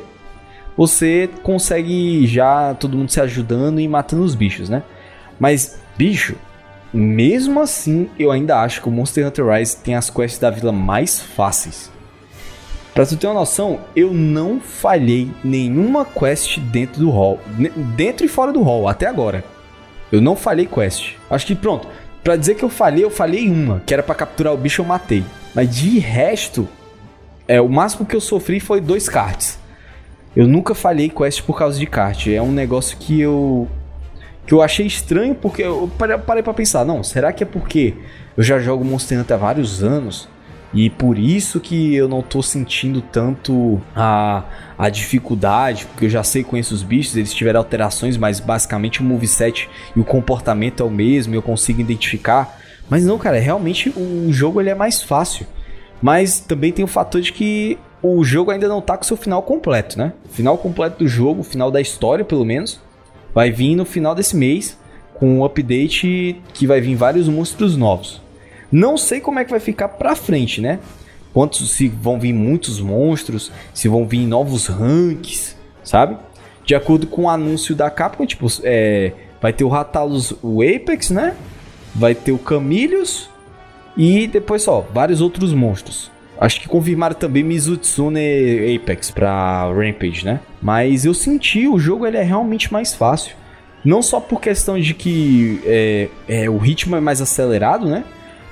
você 0.76 1.30
consegue 1.44 2.26
já 2.26 2.74
todo 2.74 2.98
mundo 2.98 3.12
se 3.12 3.20
ajudando 3.20 3.78
e 3.78 3.86
matando 3.86 4.24
os 4.24 4.34
bichos, 4.34 4.68
né? 4.68 4.82
Mas 5.38 5.78
bicho, 5.96 6.34
mesmo 6.92 7.60
assim, 7.60 8.10
eu 8.18 8.32
ainda 8.32 8.60
acho 8.60 8.82
que 8.82 8.88
o 8.88 8.90
Monster 8.90 9.28
Hunter 9.28 9.46
Rise 9.46 9.76
tem 9.76 9.94
as 9.94 10.10
quests 10.10 10.40
da 10.40 10.50
vila 10.50 10.72
mais 10.72 11.20
fáceis. 11.20 11.88
Pra 12.92 13.06
tu 13.06 13.16
ter 13.16 13.28
uma 13.28 13.34
noção, 13.34 13.78
eu 13.94 14.12
não 14.12 14.58
falhei 14.58 15.30
nenhuma 15.44 16.04
quest 16.04 16.58
dentro 16.58 17.00
do 17.00 17.10
hall. 17.10 17.38
Dentro 17.94 18.26
e 18.26 18.28
fora 18.28 18.52
do 18.52 18.62
hall, 18.62 18.88
até 18.88 19.06
agora. 19.06 19.44
Eu 20.10 20.20
não 20.20 20.34
falhei 20.34 20.66
quest. 20.66 21.12
Acho 21.30 21.46
que 21.46 21.54
pronto. 21.54 21.86
Pra 22.24 22.34
dizer 22.34 22.56
que 22.56 22.64
eu 22.64 22.68
falhei, 22.68 23.04
eu 23.04 23.10
falhei 23.10 23.48
uma, 23.48 23.80
que 23.86 23.94
era 23.94 24.02
para 24.02 24.16
capturar 24.16 24.52
o 24.52 24.56
bicho, 24.56 24.82
eu 24.82 24.86
matei. 24.86 25.22
Mas 25.54 25.76
de 25.76 26.00
resto, 26.00 26.68
é, 27.48 27.60
o 27.60 27.68
máximo 27.68 28.06
que 28.06 28.14
eu 28.14 28.20
sofri 28.20 28.60
foi 28.60 28.80
dois 28.80 29.08
cards. 29.08 29.58
Eu 30.36 30.46
nunca 30.46 30.74
falhei 30.74 31.08
quest 31.08 31.42
por 31.42 31.58
causa 31.58 31.78
de 31.78 31.86
kart. 31.86 32.28
É 32.28 32.40
um 32.40 32.52
negócio 32.52 32.96
que 32.98 33.18
eu 33.20 33.66
que 34.46 34.54
eu 34.54 34.62
achei 34.62 34.86
estranho 34.86 35.34
porque 35.34 35.62
eu 35.62 35.90
parei 35.98 36.42
para 36.42 36.54
pensar, 36.54 36.82
não, 36.82 37.02
será 37.02 37.34
que 37.34 37.42
é 37.42 37.46
porque 37.46 37.94
eu 38.34 38.42
já 38.42 38.58
jogo 38.58 38.82
Monster 38.82 39.20
Hunter 39.20 39.36
há 39.36 39.38
vários 39.38 39.82
anos 39.82 40.26
e 40.72 40.88
por 40.88 41.18
isso 41.18 41.60
que 41.60 41.94
eu 41.94 42.08
não 42.08 42.22
tô 42.22 42.42
sentindo 42.42 43.02
tanto 43.02 43.78
a, 43.94 44.44
a 44.78 44.88
dificuldade, 44.88 45.84
porque 45.86 46.06
eu 46.06 46.10
já 46.10 46.22
sei 46.22 46.44
conheço 46.44 46.74
os 46.74 46.82
bichos, 46.82 47.14
eles 47.14 47.34
tiveram 47.34 47.60
alterações, 47.60 48.16
mas 48.16 48.40
basicamente 48.40 49.00
o 49.00 49.04
moveset 49.04 49.68
e 49.94 50.00
o 50.00 50.04
comportamento 50.04 50.82
é 50.82 50.86
o 50.86 50.90
mesmo, 50.90 51.34
eu 51.34 51.42
consigo 51.42 51.82
identificar. 51.82 52.58
Mas 52.88 53.04
não, 53.04 53.18
cara, 53.18 53.38
realmente 53.38 53.90
o 53.90 54.32
jogo 54.32 54.62
ele 54.62 54.70
é 54.70 54.74
mais 54.74 55.02
fácil. 55.02 55.46
Mas 56.00 56.40
também 56.40 56.72
tem 56.72 56.84
o 56.84 56.88
fator 56.88 57.20
de 57.20 57.32
que 57.32 57.78
o 58.02 58.22
jogo 58.24 58.50
ainda 58.50 58.68
não 58.68 58.80
tá 58.80 58.96
com 58.96 59.04
seu 59.04 59.16
final 59.16 59.42
completo, 59.42 59.98
né? 59.98 60.12
O 60.24 60.28
final 60.28 60.56
completo 60.56 60.98
do 60.98 61.08
jogo, 61.08 61.40
o 61.40 61.44
final 61.44 61.70
da 61.70 61.80
história, 61.80 62.24
pelo 62.24 62.44
menos, 62.44 62.80
vai 63.34 63.50
vir 63.50 63.74
no 63.74 63.84
final 63.84 64.14
desse 64.14 64.36
mês 64.36 64.78
com 65.14 65.38
um 65.38 65.44
update 65.44 66.40
que 66.54 66.66
vai 66.66 66.80
vir 66.80 66.94
vários 66.94 67.28
monstros 67.28 67.76
novos. 67.76 68.20
Não 68.70 68.96
sei 68.96 69.20
como 69.20 69.38
é 69.38 69.44
que 69.44 69.50
vai 69.50 69.60
ficar 69.60 69.88
pra 69.88 70.14
frente, 70.14 70.60
né? 70.60 70.78
Quantos 71.32 71.70
se 71.72 71.88
vão 71.88 72.18
vir 72.18 72.32
muitos 72.32 72.80
monstros, 72.80 73.50
se 73.74 73.88
vão 73.88 74.06
vir 74.06 74.26
novos 74.26 74.66
ranks, 74.66 75.56
sabe? 75.82 76.16
De 76.64 76.74
acordo 76.74 77.06
com 77.06 77.24
o 77.24 77.28
anúncio 77.28 77.74
da 77.74 77.90
Capcom, 77.90 78.26
tipo, 78.26 78.46
é, 78.62 79.12
vai 79.40 79.52
ter 79.52 79.64
o 79.64 79.68
Ratalos, 79.68 80.34
o 80.42 80.62
Apex, 80.62 81.10
né? 81.10 81.34
Vai 81.94 82.14
ter 82.14 82.32
o 82.32 82.38
Camillius 82.38 83.28
e 83.98 84.28
depois 84.28 84.62
só 84.62 84.86
vários 84.94 85.20
outros 85.20 85.52
monstros. 85.52 86.08
Acho 86.40 86.60
que 86.60 86.68
confirmaram 86.68 87.16
também 87.16 87.42
Mizutsune 87.42 88.76
Apex 88.76 89.10
pra 89.10 89.64
Rampage, 89.72 90.24
né? 90.24 90.38
Mas 90.62 91.04
eu 91.04 91.12
senti 91.12 91.66
o 91.66 91.80
jogo 91.80 92.06
ele 92.06 92.16
é 92.16 92.22
realmente 92.22 92.72
mais 92.72 92.94
fácil. 92.94 93.34
Não 93.84 94.00
só 94.00 94.20
por 94.20 94.40
questão 94.40 94.78
de 94.78 94.94
que 94.94 95.60
é, 95.64 96.08
é, 96.28 96.50
o 96.50 96.56
ritmo 96.56 96.94
é 96.94 97.00
mais 97.00 97.20
acelerado, 97.20 97.86
né? 97.86 98.04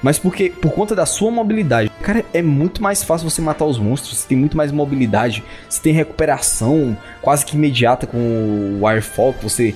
Mas 0.02 0.18
porque 0.18 0.50
por 0.50 0.72
conta 0.72 0.96
da 0.96 1.06
sua 1.06 1.30
mobilidade. 1.30 1.88
Cara, 2.02 2.24
é 2.34 2.42
muito 2.42 2.82
mais 2.82 3.04
fácil 3.04 3.30
você 3.30 3.40
matar 3.40 3.64
os 3.64 3.78
monstros, 3.78 4.18
você 4.18 4.28
tem 4.28 4.36
muito 4.36 4.56
mais 4.56 4.72
mobilidade, 4.72 5.44
você 5.68 5.80
tem 5.80 5.92
recuperação 5.92 6.96
quase 7.22 7.46
que 7.46 7.56
imediata 7.56 8.06
com 8.06 8.18
o 8.18 8.84
Wirefall, 8.84 9.32
que 9.32 9.44
você 9.44 9.74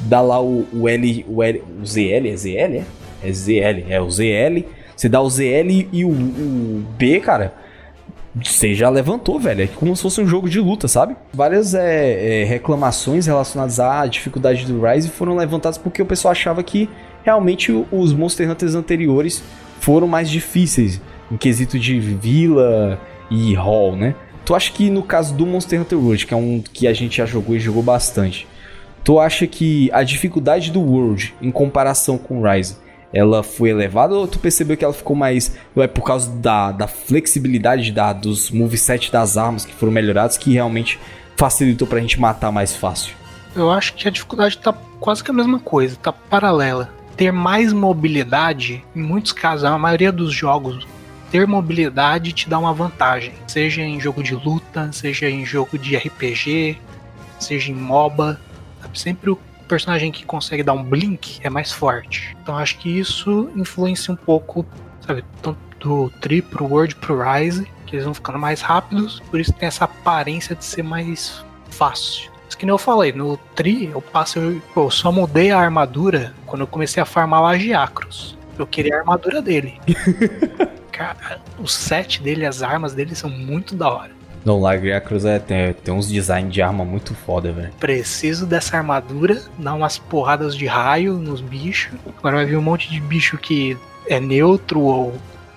dá 0.00 0.20
lá 0.20 0.42
o, 0.42 0.66
o 0.72 0.88
L, 0.88 1.24
o 1.28 1.42
L, 1.42 1.62
o 1.80 1.86
ZL, 1.86 2.26
é 2.26 2.36
ZL, 2.36 2.76
é? 2.76 2.84
É 3.24 3.32
ZL, 3.32 3.86
é 3.88 4.00
o 4.00 4.10
ZL 4.10 4.81
você 4.96 5.08
dá 5.08 5.20
o 5.20 5.28
ZL 5.28 5.88
e 5.92 6.04
o, 6.04 6.10
o 6.10 6.84
B, 6.96 7.20
cara, 7.20 7.54
você 8.34 8.74
já 8.74 8.88
levantou, 8.88 9.38
velho. 9.38 9.62
É 9.62 9.66
como 9.66 9.94
se 9.94 10.02
fosse 10.02 10.20
um 10.20 10.26
jogo 10.26 10.48
de 10.48 10.58
luta, 10.58 10.88
sabe? 10.88 11.14
Várias 11.32 11.74
é, 11.74 12.42
é, 12.42 12.44
reclamações 12.44 13.26
relacionadas 13.26 13.78
à 13.78 14.06
dificuldade 14.06 14.64
do 14.64 14.80
Rise 14.80 15.08
foram 15.08 15.36
levantadas 15.36 15.76
porque 15.76 16.00
o 16.00 16.06
pessoal 16.06 16.32
achava 16.32 16.62
que 16.62 16.88
realmente 17.22 17.72
os 17.90 18.12
Monster 18.12 18.50
Hunters 18.50 18.74
anteriores 18.74 19.42
foram 19.80 20.06
mais 20.06 20.30
difíceis 20.30 21.00
em 21.30 21.36
quesito 21.36 21.78
de 21.78 21.98
vila 21.98 22.98
e 23.30 23.54
hall, 23.54 23.96
né? 23.96 24.14
Tu 24.44 24.54
acha 24.54 24.72
que 24.72 24.90
no 24.90 25.02
caso 25.02 25.34
do 25.34 25.46
Monster 25.46 25.80
Hunter 25.80 25.98
World, 25.98 26.26
que 26.26 26.34
é 26.34 26.36
um 26.36 26.60
que 26.60 26.86
a 26.86 26.92
gente 26.92 27.18
já 27.18 27.26
jogou 27.26 27.54
e 27.54 27.60
jogou 27.60 27.82
bastante, 27.82 28.46
tu 29.04 29.20
acha 29.20 29.46
que 29.46 29.90
a 29.92 30.02
dificuldade 30.02 30.70
do 30.70 30.80
World 30.80 31.34
em 31.40 31.50
comparação 31.50 32.18
com 32.18 32.40
o 32.40 32.50
Rise 32.50 32.76
ela 33.12 33.42
foi 33.42 33.70
elevada 33.70 34.14
ou 34.14 34.26
tu 34.26 34.38
percebeu 34.38 34.76
que 34.76 34.84
ela 34.84 34.94
ficou 34.94 35.14
mais. 35.14 35.56
É 35.76 35.86
por 35.86 36.02
causa 36.02 36.30
da, 36.30 36.72
da 36.72 36.86
flexibilidade 36.86 37.92
da, 37.92 38.12
dos 38.12 38.50
moveset 38.50 39.12
das 39.12 39.36
armas 39.36 39.64
que 39.64 39.74
foram 39.74 39.92
melhorados 39.92 40.36
que 40.36 40.52
realmente 40.52 40.98
facilitou 41.36 41.86
pra 41.86 42.00
gente 42.00 42.20
matar 42.20 42.50
mais 42.50 42.74
fácil? 42.74 43.14
Eu 43.54 43.70
acho 43.70 43.94
que 43.94 44.08
a 44.08 44.10
dificuldade 44.10 44.56
tá 44.58 44.72
quase 44.98 45.22
que 45.22 45.30
a 45.30 45.34
mesma 45.34 45.58
coisa, 45.58 45.96
tá 45.96 46.12
paralela. 46.12 46.88
Ter 47.16 47.30
mais 47.30 47.72
mobilidade, 47.72 48.82
em 48.96 49.02
muitos 49.02 49.32
casos, 49.32 49.64
a 49.64 49.76
maioria 49.76 50.10
dos 50.10 50.32
jogos, 50.32 50.86
ter 51.30 51.46
mobilidade 51.46 52.32
te 52.32 52.48
dá 52.48 52.58
uma 52.58 52.72
vantagem. 52.72 53.34
Seja 53.46 53.82
em 53.82 54.00
jogo 54.00 54.22
de 54.22 54.34
luta, 54.34 54.90
seja 54.92 55.28
em 55.28 55.44
jogo 55.44 55.78
de 55.78 55.96
RPG, 55.96 56.78
seja 57.38 57.70
em 57.70 57.74
MOBA. 57.74 58.40
Sempre 58.94 59.30
o 59.30 59.38
personagem 59.72 60.12
que 60.12 60.22
consegue 60.26 60.62
dar 60.62 60.74
um 60.74 60.84
blink 60.84 61.40
é 61.42 61.48
mais 61.48 61.72
forte. 61.72 62.36
Então 62.42 62.58
acho 62.58 62.76
que 62.76 62.90
isso 62.98 63.50
influencia 63.56 64.12
um 64.12 64.16
pouco, 64.16 64.66
sabe, 65.00 65.24
tanto 65.40 65.58
do 65.80 66.10
Tri 66.20 66.42
pro 66.42 66.66
World 66.66 66.94
pro 66.96 67.18
Rise, 67.18 67.66
que 67.86 67.96
eles 67.96 68.04
vão 68.04 68.12
ficando 68.12 68.38
mais 68.38 68.60
rápidos, 68.60 69.20
por 69.30 69.40
isso 69.40 69.50
tem 69.54 69.66
essa 69.66 69.86
aparência 69.86 70.54
de 70.54 70.62
ser 70.62 70.82
mais 70.82 71.42
fácil. 71.70 72.30
Mas 72.44 72.54
que 72.54 72.66
nem 72.66 72.70
eu 72.70 72.76
falei, 72.76 73.14
no 73.14 73.38
Tri 73.54 73.86
eu 73.86 74.02
passo, 74.02 74.38
eu, 74.38 74.60
eu 74.76 74.90
só 74.90 75.10
mudei 75.10 75.50
a 75.50 75.58
armadura 75.58 76.34
quando 76.44 76.60
eu 76.60 76.66
comecei 76.66 77.02
a 77.02 77.06
farmar 77.06 77.40
Lagiacros. 77.40 78.36
Eu 78.58 78.66
queria 78.66 78.96
a 78.96 78.98
armadura 78.98 79.40
dele. 79.40 79.80
Cara, 80.92 81.40
o 81.58 81.66
set 81.66 82.22
dele, 82.22 82.44
as 82.44 82.62
armas 82.62 82.92
dele 82.92 83.14
são 83.14 83.30
muito 83.30 83.74
da 83.74 83.90
hora. 83.90 84.10
Não, 84.44 84.60
Lagria 84.60 85.00
Cruz 85.00 85.24
é, 85.24 85.38
tem, 85.38 85.72
tem 85.72 85.94
uns 85.94 86.08
designs 86.08 86.52
de 86.52 86.60
arma 86.60 86.84
muito 86.84 87.14
foda, 87.14 87.52
velho. 87.52 87.70
Preciso 87.78 88.44
dessa 88.44 88.76
armadura, 88.76 89.40
dar 89.58 89.74
umas 89.74 89.98
porradas 89.98 90.56
de 90.56 90.66
raio 90.66 91.14
nos 91.14 91.40
bichos. 91.40 91.92
Agora 92.18 92.36
vai 92.36 92.46
vir 92.46 92.56
um 92.56 92.62
monte 92.62 92.90
de 92.90 93.00
bicho 93.00 93.38
que 93.38 93.76
é 94.08 94.18
neutro 94.18 94.80
ou 94.80 95.14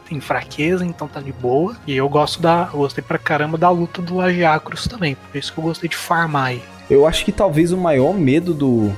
tem 0.08 0.20
fraqueza, 0.20 0.86
então 0.86 1.08
tá 1.08 1.20
de 1.20 1.32
boa. 1.32 1.76
E 1.88 1.96
eu 1.96 2.08
gosto 2.08 2.42
da. 2.42 2.70
Eu 2.72 2.80
gostei 2.80 3.04
pra 3.04 3.18
caramba 3.18 3.58
da 3.58 3.70
luta 3.70 4.02
do 4.02 4.16
Lagiacros 4.16 4.88
também. 4.88 5.16
Por 5.16 5.38
isso 5.38 5.52
que 5.52 5.58
eu 5.58 5.64
gostei 5.64 5.90
de 5.90 5.96
farmar 5.96 6.48
aí. 6.48 6.62
Eu 6.90 7.08
acho 7.08 7.26
que 7.26 7.32
talvez 7.32 7.72
o 7.72 7.78
maior 7.78 8.14
medo 8.14 8.54
do. 8.54 8.92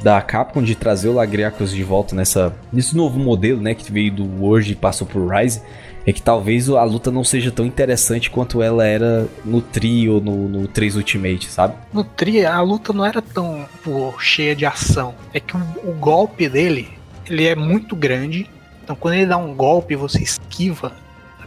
Da 0.00 0.20
Capcom 0.20 0.60
de 0.60 0.74
trazer 0.74 1.08
o 1.08 1.12
Lagriacos 1.12 1.70
de 1.70 1.84
volta 1.84 2.16
nessa, 2.16 2.52
nesse 2.72 2.96
novo 2.96 3.20
modelo, 3.20 3.60
né? 3.60 3.72
Que 3.72 3.90
veio 3.92 4.12
do 4.12 4.24
World 4.24 4.72
e 4.72 4.74
passou 4.74 5.06
pro 5.06 5.28
Rise 5.28 5.62
é 6.06 6.12
que 6.12 6.22
talvez 6.22 6.68
a 6.68 6.82
luta 6.82 7.10
não 7.10 7.24
seja 7.24 7.50
tão 7.50 7.64
interessante 7.64 8.30
quanto 8.30 8.62
ela 8.62 8.84
era 8.84 9.28
no 9.44 9.60
Tri 9.60 10.08
ou 10.08 10.20
no, 10.20 10.48
no 10.48 10.68
3 10.68 10.96
Ultimate, 10.96 11.50
sabe? 11.50 11.74
No 11.92 12.04
Tri, 12.04 12.44
a 12.44 12.60
luta 12.60 12.92
não 12.92 13.04
era 13.04 13.22
tão 13.22 13.66
pô, 13.82 14.14
cheia 14.18 14.54
de 14.54 14.66
ação. 14.66 15.14
É 15.32 15.40
que 15.40 15.56
o, 15.56 15.60
o, 15.84 15.92
golpe 15.94 16.48
dele, 16.48 16.88
ele 17.28 17.46
é 17.46 17.54
muito 17.54 17.94
grande. 17.94 18.48
Então 18.82 18.96
quando 18.96 19.14
ele 19.14 19.26
dá 19.26 19.36
um 19.36 19.54
golpe 19.54 19.94
você 19.94 20.22
esquiva, 20.22 20.92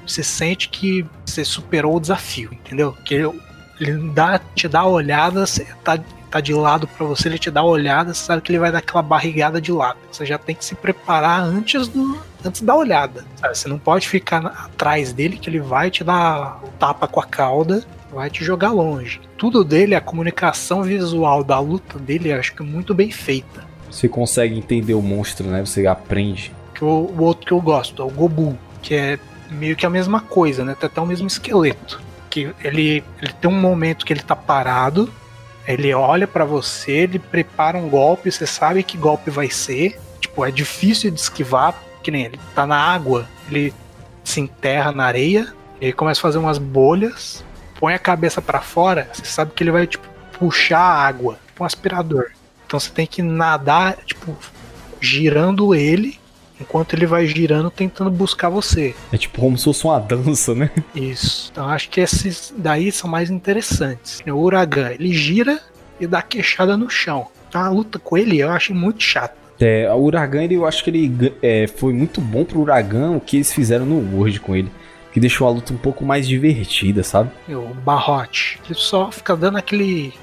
você 0.06 0.24
sente 0.24 0.70
que 0.70 1.06
você 1.26 1.43
superou 1.43 1.97
o 1.97 1.99
desafio, 1.99 2.53
entendeu? 2.53 2.95
Que 3.03 3.16
ele, 3.16 3.41
ele 3.80 4.10
dá, 4.12 4.39
te 4.39 4.68
dá 4.68 4.82
a 4.82 4.88
olhada, 4.88 5.45
você 5.45 5.68
tá 5.84 5.99
tá 6.26 6.39
de 6.41 6.53
lado 6.53 6.88
para 6.88 7.05
você, 7.05 7.28
ele 7.28 7.39
te 7.39 7.49
dá 7.49 7.63
uma 7.63 7.71
olhada, 7.71 8.13
você 8.13 8.23
sabe 8.23 8.41
que 8.41 8.51
ele 8.51 8.59
vai 8.59 8.71
dar 8.71 8.80
aquela 8.80 9.01
barrigada 9.01 9.61
de 9.61 9.71
lado. 9.71 9.97
Você 10.11 10.26
já 10.26 10.38
tem 10.38 10.55
que 10.55 10.65
se 10.65 10.76
preparar 10.76 11.41
antes 11.41 11.88
do 11.88 12.19
antes 12.43 12.61
da 12.61 12.76
olhada. 12.76 13.26
Sabe? 13.36 13.57
Você 13.57 13.67
não 13.67 13.80
pode 13.80 14.07
ficar 14.07 14.45
atrás 14.45 15.11
dele 15.11 15.38
que 15.38 15.49
ele 15.49 15.59
vai 15.59 15.89
te 15.89 16.03
dar 16.03 16.59
o 16.63 16.67
tapa 16.78 17.07
com 17.07 17.19
a 17.19 17.26
cauda, 17.26 17.84
vai 18.13 18.30
te 18.30 18.43
jogar 18.43 18.71
longe. 18.71 19.19
Tudo 19.38 19.63
dele, 19.63 19.95
a 19.95 20.01
comunicação 20.01 20.84
visual 20.84 21.43
da 21.43 21.59
luta 21.59 21.97
dele, 21.99 22.32
acho 22.32 22.53
que 22.53 22.61
é 22.61 22.65
muito 22.65 22.93
bem 22.93 23.11
feita. 23.11 23.63
Você 23.89 24.07
consegue 24.07 24.57
entender 24.57 24.93
o 24.93 25.01
monstro, 25.01 25.47
né? 25.47 25.65
Você 25.65 25.88
aprende. 25.88 26.53
Que 26.73 26.84
o, 26.84 26.88
o 26.88 27.23
outro 27.23 27.45
que 27.45 27.51
eu 27.51 27.61
gosto 27.61 28.01
é 28.01 28.05
o 28.05 28.09
Gobu, 28.09 28.57
que 28.82 28.93
é 28.93 29.19
meio 29.49 29.76
que 29.76 29.86
a 29.86 29.89
mesma 29.89 30.19
coisa, 30.19 30.63
né? 30.63 30.76
Tem 30.80 30.88
até 30.88 31.01
o 31.01 31.05
mesmo 31.05 31.28
esqueleto. 31.28 32.01
Que 32.30 32.53
ele, 32.63 33.03
ele 33.21 33.34
tem 33.39 33.49
um 33.49 33.59
momento 33.59 34.05
que 34.05 34.11
ele 34.11 34.21
tá 34.21 34.36
parado, 34.36 35.09
ele 35.68 35.93
olha 35.93 36.28
para 36.28 36.45
você, 36.45 36.91
ele 36.91 37.20
prepara 37.20 37.78
um 37.78 37.89
golpe, 37.89 38.32
você 38.32 38.45
sabe 38.45 38.84
que 38.84 38.97
golpe 38.97 39.30
vai 39.30 39.49
ser. 39.49 39.99
Tipo, 40.20 40.45
é 40.45 40.51
difícil 40.51 41.11
de 41.11 41.20
esquivar, 41.20 41.76
que 42.03 42.11
nem 42.11 42.26
ele 42.26 42.39
tá 42.53 42.66
na 42.66 42.78
água, 42.78 43.28
ele 43.49 43.74
se 44.24 44.39
enterra 44.39 44.91
na 44.91 45.05
areia, 45.05 45.53
ele 45.80 45.93
começa 45.93 46.20
a 46.20 46.22
fazer 46.22 46.38
umas 46.38 46.57
bolhas, 46.57 47.43
põe 47.80 47.93
a 47.93 47.99
cabeça 47.99 48.41
para 48.41 48.61
fora, 48.61 49.09
você 49.13 49.26
sabe 49.26 49.51
que 49.53 49.63
ele 49.63 49.72
vai 49.72 49.88
tipo 49.88 50.07
puxar 50.38 50.80
a 50.80 51.07
água, 51.07 51.38
tipo 51.47 51.63
um 51.63 51.66
aspirador. 51.66 52.32
Então 52.66 52.80
você 52.80 52.89
tem 52.89 53.05
que 53.05 53.22
nadar, 53.22 53.97
tipo, 54.05 54.36
girando 54.99 55.74
ele 55.74 56.20
enquanto 56.60 56.93
ele 56.93 57.06
vai 57.06 57.26
girando 57.26 57.70
tentando 57.70 58.10
buscar 58.10 58.49
você. 58.49 58.95
É 59.12 59.18
tipo 59.18 59.41
como 59.41 59.58
se 59.58 59.66
fosse 59.66 59.86
uma 59.86 59.99
dança, 59.99 60.53
né? 60.53 60.70
Isso. 60.93 61.49
Então 61.51 61.68
acho 61.68 61.89
que 61.89 62.01
esses 62.01 62.53
daí 62.58 62.91
são 62.91 63.10
mais 63.10 63.30
interessantes. 63.30 64.22
O 64.28 64.34
Uragan, 64.34 64.91
ele 64.91 65.14
gira 65.14 65.60
e 65.99 66.08
dá 66.08 66.22
queixada 66.22 66.76
no 66.78 66.89
chão. 66.89 67.28
Então 67.49 67.62
a 67.62 67.70
luta 67.70 67.99
com 67.99 68.18
ele 68.18 68.39
eu 68.39 68.49
achei 68.49 68.76
muito 68.76 69.01
chata. 69.01 69.36
É, 69.60 69.89
o 69.93 69.97
Uragan, 69.97 70.43
ele, 70.43 70.56
eu 70.56 70.66
acho 70.66 70.84
que 70.84 70.89
ele 70.89 71.34
é, 71.41 71.68
foi 71.68 71.93
muito 71.93 72.20
bom 72.20 72.43
pro 72.43 72.60
Uragan 72.60 73.12
o 73.12 73.22
que 73.22 73.38
eles 73.38 73.53
fizeram 73.53 73.86
no 73.86 74.18
World 74.18 74.39
com 74.39 74.56
ele. 74.56 74.70
Que 75.14 75.20
deixou 75.20 75.47
a 75.47 75.51
luta 75.51 75.74
um 75.74 75.78
pouco 75.78 76.03
mais 76.03 76.28
divertida, 76.28 77.01
sabe? 77.01 77.32
E 77.47 77.56
o 77.56 77.74
Barrote, 77.74 78.60
ele 78.66 78.76
só 78.78 79.10
fica 79.12 79.34
dando 79.34 79.58
aquele. 79.58 80.14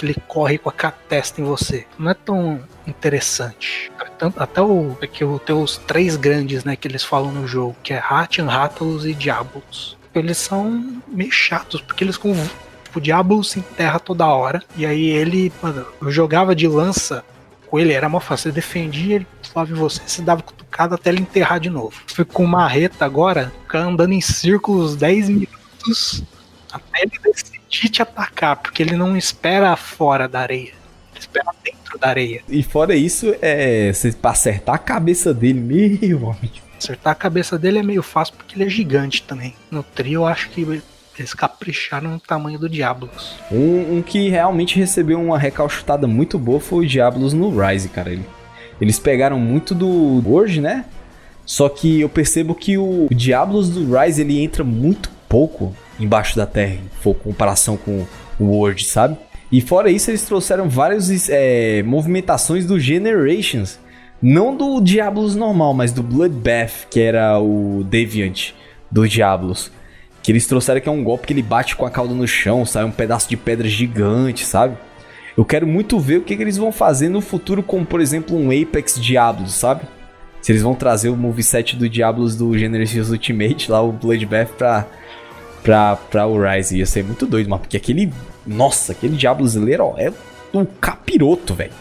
Aquele 0.00 0.14
corre 0.26 0.56
com 0.58 0.70
a 0.70 0.90
testa 0.90 1.40
em 1.40 1.44
você. 1.44 1.86
Não 1.98 2.10
é 2.10 2.14
tão 2.14 2.60
interessante. 2.86 3.92
Até 4.36 4.62
o. 4.62 4.96
É 5.00 5.06
que 5.06 5.24
tem 5.44 5.54
os 5.54 5.76
três 5.76 6.16
grandes, 6.16 6.64
né, 6.64 6.74
que 6.74 6.88
eles 6.88 7.04
falam 7.04 7.30
no 7.30 7.46
jogo, 7.46 7.76
que 7.82 7.92
é 7.92 8.02
Hatian, 8.02 8.46
Rathalos 8.46 9.04
e 9.04 9.12
Diablos. 9.12 9.96
Eles 10.14 10.38
são 10.38 11.00
meio 11.06 11.30
chatos, 11.30 11.80
porque 11.80 12.02
eles 12.02 12.16
com. 12.16 12.34
O 12.94 13.00
Diablo 13.00 13.44
se 13.44 13.60
enterra 13.60 14.00
toda 14.00 14.26
hora. 14.26 14.62
E 14.76 14.84
aí 14.84 15.08
ele, 15.10 15.52
mano, 15.62 15.86
eu 16.02 16.10
jogava 16.10 16.56
de 16.56 16.66
lança 16.66 17.24
com 17.68 17.78
ele, 17.78 17.92
era 17.92 18.08
mó 18.08 18.18
fácil. 18.18 18.50
Você 18.50 18.54
defendia, 18.54 19.16
ele 19.16 19.26
pulava 19.52 19.70
em 19.70 19.74
você, 19.74 20.00
se 20.06 20.22
dava 20.22 20.42
cutucada 20.42 20.96
até 20.96 21.10
ele 21.10 21.20
enterrar 21.20 21.60
de 21.60 21.70
novo. 21.70 21.92
Fui 22.08 22.24
com 22.24 22.44
marreta 22.44 23.04
agora, 23.04 23.52
andando 23.72 24.12
em 24.12 24.20
círculos 24.20 24.96
10 24.96 25.28
minutos 25.28 26.24
até 26.72 27.02
ele 27.02 27.18
decidir 27.70 27.88
te 27.88 28.02
atacar, 28.02 28.56
porque 28.56 28.82
ele 28.82 28.96
não 28.96 29.16
espera 29.16 29.74
fora 29.76 30.28
da 30.28 30.40
areia. 30.40 30.72
Ele 31.12 31.20
espera 31.20 31.46
dentro 31.64 31.98
da 31.98 32.08
areia. 32.08 32.42
E 32.48 32.62
fora 32.62 32.94
isso, 32.94 33.34
é. 33.40 33.92
Pra 34.20 34.32
acertar 34.32 34.74
a 34.74 34.78
cabeça 34.78 35.32
dele, 35.32 35.60
meu 35.60 36.30
amigo. 36.30 36.54
Acertar 36.76 37.12
a 37.12 37.14
cabeça 37.16 37.58
dele 37.58 37.78
é 37.78 37.82
meio 37.82 38.02
fácil 38.02 38.34
porque 38.36 38.56
ele 38.56 38.64
é 38.64 38.68
gigante 38.68 39.22
também. 39.22 39.54
No 39.70 39.82
trio 39.82 40.20
eu 40.20 40.26
acho 40.26 40.48
que 40.50 40.82
eles 41.18 41.34
capricharam 41.34 42.10
no 42.10 42.20
tamanho 42.20 42.58
do 42.58 42.68
Diablos. 42.68 43.36
Um, 43.52 43.98
um, 43.98 44.02
que 44.02 44.28
realmente 44.30 44.78
recebeu 44.78 45.20
uma 45.20 45.38
recalchutada 45.38 46.06
muito 46.06 46.38
boa 46.38 46.58
foi 46.58 46.84
o 46.84 46.88
Diablos 46.88 47.34
no 47.34 47.50
Rise, 47.50 47.90
cara. 47.90 48.18
Eles 48.80 48.98
pegaram 48.98 49.38
muito 49.38 49.74
do 49.74 49.86
World, 50.26 50.60
né? 50.60 50.86
Só 51.44 51.68
que 51.68 52.00
eu 52.00 52.08
percebo 52.08 52.54
que 52.54 52.78
o 52.78 53.08
Diablos 53.10 53.68
do 53.68 53.94
Rise 53.94 54.22
ele 54.22 54.40
entra 54.40 54.64
muito 54.64 55.10
pouco 55.30 55.72
embaixo 55.98 56.36
da 56.36 56.44
terra, 56.44 56.74
em 56.74 57.14
comparação 57.14 57.76
com 57.76 58.04
o 58.38 58.44
World, 58.44 58.84
sabe? 58.84 59.16
E 59.52 59.60
fora 59.60 59.90
isso, 59.90 60.10
eles 60.10 60.22
trouxeram 60.22 60.68
várias 60.68 61.28
é, 61.30 61.82
movimentações 61.84 62.66
do 62.66 62.78
Generations. 62.78 63.78
Não 64.20 64.54
do 64.54 64.80
Diablos 64.80 65.34
normal, 65.34 65.72
mas 65.72 65.92
do 65.92 66.02
Bloodbath, 66.02 66.88
que 66.90 67.00
era 67.00 67.38
o 67.38 67.84
Deviant 67.84 68.52
do 68.90 69.08
Diablos. 69.08 69.70
Que 70.22 70.32
eles 70.32 70.46
trouxeram 70.46 70.80
que 70.80 70.88
é 70.88 70.92
um 70.92 71.02
golpe 71.02 71.28
que 71.28 71.32
ele 71.32 71.42
bate 71.42 71.74
com 71.74 71.86
a 71.86 71.90
cauda 71.90 72.12
no 72.12 72.26
chão, 72.26 72.66
sai 72.66 72.84
um 72.84 72.90
pedaço 72.90 73.28
de 73.28 73.36
pedra 73.36 73.68
gigante, 73.68 74.44
sabe? 74.44 74.76
Eu 75.36 75.44
quero 75.44 75.66
muito 75.66 75.98
ver 75.98 76.18
o 76.18 76.22
que, 76.22 76.36
que 76.36 76.42
eles 76.42 76.56
vão 76.56 76.70
fazer 76.70 77.08
no 77.08 77.20
futuro 77.20 77.62
com, 77.62 77.84
por 77.84 78.00
exemplo, 78.00 78.36
um 78.36 78.50
Apex 78.50 79.00
Diablos, 79.00 79.54
sabe? 79.54 79.82
Se 80.42 80.52
eles 80.52 80.62
vão 80.62 80.74
trazer 80.74 81.08
o 81.08 81.16
moveset 81.16 81.76
do 81.76 81.88
Diablos 81.88 82.36
do 82.36 82.56
Genesis 82.58 83.10
Ultimate, 83.10 83.70
lá 83.70 83.82
o 83.82 83.92
Bloodbath 83.92 84.50
pra, 84.56 84.86
pra, 85.62 85.96
pra 85.96 86.26
o 86.26 86.40
Rise. 86.40 86.78
Ia 86.78 86.86
ser 86.86 87.04
muito 87.04 87.26
doido, 87.26 87.48
mano. 87.48 87.60
Porque 87.60 87.76
aquele. 87.76 88.12
Nossa, 88.46 88.92
aquele 88.92 89.16
Diablos 89.16 89.54
ó, 89.80 89.94
é 89.98 90.12
um 90.54 90.64
capiroto, 90.64 91.54
velho. 91.54 91.72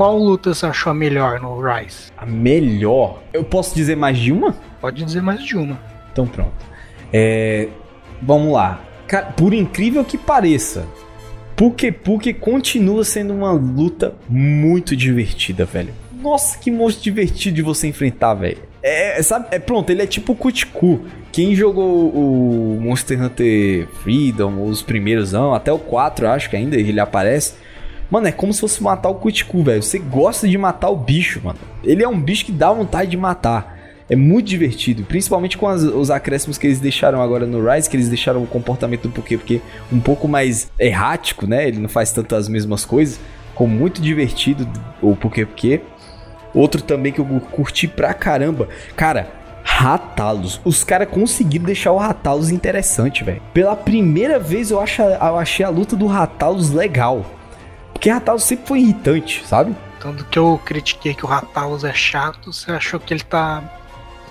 Qual 0.00 0.16
luta 0.16 0.54
você 0.54 0.64
achou 0.64 0.92
a 0.92 0.94
melhor 0.94 1.38
no 1.42 1.60
Rise? 1.60 2.10
A 2.16 2.24
melhor? 2.24 3.22
Eu 3.34 3.44
posso 3.44 3.74
dizer 3.74 3.98
mais 3.98 4.16
de 4.16 4.32
uma? 4.32 4.56
Pode 4.80 5.04
dizer 5.04 5.20
mais 5.20 5.44
de 5.44 5.58
uma. 5.58 5.78
Então 6.10 6.26
pronto. 6.26 6.54
É, 7.12 7.68
vamos 8.22 8.50
lá. 8.50 8.80
Por 9.36 9.52
incrível 9.52 10.02
que 10.02 10.16
pareça, 10.16 10.86
Puke 11.54 11.92
Puke 11.92 12.32
continua 12.32 13.04
sendo 13.04 13.34
uma 13.34 13.52
luta 13.52 14.14
muito 14.26 14.96
divertida, 14.96 15.66
velho. 15.66 15.92
Nossa, 16.18 16.56
que 16.58 16.70
monstro 16.70 17.04
divertido 17.04 17.56
de 17.56 17.62
você 17.62 17.86
enfrentar, 17.86 18.32
velho. 18.32 18.62
É, 18.82 19.22
sabe, 19.22 19.48
é 19.50 19.58
pronto, 19.58 19.90
ele 19.90 20.00
é 20.00 20.06
tipo 20.06 20.32
o 20.32 20.34
Kutiku. 20.34 21.00
Quem 21.30 21.54
jogou 21.54 22.08
o 22.08 22.78
Monster 22.80 23.22
Hunter 23.22 23.86
Freedom, 24.02 24.64
os 24.64 24.80
primeiros, 24.80 25.32
não, 25.32 25.52
até 25.52 25.70
o 25.70 25.78
4, 25.78 26.26
acho 26.26 26.48
que 26.48 26.56
ainda 26.56 26.74
ele 26.76 26.98
aparece 26.98 27.52
Mano, 28.10 28.26
é 28.26 28.32
como 28.32 28.52
se 28.52 28.60
fosse 28.60 28.82
matar 28.82 29.08
o 29.08 29.14
Kutiku, 29.14 29.62
velho. 29.62 29.82
Você 29.82 29.98
gosta 29.98 30.48
de 30.48 30.58
matar 30.58 30.90
o 30.90 30.96
bicho, 30.96 31.40
mano. 31.44 31.58
Ele 31.84 32.02
é 32.02 32.08
um 32.08 32.20
bicho 32.20 32.44
que 32.44 32.52
dá 32.52 32.72
vontade 32.72 33.10
de 33.10 33.16
matar. 33.16 33.78
É 34.08 34.16
muito 34.16 34.48
divertido, 34.48 35.04
principalmente 35.04 35.56
com 35.56 35.68
as, 35.68 35.82
os 35.82 36.10
acréscimos 36.10 36.58
que 36.58 36.66
eles 36.66 36.80
deixaram 36.80 37.22
agora 37.22 37.46
no 37.46 37.64
Rise, 37.64 37.88
que 37.88 37.96
eles 37.96 38.08
deixaram 38.08 38.42
o 38.42 38.46
comportamento 38.46 39.02
do 39.02 39.10
Poké 39.10 39.36
porque 39.36 39.60
um 39.92 40.00
pouco 40.00 40.26
mais 40.26 40.68
errático, 40.76 41.46
né? 41.46 41.68
Ele 41.68 41.78
não 41.78 41.88
faz 41.88 42.10
tanto 42.10 42.34
as 42.34 42.48
mesmas 42.48 42.84
coisas. 42.84 43.20
Ficou 43.50 43.68
muito 43.68 44.02
divertido 44.02 44.68
o 45.00 45.14
Poké 45.14 45.44
Poké. 45.44 45.82
Outro 46.52 46.82
também 46.82 47.12
que 47.12 47.20
eu 47.20 47.26
curti 47.52 47.86
pra 47.86 48.12
caramba. 48.12 48.68
Cara, 48.96 49.30
Ratalos. 49.62 50.60
Os 50.64 50.82
caras 50.82 51.08
conseguiram 51.08 51.64
deixar 51.64 51.92
o 51.92 51.96
Ratalos 51.96 52.50
interessante, 52.50 53.22
velho. 53.22 53.40
Pela 53.54 53.76
primeira 53.76 54.40
vez 54.40 54.72
eu, 54.72 54.80
acho, 54.80 55.00
eu 55.00 55.38
achei 55.38 55.64
a 55.64 55.68
luta 55.68 55.94
do 55.94 56.06
Ratalos 56.06 56.70
legal. 56.70 57.24
Porque 58.00 58.08
Ratalos 58.08 58.44
sempre 58.44 58.66
foi 58.66 58.80
irritante, 58.80 59.46
sabe? 59.46 59.76
Tanto 60.00 60.24
que 60.24 60.38
eu 60.38 60.58
critiquei 60.64 61.12
que 61.12 61.22
o 61.22 61.28
Ratalos 61.28 61.84
é 61.84 61.92
chato, 61.92 62.50
você 62.50 62.72
achou 62.72 62.98
que 62.98 63.12
ele 63.12 63.22
tá, 63.22 63.62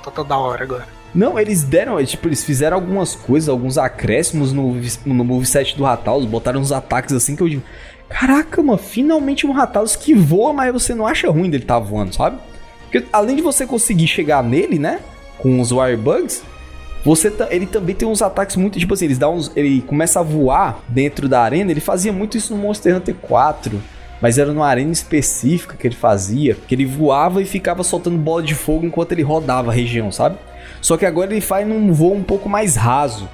tá, 0.03 0.09
tá 0.09 0.23
da 0.23 0.35
hora 0.39 0.63
agora. 0.63 0.87
Não, 1.13 1.37
eles 1.37 1.61
deram, 1.61 1.99
é, 1.99 2.03
tipo, 2.03 2.27
eles 2.27 2.43
fizeram 2.43 2.75
algumas 2.75 3.13
coisas, 3.13 3.47
alguns 3.47 3.77
acréscimos 3.77 4.51
no, 4.51 4.73
no 5.05 5.23
moveset 5.23 5.77
do 5.77 5.83
Ratalos, 5.83 6.25
botaram 6.25 6.59
uns 6.59 6.71
ataques 6.71 7.13
assim 7.13 7.35
que 7.35 7.43
eu 7.43 7.47
digo, 7.49 7.63
caraca, 8.09 8.59
mano, 8.63 8.79
finalmente 8.79 9.45
um 9.45 9.51
Ratalos 9.51 9.95
que 9.95 10.15
voa, 10.15 10.51
mas 10.51 10.73
você 10.73 10.95
não 10.95 11.05
acha 11.05 11.29
ruim 11.29 11.47
dele 11.47 11.63
tá 11.63 11.77
voando, 11.77 12.15
sabe? 12.15 12.39
Porque 12.89 13.05
além 13.13 13.35
de 13.35 13.43
você 13.43 13.67
conseguir 13.67 14.07
chegar 14.07 14.43
nele, 14.43 14.79
né, 14.79 14.99
com 15.37 15.61
os 15.61 15.71
Wirebugs, 15.71 16.41
você 17.03 17.31
ele 17.49 17.65
também 17.65 17.95
tem 17.95 18.07
uns 18.07 18.21
ataques 18.21 18.55
muito 18.55 18.77
tipo 18.77 18.93
assim, 18.93 19.05
eles 19.05 19.17
dá 19.17 19.29
uns, 19.29 19.51
ele 19.55 19.81
começa 19.81 20.19
a 20.19 20.23
voar 20.23 20.83
dentro 20.87 21.29
da 21.29 21.41
arena, 21.41 21.71
ele 21.71 21.79
fazia 21.79 22.11
muito 22.11 22.37
isso 22.37 22.55
no 22.55 22.61
Monster 22.61 22.95
Hunter 22.95 23.15
4, 23.15 23.81
mas 24.21 24.37
era 24.37 24.51
numa 24.51 24.67
arena 24.67 24.91
específica 24.91 25.77
que 25.77 25.87
ele 25.87 25.95
fazia, 25.95 26.55
que 26.67 26.75
ele 26.75 26.85
voava 26.85 27.41
e 27.41 27.45
ficava 27.45 27.83
soltando 27.83 28.17
bola 28.17 28.43
de 28.43 28.53
fogo 28.53 28.85
enquanto 28.85 29.13
ele 29.13 29.23
rodava 29.23 29.71
a 29.71 29.73
região, 29.73 30.11
sabe? 30.11 30.37
Só 30.81 30.97
que 30.97 31.05
agora 31.05 31.31
ele 31.31 31.41
faz 31.41 31.67
num 31.67 31.91
voo 31.93 32.13
um 32.13 32.23
pouco 32.23 32.49
mais 32.49 32.75
raso. 32.75 33.29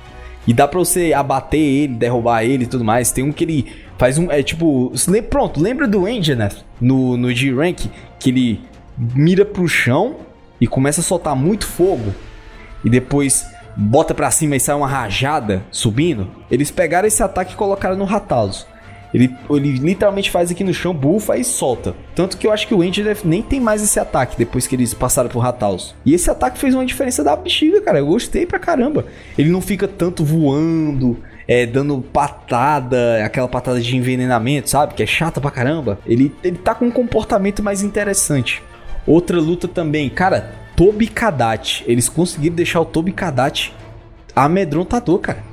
E 0.47 0.53
dá 0.53 0.67
pra 0.67 0.77
você 0.77 1.11
abater 1.11 1.59
ele, 1.59 1.95
derrubar 1.95 2.43
ele 2.43 2.65
e 2.65 2.67
tudo 2.67 2.83
mais. 2.83 3.11
Tem 3.11 3.23
um 3.23 3.31
que 3.31 3.43
ele 3.43 3.65
faz 3.97 4.17
um. 4.17 4.31
É 4.31 4.43
tipo. 4.43 4.91
Pronto, 5.29 5.59
lembra 5.59 5.87
do 5.87 6.07
Engineer 6.07 6.53
no, 6.79 7.17
no 7.17 7.33
G-Rank? 7.33 7.87
Que 8.19 8.29
ele 8.29 8.61
mira 8.97 9.43
pro 9.43 9.67
chão 9.67 10.17
e 10.61 10.67
começa 10.67 11.01
a 11.01 11.03
soltar 11.03 11.35
muito 11.35 11.65
fogo. 11.65 12.13
E 12.83 12.89
depois 12.89 13.45
bota 13.75 14.13
pra 14.13 14.31
cima 14.31 14.55
e 14.55 14.59
sai 14.59 14.75
uma 14.75 14.87
rajada 14.87 15.63
subindo. 15.71 16.27
Eles 16.49 16.71
pegaram 16.71 17.07
esse 17.07 17.21
ataque 17.21 17.53
e 17.53 17.57
colocaram 17.57 17.95
no 17.95 18.05
Ratalos. 18.05 18.65
Ele, 19.13 19.33
ele 19.49 19.71
literalmente 19.77 20.29
faz 20.29 20.51
aqui 20.51 20.61
no 20.61 20.73
chão, 20.73 20.93
bufa 20.93 21.37
e 21.37 21.43
solta. 21.43 21.95
Tanto 22.13 22.37
que 22.37 22.45
eu 22.45 22.51
acho 22.51 22.67
que 22.67 22.73
o 22.73 22.81
Angel 22.81 23.15
nem 23.23 23.41
tem 23.41 23.61
mais 23.61 23.81
esse 23.81 23.97
ataque 23.97 24.37
depois 24.37 24.67
que 24.67 24.75
eles 24.75 24.93
passaram 24.93 25.29
pro 25.29 25.39
Ratalos. 25.39 25.95
E 26.05 26.13
esse 26.13 26.29
ataque 26.29 26.59
fez 26.59 26.75
uma 26.75 26.85
diferença 26.85 27.23
da 27.23 27.33
bexiga, 27.35 27.81
cara. 27.81 27.99
Eu 27.99 28.07
gostei 28.07 28.45
pra 28.45 28.59
caramba. 28.59 29.05
Ele 29.37 29.49
não 29.49 29.61
fica 29.61 29.87
tanto 29.87 30.25
voando, 30.25 31.17
é, 31.47 31.65
dando 31.65 32.01
patada, 32.01 33.23
aquela 33.23 33.47
patada 33.47 33.79
de 33.79 33.95
envenenamento, 33.95 34.69
sabe? 34.69 34.93
Que 34.93 35.03
é 35.03 35.07
chata 35.07 35.39
pra 35.39 35.49
caramba. 35.49 35.97
Ele, 36.05 36.33
ele 36.43 36.57
tá 36.57 36.75
com 36.75 36.85
um 36.85 36.91
comportamento 36.91 37.63
mais 37.63 37.81
interessante. 37.81 38.61
Outra 39.07 39.39
luta 39.39 39.65
também, 39.67 40.09
cara, 40.09 40.64
Tobi 40.75 41.07
Kadat. 41.07 41.83
Eles 41.87 42.09
conseguiram 42.09 42.55
deixar 42.55 42.81
o 42.81 42.85
Tobi 42.85 43.11
Kadat 43.11 43.73
amedrontador, 44.35 45.19
cara. 45.19 45.43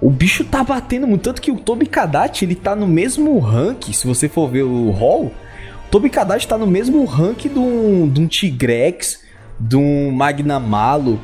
O 0.00 0.10
bicho 0.10 0.44
tá 0.44 0.62
batendo 0.62 1.06
muito. 1.06 1.22
Tanto 1.22 1.42
que 1.42 1.50
o 1.50 1.56
Tobi 1.56 1.86
Kadat, 1.86 2.42
ele 2.42 2.54
tá 2.54 2.76
no 2.76 2.86
mesmo 2.86 3.38
rank. 3.38 3.92
Se 3.92 4.06
você 4.06 4.28
for 4.28 4.48
ver 4.48 4.62
o 4.62 4.90
hall, 4.90 5.26
o 5.26 5.90
Tobi 5.90 6.10
Kadat 6.10 6.46
tá 6.46 6.56
no 6.56 6.66
mesmo 6.66 7.04
rank 7.04 7.48
de 7.48 7.58
um, 7.58 8.08
de 8.08 8.20
um 8.20 8.26
Tigrex, 8.26 9.24
de 9.58 9.76
um 9.76 10.12
Magnamalo, 10.12 11.18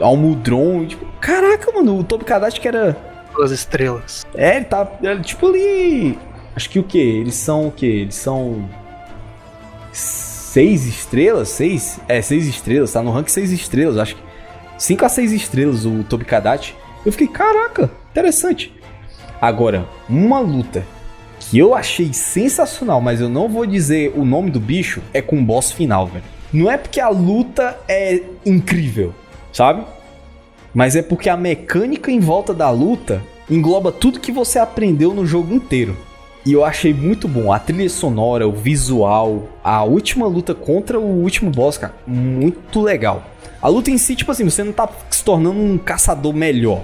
Almudron. 0.00 0.84
Tipo, 0.84 1.06
caraca, 1.20 1.72
mano, 1.72 1.98
o 1.98 2.04
Tobi 2.04 2.24
Kadat 2.24 2.60
que 2.60 2.68
era. 2.68 2.96
Duas 3.34 3.52
estrelas. 3.52 4.26
É, 4.34 4.56
ele 4.56 4.64
tá. 4.64 4.90
Ele, 5.00 5.22
tipo 5.22 5.46
ali. 5.46 6.18
Acho 6.54 6.68
que 6.68 6.78
o 6.78 6.82
que? 6.82 6.98
Eles 6.98 7.36
são 7.36 7.68
o 7.68 7.70
que? 7.70 7.86
Eles 7.86 8.16
são 8.16 8.68
seis 10.50 10.84
estrelas, 10.84 11.48
seis, 11.48 12.00
é, 12.08 12.20
seis 12.20 12.46
estrelas, 12.46 12.92
tá 12.92 13.00
no 13.00 13.12
rank 13.12 13.28
seis 13.28 13.52
estrelas, 13.52 13.96
acho 13.96 14.16
que 14.16 14.22
5 14.80 15.04
a 15.04 15.08
6 15.10 15.32
estrelas 15.32 15.84
o 15.84 16.02
Tobikadachi. 16.02 16.74
Eu 17.04 17.12
fiquei, 17.12 17.28
caraca, 17.28 17.90
interessante. 18.10 18.72
Agora, 19.38 19.86
uma 20.08 20.40
luta 20.40 20.84
que 21.38 21.58
eu 21.58 21.74
achei 21.74 22.14
sensacional, 22.14 22.98
mas 23.00 23.20
eu 23.20 23.28
não 23.28 23.46
vou 23.46 23.66
dizer 23.66 24.12
o 24.16 24.24
nome 24.24 24.50
do 24.50 24.58
bicho, 24.58 25.02
é 25.12 25.20
com 25.20 25.38
o 25.38 25.44
boss 25.44 25.70
final, 25.70 26.06
velho. 26.06 26.24
Não 26.50 26.70
é 26.70 26.78
porque 26.78 26.98
a 26.98 27.10
luta 27.10 27.78
é 27.86 28.22
incrível, 28.44 29.14
sabe? 29.52 29.84
Mas 30.74 30.96
é 30.96 31.02
porque 31.02 31.28
a 31.28 31.36
mecânica 31.36 32.10
em 32.10 32.18
volta 32.18 32.54
da 32.54 32.70
luta 32.70 33.22
engloba 33.50 33.92
tudo 33.92 34.18
que 34.18 34.32
você 34.32 34.58
aprendeu 34.58 35.12
no 35.12 35.26
jogo 35.26 35.54
inteiro. 35.54 35.94
E 36.44 36.52
eu 36.52 36.64
achei 36.64 36.94
muito 36.94 37.28
bom. 37.28 37.52
A 37.52 37.58
trilha 37.58 37.88
sonora, 37.88 38.48
o 38.48 38.52
visual, 38.52 39.48
a 39.62 39.82
última 39.84 40.26
luta 40.26 40.54
contra 40.54 40.98
o 40.98 41.22
último 41.22 41.50
boss, 41.50 41.76
cara, 41.76 41.94
muito 42.06 42.80
legal. 42.80 43.24
A 43.60 43.68
luta 43.68 43.90
em 43.90 43.98
si, 43.98 44.16
tipo 44.16 44.32
assim, 44.32 44.44
você 44.44 44.64
não 44.64 44.72
tá 44.72 44.88
se 45.10 45.22
tornando 45.22 45.60
um 45.60 45.76
caçador 45.76 46.32
melhor. 46.32 46.82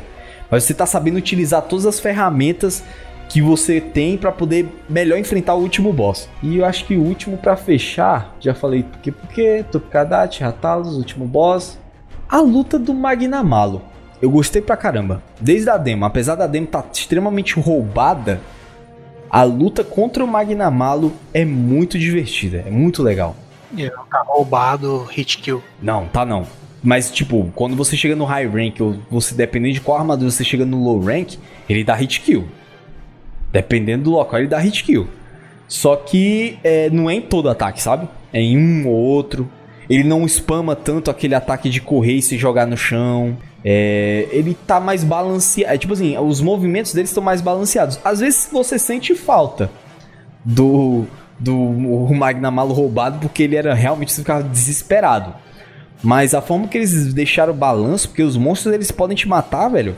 Mas 0.51 0.65
você 0.65 0.75
tá 0.75 0.85
sabendo 0.85 1.17
utilizar 1.17 1.63
todas 1.63 1.87
as 1.87 1.99
ferramentas 1.99 2.85
que 3.29 3.41
você 3.43 3.81
tem 3.81 4.17
para 4.17 4.31
poder 4.31 4.69
melhor 4.89 5.19
enfrentar 5.19 5.55
o 5.55 5.61
último 5.61 5.93
boss. 5.93 6.29
E 6.43 6.59
eu 6.59 6.65
acho 6.65 6.85
que 6.85 6.97
o 6.97 7.03
último 7.03 7.37
para 7.37 7.57
fechar, 7.57 8.37
já 8.39 8.55
falei 8.55 8.83
porque 8.83 9.11
porque, 9.11 9.65
Topkadat, 9.73 10.41
Ratalos, 10.41 10.97
último 10.97 11.27
boss, 11.27 11.79
a 12.29 12.41
luta 12.41 12.79
do 12.79 12.95
Magnamalo. 12.95 13.83
Eu 14.21 14.31
gostei 14.31 14.63
pra 14.63 14.77
caramba. 14.77 15.23
Desde 15.41 15.69
a 15.69 15.77
demo, 15.77 16.05
apesar 16.05 16.37
da 16.37 16.47
demo 16.47 16.67
estar 16.67 16.83
tá 16.83 16.89
extremamente 16.93 17.59
roubada, 17.59 18.41
a 19.31 19.43
luta 19.43 19.83
contra 19.85 20.24
o 20.24 20.29
Magnamalo 20.29 21.12
é 21.33 21.45
muito 21.45 21.99
divertida, 21.99 22.64
é 22.66 22.70
muito 22.70 23.03
legal. 23.03 23.37
E 23.77 23.91
não 23.91 24.05
tá 24.07 24.22
roubado 24.27 25.05
hit 25.05 25.39
kill. 25.39 25.62
Não, 25.83 26.07
tá 26.07 26.24
não. 26.24 26.47
Mas, 26.83 27.11
tipo, 27.11 27.51
quando 27.55 27.74
você 27.74 27.97
chega 27.97 28.14
no 28.14 28.24
high 28.24 28.47
rank, 28.47 28.81
ou 28.81 28.97
você 29.11 29.35
dependendo 29.35 29.74
de 29.74 29.81
qual 29.81 29.99
armadura 29.99 30.31
você 30.31 30.45
chega 30.45 30.64
no 30.64 30.83
low 30.83 31.01
rank, 31.01 31.35
ele 31.68 31.83
dá 31.83 31.95
hit 31.95 32.20
kill. 32.20 32.47
Dependendo 33.51 34.05
do 34.05 34.11
local, 34.12 34.39
ele 34.39 34.49
dá 34.49 34.59
hit 34.59 34.85
kill. 34.85 35.09
Só 35.66 35.97
que 35.97 36.59
é, 36.62 36.89
não 36.91 37.11
é 37.11 37.14
em 37.14 37.20
todo 37.20 37.49
ataque, 37.49 37.83
sabe? 37.83 38.09
É 38.33 38.41
em 38.41 38.57
um 38.57 38.87
ou 38.87 38.95
outro. 38.95 39.51
Ele 39.89 40.05
não 40.05 40.27
spama 40.29 40.77
tanto 40.77 41.11
aquele 41.11 41.35
ataque 41.35 41.68
de 41.68 41.81
correr 41.81 42.14
e 42.14 42.22
se 42.22 42.37
jogar 42.39 42.66
no 42.66 42.77
chão. 42.77 43.37
É, 43.69 44.29
ele 44.31 44.57
tá 44.64 44.79
mais 44.79 45.03
balanceado. 45.03 45.75
É, 45.75 45.77
tipo 45.77 45.93
assim, 45.93 46.17
os 46.17 46.41
movimentos 46.41 46.95
dele 46.95 47.09
estão 47.09 47.23
mais 47.23 47.41
balanceados. 47.41 47.99
Às 48.05 48.21
vezes 48.21 48.49
você 48.53 48.79
sente 48.79 49.12
falta 49.17 49.69
do 50.45 51.05
do 51.39 51.55
Magnamalo 52.14 52.73
roubado 52.73 53.19
porque 53.19 53.43
ele 53.43 53.57
era 53.57 53.75
realmente 53.75 54.12
você 54.12 54.21
ficava 54.21 54.45
desesperado. 54.45 55.35
Mas 56.01 56.33
a 56.33 56.41
forma 56.41 56.69
que 56.69 56.79
eles 56.79 57.12
deixaram 57.12 57.53
o 57.53 57.57
balanço, 57.57 58.09
porque 58.09 58.23
os 58.23 58.37
monstros 58.37 58.73
eles 58.73 58.93
podem 58.93 59.17
te 59.17 59.27
matar, 59.27 59.69
velho, 59.69 59.97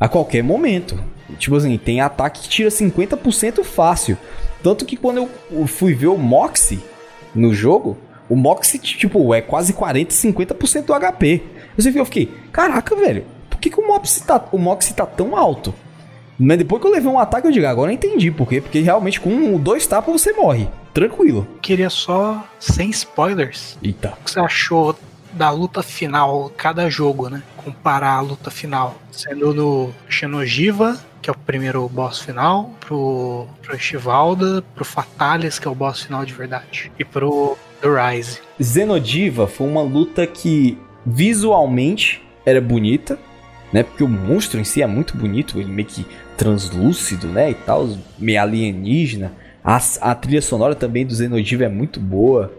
a 0.00 0.08
qualquer 0.08 0.42
momento. 0.42 0.98
Tipo 1.38 1.54
assim, 1.54 1.78
tem 1.78 2.00
ataque 2.00 2.40
que 2.42 2.48
tira 2.48 2.68
50% 2.68 3.62
fácil. 3.62 4.18
Tanto 4.62 4.84
que 4.84 4.96
quando 4.96 5.28
eu 5.52 5.66
fui 5.68 5.94
ver 5.94 6.08
o 6.08 6.18
Moxie 6.18 6.80
no 7.34 7.54
jogo, 7.54 7.96
o 8.28 8.36
Moxie, 8.36 8.78
tipo, 8.78 9.34
é 9.34 9.40
quase 9.40 9.72
40, 9.72 10.14
50% 10.14 10.84
do 10.84 10.94
HP. 10.94 11.42
Eu 11.76 12.04
fiquei, 12.04 12.32
caraca, 12.52 12.94
velho, 12.94 13.24
por 13.50 13.58
que, 13.58 13.70
que 13.70 13.80
o, 13.80 13.86
Moxie 13.86 14.22
tá, 14.22 14.44
o 14.52 14.58
Moxie 14.58 14.94
tá 14.94 15.06
tão 15.06 15.36
alto? 15.36 15.74
Mas 16.38 16.58
depois 16.58 16.80
que 16.80 16.88
eu 16.88 16.92
levei 16.92 17.10
um 17.10 17.18
ataque, 17.18 17.46
eu 17.46 17.52
digo, 17.52 17.66
agora 17.66 17.90
eu 17.90 17.94
entendi 17.94 18.30
por 18.30 18.48
quê. 18.48 18.60
Porque 18.60 18.80
realmente 18.80 19.20
com 19.20 19.58
dois 19.58 19.86
tapas 19.86 20.20
você 20.20 20.32
morre. 20.32 20.68
Tranquilo. 20.92 21.46
Queria 21.62 21.90
só, 21.90 22.44
sem 22.58 22.90
spoilers. 22.90 23.78
Eita. 23.82 24.14
O 24.20 24.24
que 24.24 24.30
você 24.30 24.40
achou 24.40 24.96
da 25.32 25.50
luta 25.50 25.82
final, 25.82 26.50
cada 26.56 26.88
jogo, 26.88 27.28
né? 27.28 27.42
Comparar 27.56 28.14
a 28.14 28.20
luta 28.20 28.50
final. 28.50 28.96
Sendo 29.10 29.52
no 29.52 29.94
Xenogiva, 30.08 30.98
que 31.20 31.30
é 31.30 31.32
o 31.32 31.36
primeiro 31.36 31.88
boss 31.88 32.20
final, 32.20 32.70
pro, 32.80 33.46
pro 33.62 33.74
Estivalda, 33.74 34.62
pro 34.74 34.84
Fatalis, 34.84 35.58
que 35.58 35.66
é 35.66 35.70
o 35.70 35.74
boss 35.74 36.02
final 36.02 36.24
de 36.24 36.34
verdade, 36.34 36.92
e 36.98 37.04
pro 37.04 37.56
The 37.84 37.90
Rise. 37.90 38.38
Zenodiva 38.62 39.46
foi 39.46 39.66
uma 39.66 39.82
luta 39.82 40.26
que 40.26 40.78
visualmente 41.04 42.22
era 42.46 42.58
bonita, 42.58 43.18
né? 43.70 43.82
Porque 43.82 44.02
o 44.02 44.08
monstro 44.08 44.58
em 44.58 44.64
si 44.64 44.80
é 44.80 44.86
muito 44.86 45.18
bonito, 45.18 45.60
ele 45.60 45.70
meio 45.70 45.86
que 45.86 46.06
translúcido, 46.34 47.26
né? 47.26 47.50
E 47.50 47.54
tal, 47.54 47.90
meio 48.18 48.40
alienígena. 48.40 49.34
A, 49.62 49.78
a 50.00 50.14
trilha 50.14 50.40
sonora 50.40 50.74
também 50.74 51.04
do 51.04 51.14
Zenodiva 51.14 51.64
é 51.64 51.68
muito 51.68 52.00
boa. 52.00 52.54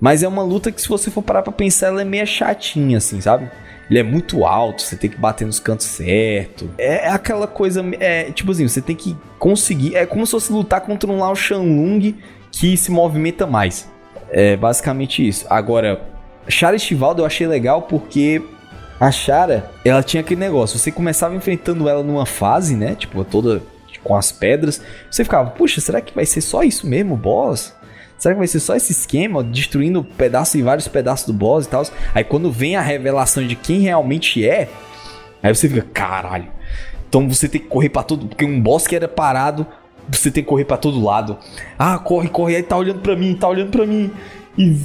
Mas 0.00 0.22
é 0.22 0.28
uma 0.28 0.42
luta 0.42 0.70
que, 0.70 0.80
se 0.80 0.88
você 0.88 1.10
for 1.10 1.22
parar 1.22 1.42
pra 1.42 1.52
pensar, 1.52 1.88
ela 1.88 2.02
é 2.02 2.04
meio 2.04 2.26
chatinha, 2.26 2.98
assim, 2.98 3.20
sabe? 3.20 3.50
Ele 3.90 3.98
é 3.98 4.02
muito 4.04 4.44
alto, 4.44 4.82
você 4.82 4.96
tem 4.96 5.10
que 5.10 5.16
bater 5.18 5.46
nos 5.46 5.58
cantos 5.58 5.86
certo. 5.86 6.70
É, 6.78 7.06
é 7.06 7.08
aquela 7.08 7.48
coisa. 7.48 7.84
É, 7.98 8.30
tipo 8.30 8.52
assim, 8.52 8.68
você 8.68 8.80
tem 8.80 8.94
que 8.94 9.16
conseguir. 9.36 9.96
É 9.96 10.06
como 10.06 10.24
se 10.24 10.30
fosse 10.30 10.52
lutar 10.52 10.80
contra 10.80 11.10
um 11.10 11.18
Lao 11.18 11.34
Shanlung 11.34 12.14
que 12.52 12.76
se 12.76 12.90
movimenta 12.90 13.46
mais. 13.46 13.92
É 14.36 14.56
basicamente 14.56 15.26
isso. 15.26 15.46
Agora, 15.48 16.02
Chara 16.48 16.74
Estivaldo 16.74 17.22
eu 17.22 17.26
achei 17.26 17.46
legal 17.46 17.82
porque 17.82 18.42
a 18.98 19.12
Chara, 19.12 19.70
ela 19.84 20.02
tinha 20.02 20.22
aquele 20.22 20.40
negócio. 20.40 20.76
Você 20.76 20.90
começava 20.90 21.36
enfrentando 21.36 21.88
ela 21.88 22.02
numa 22.02 22.26
fase, 22.26 22.74
né? 22.74 22.96
Tipo, 22.96 23.24
toda 23.24 23.62
com 24.02 24.16
as 24.16 24.32
pedras. 24.32 24.82
Você 25.10 25.24
ficava, 25.24 25.50
puxa, 25.50 25.80
será 25.80 26.00
que 26.00 26.12
vai 26.12 26.26
ser 26.26 26.40
só 26.40 26.64
isso 26.64 26.86
mesmo, 26.86 27.16
boss? 27.16 27.72
Será 28.18 28.34
que 28.34 28.38
vai 28.38 28.48
ser 28.48 28.60
só 28.60 28.76
esse 28.76 28.92
esquema, 28.92 29.42
destruindo 29.42 30.04
pedaços 30.04 30.56
e 30.56 30.62
vários 30.62 30.88
pedaços 30.88 31.26
do 31.26 31.32
boss 31.32 31.66
e 31.66 31.68
tal? 31.68 31.86
Aí 32.14 32.24
quando 32.24 32.50
vem 32.50 32.76
a 32.76 32.80
revelação 32.80 33.46
de 33.46 33.54
quem 33.54 33.80
realmente 33.80 34.46
é, 34.46 34.68
aí 35.42 35.54
você 35.54 35.68
fica, 35.68 35.86
caralho. 35.92 36.48
Então 37.08 37.28
você 37.28 37.48
tem 37.48 37.60
que 37.60 37.68
correr 37.68 37.88
para 37.88 38.02
todo, 38.02 38.26
porque 38.26 38.44
um 38.44 38.60
boss 38.60 38.86
que 38.86 38.96
era 38.96 39.08
parado, 39.08 39.66
você 40.08 40.30
tem 40.30 40.42
que 40.42 40.48
correr 40.48 40.64
para 40.64 40.76
todo 40.76 41.02
lado. 41.02 41.38
Ah, 41.78 41.98
corre, 41.98 42.28
corre, 42.28 42.56
aí 42.56 42.62
tá 42.62 42.76
olhando 42.76 43.00
para 43.00 43.16
mim, 43.16 43.34
tá 43.34 43.48
olhando 43.48 43.70
para 43.70 43.86
mim. 43.86 44.10
E 44.56 44.76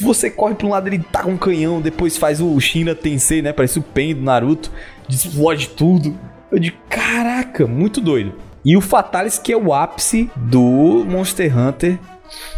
você 0.00 0.30
corre 0.30 0.54
pra 0.54 0.66
um 0.66 0.70
lado, 0.70 0.88
ele 0.88 0.98
tá 0.98 1.22
com 1.22 1.32
um 1.32 1.36
canhão, 1.36 1.80
depois 1.80 2.16
faz 2.16 2.40
o 2.40 2.58
Shina 2.60 2.94
Tensei, 2.94 3.42
né? 3.42 3.52
Parece 3.52 3.78
o 3.78 3.82
Pen 3.82 4.14
do 4.14 4.22
Naruto, 4.22 4.70
explode 5.08 5.68
tudo. 5.70 6.16
Eu 6.50 6.58
digo, 6.58 6.76
caraca, 6.88 7.66
muito 7.66 8.00
doido. 8.00 8.32
E 8.64 8.76
o 8.76 8.80
Fatalis, 8.80 9.38
que 9.38 9.52
é 9.52 9.56
o 9.56 9.72
ápice 9.72 10.30
do 10.36 11.04
Monster 11.06 11.56
Hunter 11.56 11.98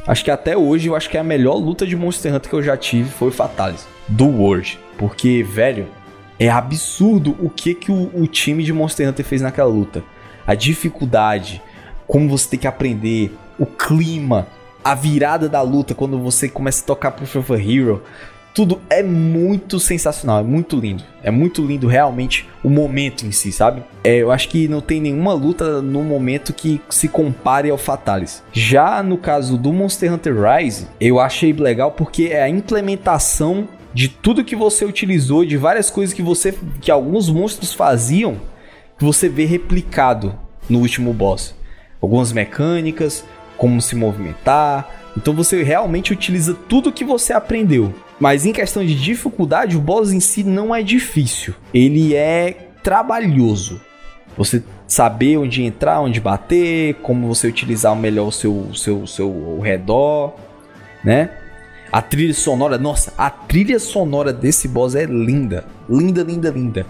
Acho 0.06 0.24
que 0.24 0.30
até 0.30 0.56
hoje 0.56 0.88
eu 0.88 0.96
acho 0.96 1.08
que 1.08 1.16
é 1.16 1.20
a 1.20 1.24
melhor 1.24 1.56
luta 1.56 1.86
de 1.86 1.96
Monster 1.96 2.34
Hunter 2.34 2.50
que 2.50 2.56
eu 2.56 2.62
já 2.62 2.76
tive 2.76 3.10
foi 3.10 3.28
o 3.28 3.32
Fatalis 3.32 3.86
do 4.08 4.26
World. 4.26 4.78
Porque, 4.98 5.42
velho, 5.42 5.86
é 6.38 6.48
absurdo 6.48 7.36
o 7.40 7.48
que, 7.48 7.74
que 7.74 7.92
o, 7.92 8.10
o 8.14 8.26
time 8.26 8.62
de 8.64 8.72
Monster 8.72 9.08
Hunter 9.08 9.24
fez 9.24 9.42
naquela 9.42 9.68
luta. 9.68 10.02
A 10.46 10.54
dificuldade, 10.54 11.62
como 12.10 12.28
você 12.28 12.50
tem 12.50 12.58
que 12.58 12.66
aprender, 12.66 13.32
o 13.56 13.64
clima, 13.64 14.48
a 14.82 14.96
virada 14.96 15.48
da 15.48 15.62
luta 15.62 15.94
quando 15.94 16.18
você 16.18 16.48
começa 16.48 16.82
a 16.82 16.86
tocar 16.86 17.12
pro 17.12 17.24
of 17.38 17.52
Hero 17.52 18.02
tudo 18.52 18.80
é 18.90 19.00
muito 19.00 19.78
sensacional, 19.78 20.40
é 20.40 20.42
muito 20.42 20.76
lindo. 20.76 21.04
É 21.22 21.30
muito 21.30 21.64
lindo 21.64 21.86
realmente 21.86 22.48
o 22.64 22.68
momento 22.68 23.24
em 23.24 23.30
si, 23.30 23.52
sabe? 23.52 23.84
É, 24.02 24.16
eu 24.16 24.32
acho 24.32 24.48
que 24.48 24.66
não 24.66 24.80
tem 24.80 25.00
nenhuma 25.00 25.32
luta 25.32 25.80
no 25.80 26.02
momento 26.02 26.52
que 26.52 26.80
se 26.90 27.06
compare 27.06 27.70
ao 27.70 27.78
Fatalis. 27.78 28.42
Já 28.52 29.04
no 29.04 29.16
caso 29.16 29.56
do 29.56 29.72
Monster 29.72 30.12
Hunter 30.12 30.34
Rise, 30.34 30.88
eu 31.00 31.20
achei 31.20 31.52
legal 31.52 31.92
porque 31.92 32.30
é 32.32 32.42
a 32.42 32.48
implementação 32.48 33.68
de 33.94 34.08
tudo 34.08 34.44
que 34.44 34.56
você 34.56 34.84
utilizou, 34.84 35.44
de 35.44 35.56
várias 35.56 35.88
coisas 35.88 36.12
que 36.12 36.22
você 36.22 36.52
que 36.80 36.90
alguns 36.90 37.30
monstros 37.30 37.72
faziam, 37.72 38.36
que 38.98 39.04
você 39.04 39.28
vê 39.28 39.44
replicado 39.44 40.34
no 40.68 40.80
último 40.80 41.14
boss. 41.14 41.54
Algumas 42.00 42.32
mecânicas, 42.32 43.24
como 43.56 43.80
se 43.80 43.94
movimentar. 43.94 44.88
Então 45.16 45.34
você 45.34 45.62
realmente 45.62 46.12
utiliza 46.12 46.54
tudo 46.68 46.92
que 46.92 47.04
você 47.04 47.32
aprendeu. 47.32 47.94
Mas 48.18 48.46
em 48.46 48.52
questão 48.52 48.84
de 48.84 48.94
dificuldade, 48.94 49.76
o 49.76 49.80
boss 49.80 50.12
em 50.12 50.20
si 50.20 50.44
não 50.44 50.74
é 50.74 50.82
difícil. 50.82 51.54
Ele 51.72 52.14
é 52.14 52.68
trabalhoso. 52.82 53.80
Você 54.36 54.62
saber 54.86 55.36
onde 55.36 55.62
entrar, 55.62 56.00
onde 56.00 56.20
bater, 56.20 56.94
como 56.96 57.28
você 57.28 57.46
utilizar 57.46 57.94
melhor 57.94 58.28
o 58.28 58.32
seu, 58.32 58.52
o 58.52 58.74
seu, 58.74 59.02
o 59.02 59.06
seu 59.06 59.60
redor, 59.60 60.34
né? 61.04 61.30
A 61.92 62.00
trilha 62.00 62.32
sonora, 62.32 62.78
nossa, 62.78 63.12
a 63.18 63.28
trilha 63.30 63.78
sonora 63.78 64.32
desse 64.32 64.68
boss 64.68 64.94
é 64.94 65.04
linda. 65.04 65.64
Linda, 65.88 66.22
linda, 66.22 66.50
linda. 66.50 66.86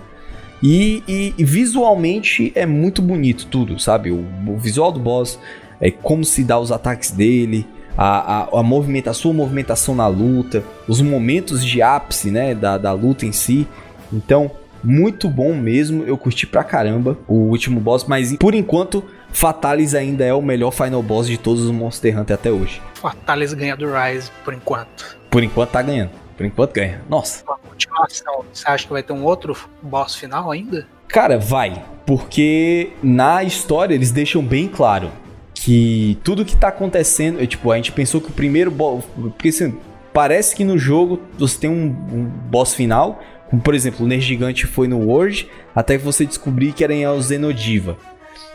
E, 0.63 1.03
e, 1.09 1.35
e 1.39 1.45
visualmente 1.45 2.53
é 2.55 2.67
muito 2.67 3.01
bonito 3.01 3.47
tudo, 3.47 3.79
sabe? 3.79 4.11
O, 4.11 4.25
o, 4.47 4.59
visual 4.59 4.93
do 4.93 5.01
boss, 5.01 5.39
é 5.81 5.91
como 5.91 6.25
se 6.25 6.45
dá 6.45 6.59
os 6.59 6.71
ataques 6.71 7.11
dele, 7.11 7.67
a, 7.97 8.43
a, 8.43 8.61
a, 8.61 8.63
movimenta, 8.63 9.11
a 9.11 9.15
sua 9.15 9.33
movimentação 9.33 9.95
na 9.95 10.07
luta, 10.07 10.63
os 10.87 11.01
momentos 11.01 11.65
de 11.65 11.81
ápice 11.81 12.31
né, 12.31 12.55
da, 12.55 12.77
da 12.77 12.93
luta 12.93 13.25
em 13.25 13.33
si. 13.33 13.67
Então, 14.13 14.51
muito 14.83 15.29
bom 15.29 15.55
mesmo, 15.55 16.05
eu 16.05 16.17
curti 16.17 16.47
pra 16.47 16.65
caramba 16.65 17.19
o 17.27 17.35
último 17.35 17.81
boss, 17.81 18.05
mas 18.05 18.37
por 18.37 18.55
enquanto, 18.55 19.05
Fatalis 19.33 19.95
ainda 19.95 20.25
é 20.25 20.35
o 20.35 20.43
melhor 20.43 20.73
final 20.73 21.03
boss 21.03 21.27
de 21.27 21.39
todos 21.39 21.65
os 21.65 21.71
Monster 21.71 22.19
Hunter 22.19 22.35
até 22.35 22.51
hoje. 22.51 22.83
Fatalis 22.95 23.55
ganha 23.55 23.77
do 23.77 23.87
Rise 23.87 24.31
por 24.45 24.53
enquanto. 24.53 25.17
Por 25.31 25.43
enquanto 25.43 25.71
tá 25.71 25.83
ganhando. 25.83 26.11
Por 26.41 26.47
enquanto 26.47 26.73
ganha. 26.73 27.03
Nossa. 27.07 27.45
Uma 27.47 27.59
continuação. 27.59 28.47
Você 28.51 28.67
acha 28.67 28.87
que 28.87 28.93
vai 28.95 29.03
ter 29.03 29.13
um 29.13 29.25
outro 29.25 29.55
boss 29.83 30.15
final 30.15 30.51
ainda? 30.51 30.87
Cara, 31.07 31.39
vai. 31.39 31.85
Porque 32.07 32.93
na 33.03 33.45
história 33.45 33.95
eles 33.95 34.11
deixam 34.11 34.43
bem 34.43 34.67
claro 34.67 35.13
que 35.53 36.17
tudo 36.25 36.43
que 36.43 36.57
tá 36.57 36.69
acontecendo. 36.69 37.43
É, 37.43 37.47
tipo, 37.47 37.71
a 37.71 37.77
gente 37.77 37.93
pensou 37.93 38.23
que 38.23 38.31
o 38.31 38.33
primeiro 38.33 38.71
boss. 38.71 39.05
Porque 39.15 39.51
assim, 39.51 39.77
parece 40.15 40.57
que 40.57 40.65
no 40.65 40.79
jogo 40.79 41.21
você 41.39 41.59
tem 41.61 41.69
um, 41.69 41.89
um 42.11 42.25
boss 42.25 42.73
final. 42.73 43.21
Como, 43.51 43.61
por 43.61 43.75
exemplo, 43.75 44.07
o 44.07 44.09
Ner 44.09 44.23
Gigante 44.23 44.65
foi 44.67 44.89
no 44.89 44.99
World, 44.99 45.47
até 45.75 45.99
que 45.99 46.05
você 46.05 46.25
descobrir 46.25 46.73
que 46.73 46.83
era 46.83 46.95
em 46.95 47.07
o 47.07 47.21
Zenodiva. 47.21 47.99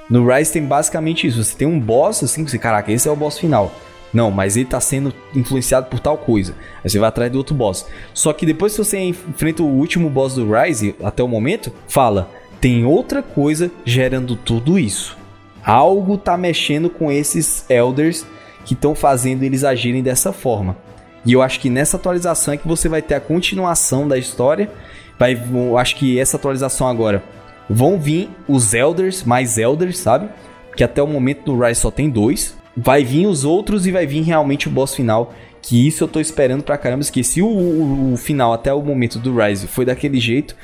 No 0.09 0.27
Rise 0.27 0.51
tem 0.51 0.65
basicamente 0.65 1.27
isso. 1.27 1.43
Você 1.43 1.55
tem 1.55 1.67
um 1.67 1.79
boss, 1.79 2.23
assim, 2.23 2.47
você, 2.47 2.57
caraca, 2.57 2.91
esse 2.91 3.07
é 3.07 3.11
o 3.11 3.15
boss 3.15 3.37
final. 3.37 3.71
Não, 4.13 4.31
mas 4.31 4.55
ele 4.55 4.65
tá 4.65 4.79
sendo 4.79 5.13
influenciado 5.35 5.87
por 5.87 5.99
tal 5.99 6.17
coisa. 6.17 6.55
Aí 6.83 6.89
você 6.89 6.97
vai 6.97 7.09
atrás 7.09 7.31
do 7.31 7.37
outro 7.37 7.53
boss. 7.53 7.85
Só 8.13 8.31
que 8.31 8.45
depois 8.45 8.73
que 8.73 8.83
você 8.83 8.97
enfrenta 8.99 9.61
o 9.61 9.67
último 9.67 10.09
boss 10.09 10.35
do 10.35 10.49
Rise, 10.51 10.95
até 11.03 11.21
o 11.21 11.27
momento, 11.27 11.71
fala: 11.87 12.29
tem 12.61 12.85
outra 12.85 13.21
coisa 13.21 13.69
gerando 13.83 14.35
tudo 14.35 14.79
isso. 14.79 15.17
Algo 15.63 16.17
tá 16.17 16.37
mexendo 16.37 16.89
com 16.89 17.11
esses 17.11 17.65
Elders 17.69 18.25
que 18.63 18.73
estão 18.73 18.95
fazendo 18.95 19.43
eles 19.43 19.63
agirem 19.63 20.01
dessa 20.01 20.31
forma. 20.31 20.77
E 21.25 21.33
eu 21.33 21.41
acho 21.41 21.59
que 21.59 21.69
nessa 21.69 21.97
atualização 21.97 22.53
é 22.53 22.57
que 22.57 22.67
você 22.67 22.87
vai 22.87 23.01
ter 23.01 23.15
a 23.15 23.19
continuação 23.19 24.07
da 24.07 24.17
história. 24.17 24.69
Vai, 25.17 25.33
eu 25.33 25.77
acho 25.77 25.95
que 25.95 26.19
essa 26.19 26.37
atualização 26.37 26.87
agora 26.87 27.23
vão 27.69 27.99
vir 27.99 28.29
os 28.47 28.73
Elders, 28.73 29.23
mais 29.23 29.57
Elders, 29.57 29.97
sabe? 29.97 30.29
Que 30.75 30.83
até 30.83 31.01
o 31.01 31.07
momento 31.07 31.45
do 31.45 31.59
Rise 31.59 31.81
só 31.81 31.89
tem 31.89 32.09
dois. 32.09 32.55
Vai 32.75 33.03
vir 33.03 33.27
os 33.27 33.45
outros 33.45 33.85
e 33.87 33.91
vai 33.91 34.05
vir 34.05 34.21
realmente 34.21 34.67
o 34.67 34.71
boss 34.71 34.95
final. 34.95 35.33
Que 35.61 35.87
isso 35.87 36.03
eu 36.03 36.07
tô 36.07 36.19
esperando 36.19 36.63
pra 36.63 36.77
caramba. 36.77 37.01
Esqueci 37.01 37.41
o, 37.41 37.47
o, 37.47 38.13
o 38.13 38.17
final 38.17 38.53
até 38.53 38.73
o 38.73 38.81
momento 38.81 39.17
do 39.17 39.35
Rise 39.35 39.67
foi 39.67 39.85
daquele 39.85 40.19
jeito. 40.19 40.55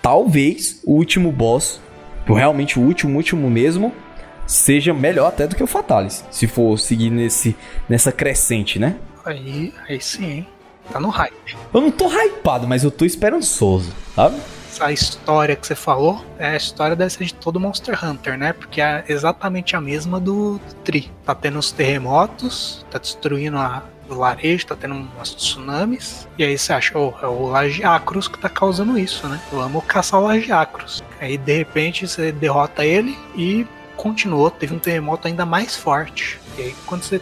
Talvez 0.00 0.80
o 0.84 0.92
último 0.94 1.32
boss, 1.32 1.80
realmente 2.26 2.78
o 2.78 2.82
último, 2.82 3.16
último 3.16 3.50
mesmo, 3.50 3.92
seja 4.46 4.92
melhor 4.92 5.28
até 5.28 5.46
do 5.46 5.56
que 5.56 5.62
o 5.62 5.66
Fatalis. 5.66 6.24
Se 6.30 6.46
for 6.46 6.78
seguir 6.78 7.10
nesse, 7.10 7.56
nessa 7.88 8.12
crescente, 8.12 8.78
né? 8.78 8.96
Aí, 9.24 9.72
aí 9.88 10.00
sim, 10.00 10.24
hein? 10.24 10.46
Tá 10.92 11.00
no 11.00 11.08
hype. 11.08 11.56
Eu 11.72 11.80
não 11.80 11.90
tô 11.90 12.08
hypado, 12.08 12.68
mas 12.68 12.84
eu 12.84 12.90
tô 12.90 13.04
esperançoso, 13.04 13.90
sabe? 14.14 14.36
Essa 14.74 14.90
história 14.90 15.54
que 15.54 15.64
você 15.64 15.76
falou 15.76 16.24
é 16.36 16.48
a 16.48 16.56
história 16.56 16.96
dessa 16.96 17.24
de 17.24 17.32
todo 17.32 17.60
Monster 17.60 18.04
Hunter, 18.04 18.36
né? 18.36 18.52
Porque 18.52 18.80
é 18.80 19.04
exatamente 19.08 19.76
a 19.76 19.80
mesma 19.80 20.18
do, 20.18 20.58
do 20.58 20.74
Tri. 20.82 21.12
Tá 21.24 21.32
tendo 21.32 21.60
os 21.60 21.70
terremotos, 21.70 22.84
tá 22.90 22.98
destruindo 22.98 23.56
a, 23.56 23.84
o 24.08 24.14
larejo, 24.14 24.66
tá 24.66 24.74
tendo 24.74 24.96
umas 24.96 25.32
tsunamis. 25.32 26.26
E 26.36 26.42
aí 26.42 26.58
você 26.58 26.72
acha, 26.72 26.98
oh, 26.98 27.14
é 27.22 27.26
o 27.28 27.46
Lagiacrus 27.46 28.26
que 28.26 28.36
tá 28.36 28.48
causando 28.48 28.98
isso, 28.98 29.28
né? 29.28 29.40
Vamos 29.52 29.84
caçar 29.84 30.18
o 30.18 30.24
Lagiacrus. 30.24 31.04
Aí 31.20 31.38
de 31.38 31.56
repente 31.56 32.08
você 32.08 32.32
derrota 32.32 32.84
ele 32.84 33.16
e 33.36 33.64
continuou, 33.96 34.50
teve 34.50 34.74
um 34.74 34.80
terremoto 34.80 35.28
ainda 35.28 35.46
mais 35.46 35.76
forte. 35.76 36.40
E 36.58 36.62
aí 36.62 36.74
quando 36.84 37.04
você 37.04 37.20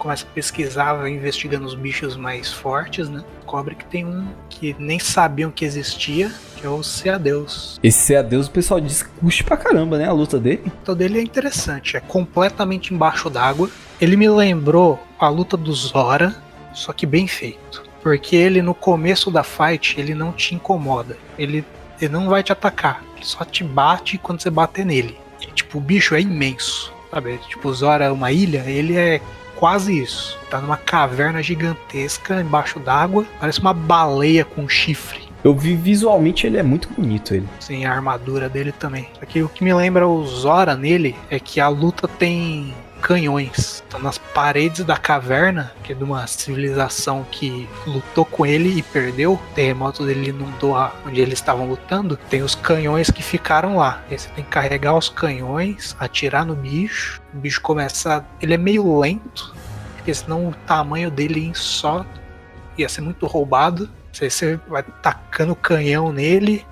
começa 0.00 0.24
a 0.24 0.34
pesquisar, 0.34 0.94
vai 0.94 1.10
investigando 1.10 1.66
os 1.66 1.74
bichos 1.74 2.16
mais 2.16 2.50
fortes, 2.50 3.08
né? 3.08 3.22
Descobre 3.36 3.74
que 3.74 3.84
tem 3.84 4.06
um 4.06 4.26
que 4.48 4.74
nem 4.78 4.98
sabiam 4.98 5.50
que 5.50 5.64
existia, 5.64 6.32
que 6.56 6.66
é 6.66 6.68
o 6.70 6.82
Seadeus. 6.82 7.78
Esse 7.82 7.98
Seadeus 8.06 8.46
o 8.46 8.50
pessoal 8.50 8.80
diz 8.80 9.02
que 9.02 9.10
custe 9.20 9.44
pra 9.44 9.58
caramba, 9.58 9.98
né? 9.98 10.08
A 10.08 10.12
luta 10.12 10.38
dele. 10.38 10.62
A 10.64 10.70
luta 10.70 10.94
dele 10.94 11.18
é 11.18 11.22
interessante, 11.22 11.98
é 11.98 12.00
completamente 12.00 12.94
embaixo 12.94 13.28
d'água. 13.28 13.70
Ele 14.00 14.16
me 14.16 14.28
lembrou 14.28 14.98
a 15.18 15.28
luta 15.28 15.56
do 15.56 15.72
Zora, 15.74 16.34
só 16.72 16.92
que 16.94 17.04
bem 17.04 17.28
feito. 17.28 17.82
Porque 18.02 18.34
ele 18.34 18.62
no 18.62 18.74
começo 18.74 19.30
da 19.30 19.44
fight, 19.44 20.00
ele 20.00 20.14
não 20.14 20.32
te 20.32 20.54
incomoda. 20.54 21.18
Ele, 21.38 21.62
ele 22.00 22.10
não 22.10 22.26
vai 22.30 22.42
te 22.42 22.50
atacar. 22.50 23.04
Ele 23.14 23.26
só 23.26 23.44
te 23.44 23.62
bate 23.62 24.16
quando 24.16 24.40
você 24.40 24.48
bater 24.48 24.86
nele. 24.86 25.18
E, 25.42 25.46
tipo, 25.52 25.76
o 25.76 25.80
bicho 25.80 26.14
é 26.14 26.20
imenso. 26.22 26.90
Sabe? 27.10 27.38
Tipo, 27.48 27.68
o 27.68 27.74
Zora 27.74 28.06
é 28.06 28.10
uma 28.10 28.32
ilha, 28.32 28.64
ele 28.66 28.96
é 28.96 29.20
quase 29.60 29.96
isso. 29.96 30.38
Tá 30.48 30.58
numa 30.58 30.78
caverna 30.78 31.42
gigantesca 31.42 32.40
embaixo 32.40 32.80
d'água, 32.80 33.26
parece 33.38 33.60
uma 33.60 33.74
baleia 33.74 34.44
com 34.44 34.66
chifre. 34.66 35.28
Eu 35.44 35.54
vi 35.54 35.76
visualmente 35.76 36.46
ele 36.46 36.58
é 36.58 36.62
muito 36.62 36.88
bonito 36.88 37.34
ele. 37.34 37.48
Sim, 37.60 37.84
a 37.84 37.92
armadura 37.92 38.48
dele 38.48 38.72
também. 38.72 39.08
Aqui 39.22 39.42
o 39.42 39.48
que 39.48 39.62
me 39.62 39.72
lembra 39.72 40.08
o 40.08 40.26
Zora 40.26 40.74
nele 40.74 41.14
é 41.30 41.38
que 41.38 41.60
a 41.60 41.68
luta 41.68 42.08
tem 42.08 42.74
canhões. 43.00 43.82
Então, 43.86 44.00
nas 44.00 44.18
paredes 44.18 44.84
da 44.84 44.96
caverna, 44.96 45.72
que 45.82 45.92
é 45.92 45.94
de 45.94 46.04
uma 46.04 46.26
civilização 46.26 47.24
que 47.30 47.68
lutou 47.86 48.24
com 48.24 48.46
ele 48.46 48.78
e 48.78 48.82
perdeu, 48.82 49.34
o 49.34 49.54
terremoto 49.54 50.04
dele 50.04 50.30
inundou 50.30 50.76
onde 51.06 51.20
eles 51.20 51.34
estavam 51.34 51.68
lutando, 51.68 52.16
tem 52.28 52.42
os 52.42 52.54
canhões 52.54 53.10
que 53.10 53.22
ficaram 53.22 53.76
lá. 53.76 54.02
Aí 54.10 54.18
você 54.18 54.28
tem 54.30 54.44
que 54.44 54.50
carregar 54.50 54.96
os 54.96 55.08
canhões, 55.08 55.96
atirar 55.98 56.44
no 56.44 56.54
bicho. 56.54 57.20
O 57.34 57.38
bicho 57.38 57.60
começa. 57.60 58.24
Ele 58.40 58.54
é 58.54 58.58
meio 58.58 58.98
lento, 58.98 59.54
porque 59.96 60.14
senão 60.14 60.48
o 60.48 60.54
tamanho 60.66 61.10
dele 61.10 61.52
só 61.54 62.04
ia 62.76 62.88
ser 62.88 63.00
muito 63.00 63.26
roubado. 63.26 63.90
Você 64.12 64.58
vai 64.68 64.82
tacando 64.82 65.54
canhão 65.54 66.12
nele, 66.12 66.66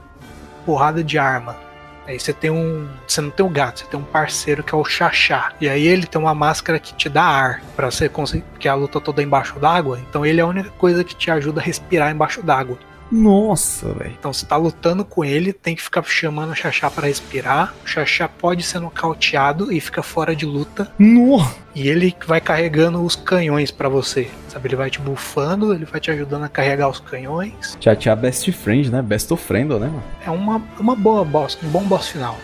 porrada 0.66 1.03
de 1.03 1.18
arma 1.18 1.68
Aí 2.09 2.18
você 2.18 2.32
tem 2.32 2.50
um. 2.50 2.88
Você 3.06 3.20
não 3.20 3.28
tem 3.28 3.44
um 3.44 3.52
gato, 3.52 3.80
você 3.80 3.84
tem 3.84 4.00
um 4.00 4.02
parceiro 4.02 4.62
que 4.62 4.74
é 4.74 4.78
o 4.78 4.82
Xaxá. 4.82 5.52
E 5.61 5.68
aí 5.68 5.86
ele 5.86 6.06
tem 6.06 6.18
uma 6.18 6.34
máscara 6.34 6.78
que 6.78 6.94
te 6.94 7.06
dá 7.06 7.22
ar 7.22 7.62
para 7.76 7.90
você 7.90 8.09
conseguir. 8.09 8.44
Porque 8.50 8.66
a 8.66 8.74
luta 8.74 8.98
toda 8.98 9.20
é 9.20 9.26
embaixo 9.26 9.61
d'água. 9.61 10.00
Então 10.09 10.24
ele 10.24 10.40
é 10.40 10.42
a 10.42 10.46
única 10.46 10.70
coisa 10.70 11.04
que 11.04 11.14
te 11.14 11.30
ajuda 11.30 11.61
a 11.61 11.64
respirar 11.64 12.11
embaixo 12.11 12.42
d'água. 12.42 12.78
Nossa, 13.11 13.92
velho. 13.92 14.14
Então 14.18 14.32
você 14.32 14.44
tá 14.44 14.56
lutando 14.56 15.04
com 15.04 15.24
ele, 15.24 15.52
tem 15.52 15.74
que 15.74 15.82
ficar 15.82 16.02
chamando 16.04 16.50
o 16.50 16.54
Xaxá 16.54 16.90
para 16.90 17.06
respirar. 17.06 17.74
O 17.84 17.88
Xaxá 17.88 18.28
pode 18.28 18.62
ser 18.62 18.80
nocauteado 18.80 19.72
e 19.72 19.80
fica 19.80 20.02
fora 20.02 20.34
de 20.34 20.46
luta. 20.46 20.90
No. 20.98 21.38
E 21.74 21.88
ele 21.88 22.14
vai 22.26 22.40
carregando 22.40 23.02
os 23.02 23.14
canhões 23.14 23.70
para 23.70 23.88
você. 23.88 24.30
Sabe, 24.48 24.68
ele 24.68 24.76
vai 24.76 24.90
te 24.90 25.00
bufando, 25.00 25.72
ele 25.72 25.84
vai 25.84 26.00
te 26.00 26.11
ajudando 26.11 26.44
a 26.44 26.48
carregar 26.48 26.88
os 26.88 27.00
canhões. 27.00 27.76
Tinha 27.80 28.16
Best 28.16 28.50
Friend, 28.52 28.90
né? 28.90 29.02
Best 29.02 29.32
of 29.32 29.42
Friend, 29.42 29.68
né, 29.74 29.86
mano? 29.86 30.02
É 30.24 30.30
uma, 30.30 30.62
uma 30.78 30.96
boa 30.96 31.24
boss, 31.24 31.59
um 31.62 31.68
bom 31.68 31.84
boss 31.84 32.09
final. 32.09 32.36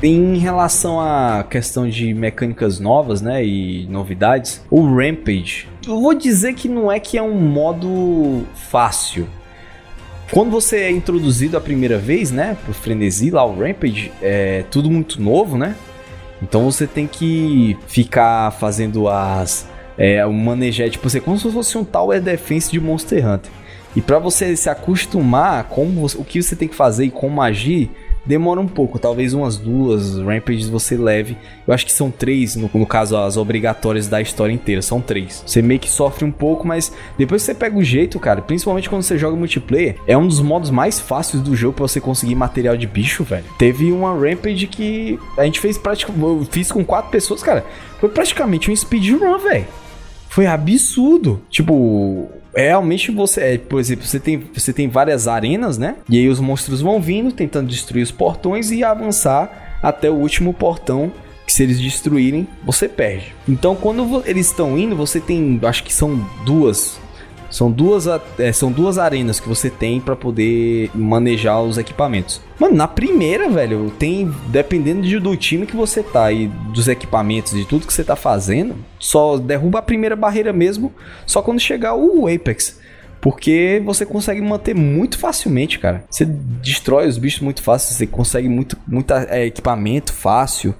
Em 0.00 0.38
relação 0.38 1.00
à 1.00 1.44
questão 1.48 1.88
de 1.88 2.14
mecânicas 2.14 2.78
novas, 2.78 3.20
né, 3.20 3.44
e 3.44 3.84
novidades, 3.90 4.62
o 4.70 4.94
Rampage, 4.94 5.66
eu 5.86 6.00
vou 6.00 6.14
dizer 6.14 6.54
que 6.54 6.68
não 6.68 6.90
é 6.90 7.00
que 7.00 7.18
é 7.18 7.22
um 7.22 7.34
modo 7.34 8.44
fácil. 8.54 9.26
Quando 10.30 10.50
você 10.50 10.76
é 10.82 10.90
introduzido 10.90 11.56
a 11.56 11.60
primeira 11.60 11.98
vez, 11.98 12.30
né, 12.30 12.56
pro 12.64 12.72
frenesi 12.72 13.30
lá, 13.30 13.44
o 13.44 13.58
Rampage, 13.58 14.12
é 14.22 14.64
tudo 14.70 14.88
muito 14.88 15.20
novo, 15.20 15.58
né? 15.58 15.74
Então 16.40 16.70
você 16.70 16.86
tem 16.86 17.08
que 17.08 17.76
ficar 17.88 18.52
fazendo 18.52 19.08
as 19.08 19.66
é, 19.96 20.24
o 20.24 20.32
manejar, 20.32 20.88
tipo, 20.90 21.10
você 21.10 21.20
como 21.20 21.36
se 21.36 21.50
fosse 21.50 21.76
um 21.76 21.84
Tower 21.84 22.20
Defense 22.20 22.70
de 22.70 22.78
Monster 22.78 23.26
Hunter. 23.26 23.50
E 23.96 24.00
para 24.00 24.20
você 24.20 24.54
se 24.54 24.70
acostumar 24.70 25.64
com 25.64 25.86
o 26.04 26.24
que 26.24 26.40
você 26.40 26.54
tem 26.54 26.68
que 26.68 26.74
fazer 26.76 27.06
e 27.06 27.10
como 27.10 27.42
agir, 27.42 27.90
demora 28.28 28.60
um 28.60 28.68
pouco, 28.68 28.98
talvez 28.98 29.32
umas 29.32 29.56
duas 29.56 30.18
rampages 30.18 30.68
você 30.68 30.96
leve. 30.96 31.36
Eu 31.66 31.72
acho 31.72 31.86
que 31.86 31.92
são 31.92 32.10
três, 32.10 32.54
no, 32.54 32.70
no 32.72 32.86
caso, 32.86 33.16
as 33.16 33.38
obrigatórias 33.38 34.06
da 34.06 34.20
história 34.20 34.52
inteira, 34.52 34.82
são 34.82 35.00
três. 35.00 35.42
Você 35.46 35.62
meio 35.62 35.80
que 35.80 35.88
sofre 35.88 36.26
um 36.26 36.30
pouco, 36.30 36.66
mas 36.66 36.92
depois 37.16 37.42
você 37.42 37.54
pega 37.54 37.76
o 37.76 37.82
jeito, 37.82 38.20
cara, 38.20 38.42
principalmente 38.42 38.88
quando 38.88 39.02
você 39.02 39.16
joga 39.16 39.34
multiplayer, 39.34 39.96
é 40.06 40.16
um 40.16 40.28
dos 40.28 40.40
modos 40.40 40.70
mais 40.70 41.00
fáceis 41.00 41.42
do 41.42 41.56
jogo 41.56 41.74
para 41.74 41.88
você 41.88 42.00
conseguir 42.00 42.34
material 42.34 42.76
de 42.76 42.86
bicho, 42.86 43.24
velho. 43.24 43.46
Teve 43.58 43.90
uma 43.90 44.12
rampage 44.12 44.66
que 44.66 45.18
a 45.38 45.44
gente 45.44 45.58
fez 45.58 45.78
praticamente, 45.78 46.22
eu 46.22 46.46
fiz 46.50 46.70
com 46.70 46.84
quatro 46.84 47.10
pessoas, 47.10 47.42
cara, 47.42 47.64
foi 47.98 48.10
praticamente 48.10 48.70
um 48.70 48.76
speedrun, 48.76 49.38
velho. 49.38 49.66
Foi 50.28 50.46
absurdo. 50.46 51.40
Tipo, 51.50 52.28
realmente 52.54 53.10
você, 53.10 53.40
é, 53.40 53.58
por 53.58 53.80
exemplo, 53.80 54.06
você 54.06 54.20
tem, 54.20 54.42
você 54.52 54.72
tem 54.72 54.88
várias 54.88 55.28
arenas, 55.28 55.78
né? 55.78 55.96
E 56.08 56.18
aí 56.18 56.28
os 56.28 56.40
monstros 56.40 56.80
vão 56.80 57.00
vindo, 57.00 57.32
tentando 57.32 57.68
destruir 57.68 58.02
os 58.02 58.10
portões 58.10 58.70
e 58.70 58.84
avançar 58.84 59.78
até 59.82 60.10
o 60.10 60.14
último 60.14 60.52
portão. 60.52 61.10
Que 61.46 61.52
se 61.54 61.62
eles 61.62 61.80
destruírem, 61.80 62.46
você 62.62 62.86
perde. 62.86 63.34
Então, 63.48 63.74
quando 63.74 64.22
eles 64.26 64.48
estão 64.48 64.78
indo, 64.78 64.94
você 64.94 65.18
tem, 65.18 65.58
acho 65.62 65.82
que 65.82 65.94
são 65.94 66.22
duas 66.44 67.00
São 67.50 67.70
duas, 67.70 68.06
é, 68.38 68.52
são 68.52 68.70
duas 68.70 68.98
arenas 68.98 69.40
que 69.40 69.48
você 69.48 69.70
tem 69.70 70.00
para 70.00 70.14
poder 70.14 70.90
manejar 70.94 71.60
os 71.62 71.78
equipamentos. 71.78 72.40
Mano, 72.58 72.76
na 72.76 72.86
primeira, 72.86 73.48
velho, 73.48 73.90
tem. 73.98 74.30
Dependendo 74.48 75.02
de, 75.02 75.18
do 75.18 75.36
time 75.36 75.66
que 75.66 75.76
você 75.76 76.02
tá 76.02 76.30
e 76.30 76.48
dos 76.72 76.88
equipamentos, 76.88 77.52
de 77.52 77.64
tudo 77.64 77.86
que 77.86 77.92
você 77.92 78.04
tá 78.04 78.16
fazendo, 78.16 78.76
só 78.98 79.38
derruba 79.38 79.78
a 79.78 79.82
primeira 79.82 80.16
barreira 80.16 80.52
mesmo, 80.52 80.92
só 81.26 81.40
quando 81.40 81.60
chegar 81.60 81.94
o 81.94 82.26
Apex. 82.26 82.78
Porque 83.20 83.82
você 83.84 84.06
consegue 84.06 84.40
manter 84.40 84.74
muito 84.74 85.18
facilmente, 85.18 85.78
cara. 85.78 86.04
Você 86.08 86.24
destrói 86.24 87.08
os 87.08 87.18
bichos 87.18 87.40
muito 87.40 87.62
fácil, 87.62 87.94
você 87.94 88.06
consegue 88.06 88.48
muito, 88.48 88.76
muito 88.86 89.12
é, 89.12 89.46
equipamento 89.46 90.12
fácil. 90.12 90.74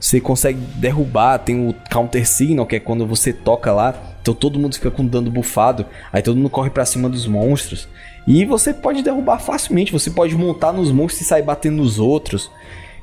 Você 0.00 0.20
consegue 0.20 0.58
derrubar, 0.76 1.38
tem 1.38 1.68
o 1.68 1.74
counter 1.90 2.26
signal, 2.26 2.66
que 2.66 2.76
é 2.76 2.80
quando 2.80 3.06
você 3.06 3.32
toca 3.32 3.72
lá, 3.72 3.94
então 4.22 4.32
todo 4.32 4.58
mundo 4.58 4.74
fica 4.74 4.90
com 4.90 5.04
dano 5.04 5.30
bufado, 5.30 5.84
aí 6.12 6.22
todo 6.22 6.36
mundo 6.36 6.48
corre 6.48 6.70
para 6.70 6.86
cima 6.86 7.08
dos 7.08 7.26
monstros. 7.26 7.88
E 8.26 8.44
você 8.44 8.72
pode 8.72 9.02
derrubar 9.02 9.40
facilmente, 9.40 9.92
você 9.92 10.08
pode 10.10 10.34
montar 10.36 10.72
nos 10.72 10.92
monstros 10.92 11.22
e 11.22 11.24
sair 11.24 11.42
batendo 11.42 11.78
nos 11.78 11.98
outros. 11.98 12.50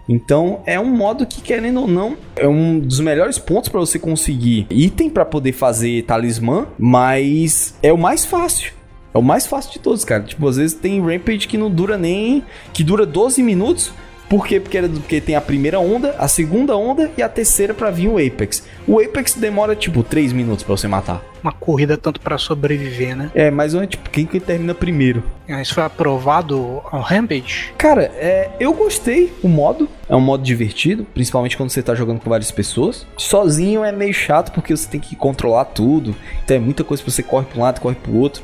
Então 0.07 0.61
é 0.65 0.80
um 0.80 0.89
modo 0.89 1.26
que, 1.28 1.41
querendo 1.41 1.82
ou 1.82 1.88
não, 1.88 2.17
é 2.36 2.47
um 2.47 2.80
dos 2.80 2.99
melhores 2.99 3.38
pontos 3.38 3.70
para 3.70 3.80
você 3.80 3.99
conseguir 3.99 4.65
item 4.70 5.09
para 5.09 5.26
poder 5.26 5.51
fazer 5.51 6.03
talismã, 6.03 6.67
mas 6.80 7.76
é 7.84 7.93
o 7.93 7.97
mais 7.97 8.26
fácil. 8.26 8.74
É 9.13 9.17
o 9.17 9.22
mais 9.22 9.45
fácil 9.45 9.74
de 9.74 9.80
todos, 9.80 10.05
cara. 10.05 10.24
Tipo, 10.24 10.47
às 10.47 10.57
vezes 10.57 10.76
tem 10.76 11.01
Rampage 11.01 11.47
que 11.47 11.57
não 11.57 11.70
dura 11.70 11.97
nem. 11.97 12.43
que 12.74 12.84
dura 12.84 13.05
12 13.05 13.43
minutos. 13.43 13.91
Por 14.30 14.45
quê? 14.45 14.59
Porque, 14.59 14.80
porque 14.80 15.19
tem 15.19 15.36
a 15.36 15.41
primeira 15.41 15.80
onda, 15.80 16.15
a 16.19 16.27
segunda 16.27 16.77
onda 16.77 17.09
e 17.17 17.23
a 17.23 17.27
terceira 17.27 17.73
para 17.73 17.89
vir 17.89 18.07
o 18.07 18.17
Apex. 18.17 18.63
O 18.88 18.99
Apex 18.99 19.34
demora 19.34 19.75
tipo 19.75 20.03
3 20.03 20.32
minutos 20.32 20.63
para 20.63 20.77
você 20.77 20.88
matar. 20.88 21.23
Uma 21.41 21.51
corrida 21.51 21.97
tanto 21.97 22.19
para 22.19 22.38
sobreviver, 22.38 23.15
né? 23.15 23.32
É, 23.34 23.49
mas 23.49 23.73
é 23.73 23.88
tipo, 23.88 24.09
quem 24.09 24.25
que 24.25 24.39
termina 24.39 24.75
primeiro? 24.75 25.23
É, 25.47 25.59
isso 25.61 25.73
foi 25.73 25.84
aprovado 25.84 26.82
ao 26.91 27.01
Rampage? 27.01 27.73
Cara, 27.77 28.03
é, 28.15 28.51
eu 28.59 28.73
gostei 28.73 29.34
o 29.41 29.47
modo. 29.47 29.89
É 30.07 30.15
um 30.15 30.21
modo 30.21 30.43
divertido, 30.43 31.07
principalmente 31.13 31.57
quando 31.57 31.69
você 31.69 31.82
tá 31.82 31.95
jogando 31.95 32.19
com 32.19 32.30
várias 32.30 32.51
pessoas. 32.51 33.07
Sozinho 33.17 33.84
é 33.84 33.91
meio 33.91 34.13
chato 34.13 34.51
porque 34.51 34.75
você 34.75 34.88
tem 34.88 34.99
que 34.99 35.15
controlar 35.15 35.65
tudo. 35.65 36.15
Então 36.43 36.57
é 36.57 36.59
muita 36.59 36.84
coisa 36.84 37.01
que 37.01 37.09
você 37.09 37.23
corre 37.23 37.45
para 37.45 37.57
um 37.57 37.63
lado, 37.63 37.80
corre 37.80 37.95
pro 37.95 38.15
outro. 38.15 38.43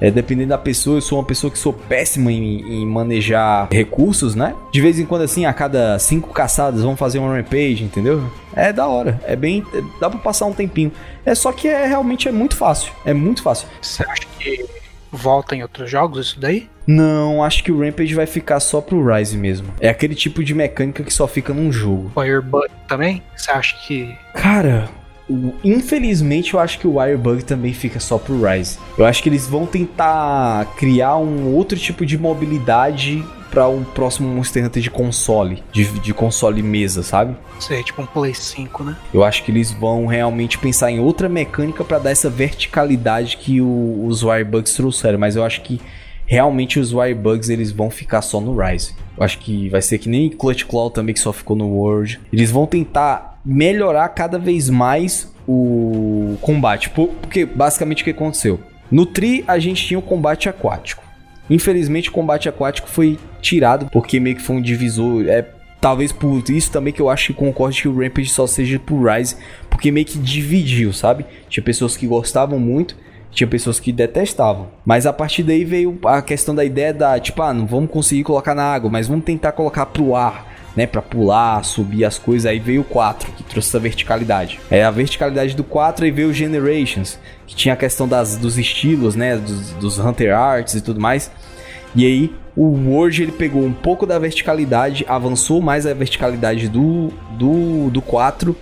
É, 0.00 0.10
dependendo 0.10 0.48
da 0.48 0.58
pessoa, 0.58 0.96
eu 0.96 1.00
sou 1.00 1.18
uma 1.18 1.24
pessoa 1.24 1.50
que 1.50 1.58
sou 1.58 1.72
péssima 1.72 2.32
em, 2.32 2.82
em, 2.82 2.86
manejar 2.86 3.68
recursos, 3.70 4.34
né? 4.34 4.54
De 4.72 4.80
vez 4.80 4.98
em 4.98 5.04
quando, 5.04 5.22
assim, 5.22 5.44
a 5.44 5.52
cada 5.52 5.98
cinco 5.98 6.32
caçadas, 6.32 6.82
vão 6.82 6.96
fazer 6.96 7.18
uma 7.18 7.36
rampage, 7.36 7.84
entendeu? 7.84 8.22
É 8.54 8.72
da 8.72 8.86
hora. 8.86 9.20
É 9.24 9.36
bem. 9.36 9.64
Dá 10.00 10.08
pra 10.08 10.18
passar 10.18 10.46
um 10.46 10.52
tempinho. 10.52 10.90
É 11.24 11.34
só 11.34 11.52
que 11.52 11.68
é 11.68 11.86
realmente 11.86 12.28
é 12.28 12.32
muito 12.32 12.56
fácil. 12.56 12.92
É 13.04 13.12
muito 13.12 13.42
fácil. 13.42 13.68
Você 13.80 14.02
acha 14.02 14.22
que 14.38 14.64
volta 15.12 15.54
em 15.54 15.62
outros 15.62 15.90
jogos 15.90 16.26
isso 16.26 16.40
daí? 16.40 16.68
Não, 16.86 17.44
acho 17.44 17.62
que 17.62 17.70
o 17.70 17.80
Rampage 17.80 18.14
vai 18.14 18.26
ficar 18.26 18.58
só 18.58 18.80
pro 18.80 19.04
Rise 19.04 19.36
mesmo. 19.36 19.68
É 19.80 19.88
aquele 19.88 20.14
tipo 20.14 20.42
de 20.42 20.54
mecânica 20.54 21.04
que 21.04 21.12
só 21.12 21.28
fica 21.28 21.52
num 21.52 21.70
jogo. 21.70 22.10
Firebug 22.14 22.68
também? 22.88 23.22
Você 23.36 23.50
acha 23.50 23.76
que. 23.86 24.12
Cara, 24.34 24.88
Infelizmente, 25.62 26.54
eu 26.54 26.60
acho 26.60 26.78
que 26.78 26.86
o 26.86 26.96
Wirebug 26.96 27.44
também 27.44 27.72
fica 27.72 28.00
só 28.00 28.18
pro 28.18 28.42
Rise. 28.42 28.78
Eu 28.98 29.04
acho 29.04 29.22
que 29.22 29.28
eles 29.28 29.46
vão 29.46 29.66
tentar 29.66 30.66
criar 30.76 31.16
um 31.16 31.54
outro 31.54 31.78
tipo 31.78 32.04
de 32.04 32.18
mobilidade 32.18 33.24
para 33.50 33.68
um 33.68 33.82
próximo 33.82 34.28
Monster 34.28 34.64
Hunter 34.64 34.82
de 34.82 34.90
console, 34.90 35.62
de, 35.72 35.84
de 35.98 36.14
console 36.14 36.62
mesa, 36.62 37.02
sabe? 37.02 37.36
Sei, 37.58 37.82
tipo 37.82 38.00
um 38.00 38.06
Play 38.06 38.32
5, 38.32 38.84
né? 38.84 38.96
Eu 39.12 39.24
acho 39.24 39.42
que 39.42 39.50
eles 39.50 39.72
vão 39.72 40.06
realmente 40.06 40.56
pensar 40.56 40.90
em 40.90 41.00
outra 41.00 41.28
mecânica 41.28 41.84
para 41.84 41.98
dar 41.98 42.10
essa 42.10 42.30
verticalidade 42.30 43.36
que 43.36 43.60
o, 43.60 44.06
os 44.06 44.22
Wirebugs 44.22 44.74
trouxeram, 44.74 45.18
mas 45.18 45.34
eu 45.34 45.44
acho 45.44 45.62
que 45.62 45.80
realmente 46.26 46.78
os 46.78 46.92
Wirebugs 46.92 47.50
eles 47.50 47.72
vão 47.72 47.90
ficar 47.90 48.22
só 48.22 48.40
no 48.40 48.56
Rise. 48.56 48.94
Eu 49.16 49.24
acho 49.24 49.38
que 49.38 49.68
vai 49.68 49.82
ser 49.82 49.98
que 49.98 50.08
nem 50.08 50.30
Clutch 50.30 50.64
Claw 50.64 50.88
também 50.88 51.12
que 51.12 51.20
só 51.20 51.32
ficou 51.32 51.56
no 51.56 51.66
World. 51.66 52.20
Eles 52.32 52.52
vão 52.52 52.66
tentar 52.66 53.29
melhorar 53.44 54.08
cada 54.10 54.38
vez 54.38 54.68
mais 54.68 55.32
o 55.46 56.36
combate. 56.40 56.90
Porque 56.90 57.44
basicamente 57.44 58.02
o 58.02 58.04
que 58.04 58.10
aconteceu? 58.10 58.60
No 58.90 59.06
Tri 59.06 59.44
a 59.46 59.58
gente 59.58 59.86
tinha 59.86 59.98
o 59.98 60.02
combate 60.02 60.48
aquático. 60.48 61.02
Infelizmente 61.48 62.08
o 62.08 62.12
combate 62.12 62.48
aquático 62.48 62.88
foi 62.88 63.18
tirado 63.40 63.86
porque 63.90 64.20
meio 64.20 64.36
que 64.36 64.42
foi 64.42 64.56
um 64.56 64.62
divisor. 64.62 65.26
É 65.28 65.44
talvez 65.80 66.12
por 66.12 66.42
isso 66.50 66.70
também 66.70 66.92
que 66.92 67.00
eu 67.00 67.08
acho 67.08 67.28
que 67.28 67.34
concordo 67.34 67.74
que 67.74 67.88
o 67.88 67.98
Rampage 67.98 68.28
só 68.28 68.46
seja 68.46 68.78
pro 68.78 69.02
Rise, 69.02 69.36
porque 69.68 69.90
meio 69.90 70.06
que 70.06 70.18
dividiu, 70.18 70.92
sabe? 70.92 71.24
Tinha 71.48 71.64
pessoas 71.64 71.96
que 71.96 72.06
gostavam 72.06 72.58
muito, 72.58 72.94
tinha 73.30 73.46
pessoas 73.46 73.80
que 73.80 73.90
detestavam. 73.90 74.68
Mas 74.84 75.06
a 75.06 75.12
partir 75.12 75.42
daí 75.42 75.64
veio 75.64 75.98
a 76.04 76.20
questão 76.20 76.54
da 76.54 76.64
ideia 76.64 76.92
da, 76.92 77.18
tipo, 77.18 77.40
ah, 77.42 77.54
não 77.54 77.66
vamos 77.66 77.90
conseguir 77.90 78.24
colocar 78.24 78.54
na 78.54 78.64
água, 78.64 78.90
mas 78.90 79.08
vamos 79.08 79.24
tentar 79.24 79.52
colocar 79.52 79.86
pro 79.86 80.14
ar 80.14 80.49
né, 80.76 80.86
para 80.86 81.02
pular, 81.02 81.64
subir 81.64 82.04
as 82.04 82.18
coisas. 82.18 82.46
Aí 82.46 82.58
veio 82.58 82.82
o 82.82 82.84
4, 82.84 83.32
que 83.32 83.42
trouxe 83.42 83.68
essa 83.68 83.78
verticalidade. 83.78 84.60
É 84.70 84.84
a 84.84 84.90
verticalidade 84.90 85.54
do 85.54 85.64
4 85.64 86.06
e 86.06 86.10
veio 86.10 86.28
o 86.28 86.32
Generations, 86.32 87.18
que 87.46 87.54
tinha 87.54 87.74
a 87.74 87.76
questão 87.76 88.06
das, 88.06 88.36
dos 88.36 88.58
estilos, 88.58 89.14
né, 89.16 89.36
dos, 89.36 89.70
dos 89.72 89.98
Hunter 89.98 90.36
Arts 90.36 90.74
e 90.74 90.80
tudo 90.80 91.00
mais. 91.00 91.30
E 91.94 92.06
aí 92.06 92.34
o 92.56 92.66
Word 92.90 93.22
ele 93.22 93.32
pegou 93.32 93.64
um 93.64 93.72
pouco 93.72 94.06
da 94.06 94.18
verticalidade, 94.18 95.04
avançou 95.08 95.60
mais 95.60 95.86
a 95.86 95.94
verticalidade 95.94 96.68
do 96.68 97.12
do, 97.36 97.90
do 97.90 98.02
4 98.02 98.56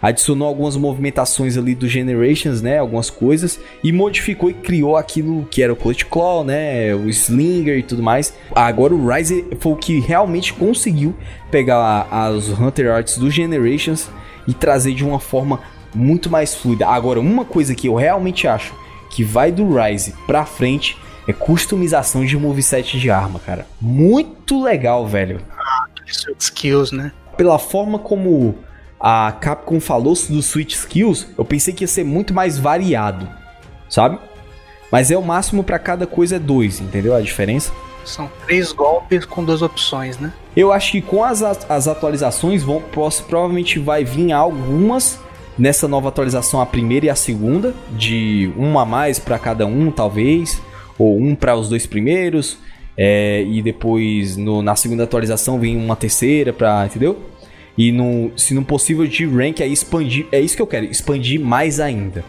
adicionou 0.00 0.48
algumas 0.48 0.76
movimentações 0.76 1.56
ali 1.56 1.74
do 1.74 1.88
Generations, 1.88 2.62
né, 2.62 2.78
algumas 2.78 3.10
coisas 3.10 3.58
e 3.82 3.92
modificou 3.92 4.50
e 4.50 4.54
criou 4.54 4.96
aquilo 4.96 5.46
que 5.50 5.62
era 5.62 5.72
o 5.72 5.76
Clutch 5.76 6.04
Claw, 6.04 6.44
né, 6.44 6.94
o 6.94 7.08
Slinger 7.08 7.78
e 7.78 7.82
tudo 7.82 8.02
mais. 8.02 8.34
Agora 8.54 8.94
o 8.94 9.08
Rise 9.08 9.44
foi 9.60 9.72
o 9.72 9.76
que 9.76 10.00
realmente 10.00 10.52
conseguiu 10.52 11.14
pegar 11.50 12.06
as 12.10 12.48
Hunter 12.48 12.92
Arts 12.92 13.18
do 13.18 13.30
Generations 13.30 14.08
e 14.46 14.54
trazer 14.54 14.94
de 14.94 15.04
uma 15.04 15.20
forma 15.20 15.60
muito 15.94 16.30
mais 16.30 16.54
fluida. 16.54 16.86
Agora, 16.86 17.20
uma 17.20 17.44
coisa 17.44 17.74
que 17.74 17.88
eu 17.88 17.94
realmente 17.94 18.46
acho 18.46 18.74
que 19.10 19.24
vai 19.24 19.50
do 19.50 19.66
Rise 19.74 20.14
pra 20.26 20.44
frente 20.44 20.96
é 21.26 21.32
customização 21.32 22.24
de 22.24 22.36
moveset 22.36 22.98
de 22.98 23.10
arma, 23.10 23.38
cara. 23.38 23.66
Muito 23.80 24.62
legal, 24.62 25.06
velho. 25.06 25.40
Ah, 25.50 25.86
skills, 26.38 26.92
né? 26.92 27.12
Pela 27.36 27.58
forma 27.58 27.98
como 27.98 28.56
a 29.00 29.32
Capcom 29.32 29.80
falou 29.80 30.14
dos 30.14 30.46
Switch 30.46 30.74
Skills, 30.74 31.26
eu 31.36 31.44
pensei 31.44 31.72
que 31.72 31.84
ia 31.84 31.88
ser 31.88 32.04
muito 32.04 32.34
mais 32.34 32.58
variado, 32.58 33.28
sabe? 33.88 34.18
Mas 34.90 35.10
é 35.10 35.16
o 35.16 35.22
máximo 35.22 35.62
para 35.62 35.78
cada 35.78 36.06
coisa 36.06 36.36
é 36.36 36.38
dois, 36.38 36.80
entendeu 36.80 37.14
a 37.14 37.20
diferença? 37.20 37.72
São 38.04 38.30
três 38.46 38.72
golpes 38.72 39.24
com 39.24 39.44
duas 39.44 39.60
opções, 39.60 40.18
né? 40.18 40.32
Eu 40.56 40.72
acho 40.72 40.92
que 40.92 41.02
com 41.02 41.22
as, 41.22 41.42
as 41.42 41.86
atualizações 41.86 42.62
vão 42.62 42.80
provavelmente 42.80 43.78
vai 43.78 44.02
vir 44.02 44.32
algumas 44.32 45.20
nessa 45.58 45.86
nova 45.86 46.08
atualização 46.08 46.60
a 46.60 46.66
primeira 46.66 47.06
e 47.06 47.10
a 47.10 47.14
segunda 47.14 47.74
de 47.90 48.50
uma 48.56 48.82
a 48.82 48.86
mais 48.86 49.18
para 49.18 49.38
cada 49.38 49.66
um 49.66 49.90
talvez 49.90 50.60
ou 50.96 51.18
um 51.18 51.34
para 51.34 51.54
os 51.56 51.68
dois 51.68 51.84
primeiros 51.84 52.58
é, 52.96 53.42
e 53.42 53.60
depois 53.60 54.36
no, 54.36 54.62
na 54.62 54.74
segunda 54.76 55.04
atualização 55.04 55.58
vem 55.58 55.76
uma 55.76 55.96
terceira 55.96 56.52
para 56.52 56.86
entendeu? 56.86 57.18
E 57.78 57.92
no, 57.92 58.32
se 58.36 58.52
não 58.52 58.64
possível 58.64 59.06
de 59.06 59.24
rank, 59.24 59.60
aí 59.60 59.72
expandir. 59.72 60.26
É 60.32 60.40
isso 60.40 60.56
que 60.56 60.60
eu 60.60 60.66
quero, 60.66 60.86
expandir 60.86 61.40
mais 61.40 61.78
ainda. 61.78 62.24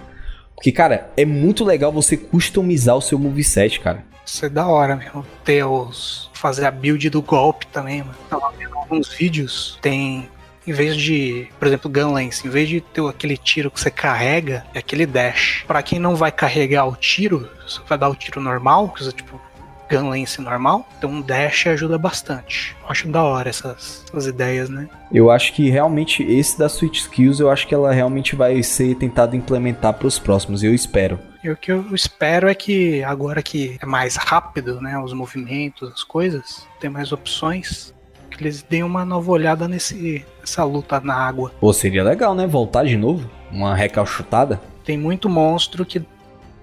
Porque, 0.53 0.71
cara, 0.71 1.09
é 1.17 1.25
muito 1.25 1.65
legal 1.65 1.91
você 1.91 2.15
customizar 2.15 2.95
o 2.95 3.01
seu 3.01 3.17
moveset, 3.17 3.79
cara. 3.79 4.05
Isso 4.23 4.45
é 4.45 4.49
da 4.49 4.67
hora 4.67 4.95
mesmo. 4.95 5.25
Ter 5.43 5.63
os. 5.63 6.29
fazer 6.33 6.67
a 6.67 6.71
build 6.71 7.09
do 7.09 7.21
golpe 7.21 7.65
também, 7.67 8.03
mano. 8.03 8.15
Tava 8.29 8.51
vendo 8.51 8.75
alguns 8.75 9.11
vídeos, 9.11 9.79
tem. 9.81 10.29
Em 10.67 10.71
vez 10.71 10.95
de, 10.95 11.47
por 11.57 11.67
exemplo, 11.67 11.89
Gunlance, 11.89 12.45
em 12.45 12.49
vez 12.51 12.69
de 12.69 12.79
ter 12.79 13.03
aquele 13.07 13.35
tiro 13.35 13.71
que 13.71 13.79
você 13.79 13.89
carrega, 13.89 14.63
é 14.71 14.77
aquele 14.77 15.07
dash. 15.07 15.63
Para 15.65 15.81
quem 15.81 15.97
não 15.97 16.15
vai 16.15 16.31
carregar 16.31 16.85
o 16.85 16.95
tiro, 16.95 17.49
você 17.67 17.79
vai 17.87 17.97
dar 17.97 18.09
o 18.09 18.15
tiro 18.15 18.39
normal, 18.39 18.89
que 18.89 19.03
você, 19.03 19.11
tipo, 19.11 19.41
Gunlance 19.89 20.41
normal, 20.41 20.87
então 20.97 21.09
um 21.09 21.21
dash 21.21 21.67
ajuda 21.67 21.97
bastante. 21.97 22.75
Acho 22.87 23.07
da 23.07 23.23
hora 23.23 23.49
essas, 23.49 24.05
essas 24.07 24.27
ideias, 24.27 24.69
né? 24.69 24.87
Eu 25.11 25.31
acho 25.31 25.53
que 25.53 25.69
realmente 25.69 26.23
esse 26.23 26.57
da 26.57 26.69
Switch 26.69 26.99
Skills, 26.99 27.39
eu 27.39 27.49
acho 27.49 27.67
que 27.67 27.73
ela 27.73 27.91
realmente 27.91 28.35
vai 28.35 28.61
ser 28.61 28.95
tentado 28.95 29.35
implementar 29.35 29.93
para 29.93 30.07
os 30.07 30.19
próximos, 30.19 30.63
eu 30.63 30.73
espero. 30.73 31.19
E 31.43 31.49
o 31.49 31.55
que 31.55 31.71
eu 31.71 31.95
espero 31.95 32.49
é 32.49 32.53
que 32.53 33.01
agora 33.03 33.41
que 33.41 33.77
é 33.81 33.85
mais 33.85 34.15
rápido, 34.15 34.81
né, 34.81 34.99
os 34.99 35.13
movimentos, 35.13 35.91
as 35.91 36.03
coisas, 36.03 36.67
tem 36.79 36.89
mais 36.89 37.11
opções, 37.11 37.93
que 38.29 38.43
eles 38.43 38.61
deem 38.61 38.83
uma 38.83 39.03
nova 39.03 39.31
olhada 39.31 39.67
nesse, 39.67 40.25
nessa 40.39 40.63
luta 40.63 40.99
na 40.99 41.13
água. 41.13 41.51
Pô, 41.59 41.73
seria 41.73 42.03
legal, 42.03 42.33
né? 42.33 42.47
Voltar 42.47 42.85
de 42.85 42.97
novo? 42.97 43.29
Uma 43.51 43.75
recalchutada? 43.75 44.61
Tem 44.85 44.97
muito 44.97 45.29
monstro 45.29 45.85
que 45.85 46.01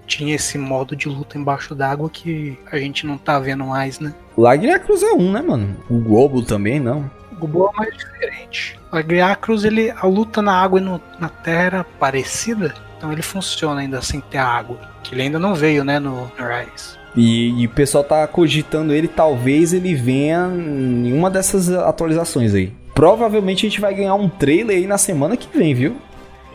tinha 0.07 0.33
esse 0.33 0.57
modo 0.57 0.95
de 0.95 1.07
luta 1.07 1.37
embaixo 1.37 1.75
d'água 1.75 2.09
que 2.09 2.57
a 2.71 2.77
gente 2.77 3.05
não 3.05 3.17
tá 3.17 3.37
vendo 3.37 3.65
mais, 3.65 3.99
né? 3.99 4.15
Lagriacruz 4.35 5.03
é 5.03 5.11
um, 5.11 5.31
né, 5.31 5.41
mano? 5.41 5.75
O 5.89 5.99
Globo 5.99 6.41
também 6.41 6.79
não. 6.79 7.11
O 7.33 7.35
Globo 7.35 7.71
é 7.75 7.77
mais 7.77 7.97
diferente. 7.97 8.79
Lagriacruz, 8.91 9.63
ele, 9.63 9.91
a 9.91 10.07
luta 10.07 10.41
na 10.41 10.53
água 10.53 10.79
e 10.79 10.83
no, 10.83 11.01
na 11.19 11.29
terra 11.29 11.63
era 11.63 11.83
parecida, 11.83 12.73
Então 12.97 13.11
ele 13.11 13.21
funciona 13.21 13.81
ainda 13.81 14.01
sem 14.01 14.21
ter 14.21 14.37
água. 14.37 14.79
Que 15.03 15.13
ele 15.13 15.23
ainda 15.23 15.37
não 15.37 15.53
veio, 15.53 15.83
né, 15.83 15.99
no 15.99 16.31
Rise. 16.37 16.97
E, 17.15 17.61
e, 17.61 17.65
o 17.65 17.69
pessoal 17.69 18.03
tá 18.03 18.25
cogitando 18.27 18.93
ele, 18.93 19.07
talvez 19.07 19.73
ele 19.73 19.95
venha 19.95 20.47
em 20.47 21.11
uma 21.13 21.29
dessas 21.29 21.69
atualizações 21.69 22.53
aí. 22.53 22.71
Provavelmente 22.93 23.65
a 23.65 23.69
gente 23.69 23.81
vai 23.81 23.93
ganhar 23.93 24.15
um 24.15 24.29
trailer 24.29 24.77
aí 24.77 24.87
na 24.87 24.97
semana 24.97 25.35
que 25.35 25.55
vem, 25.55 25.73
viu? 25.73 25.97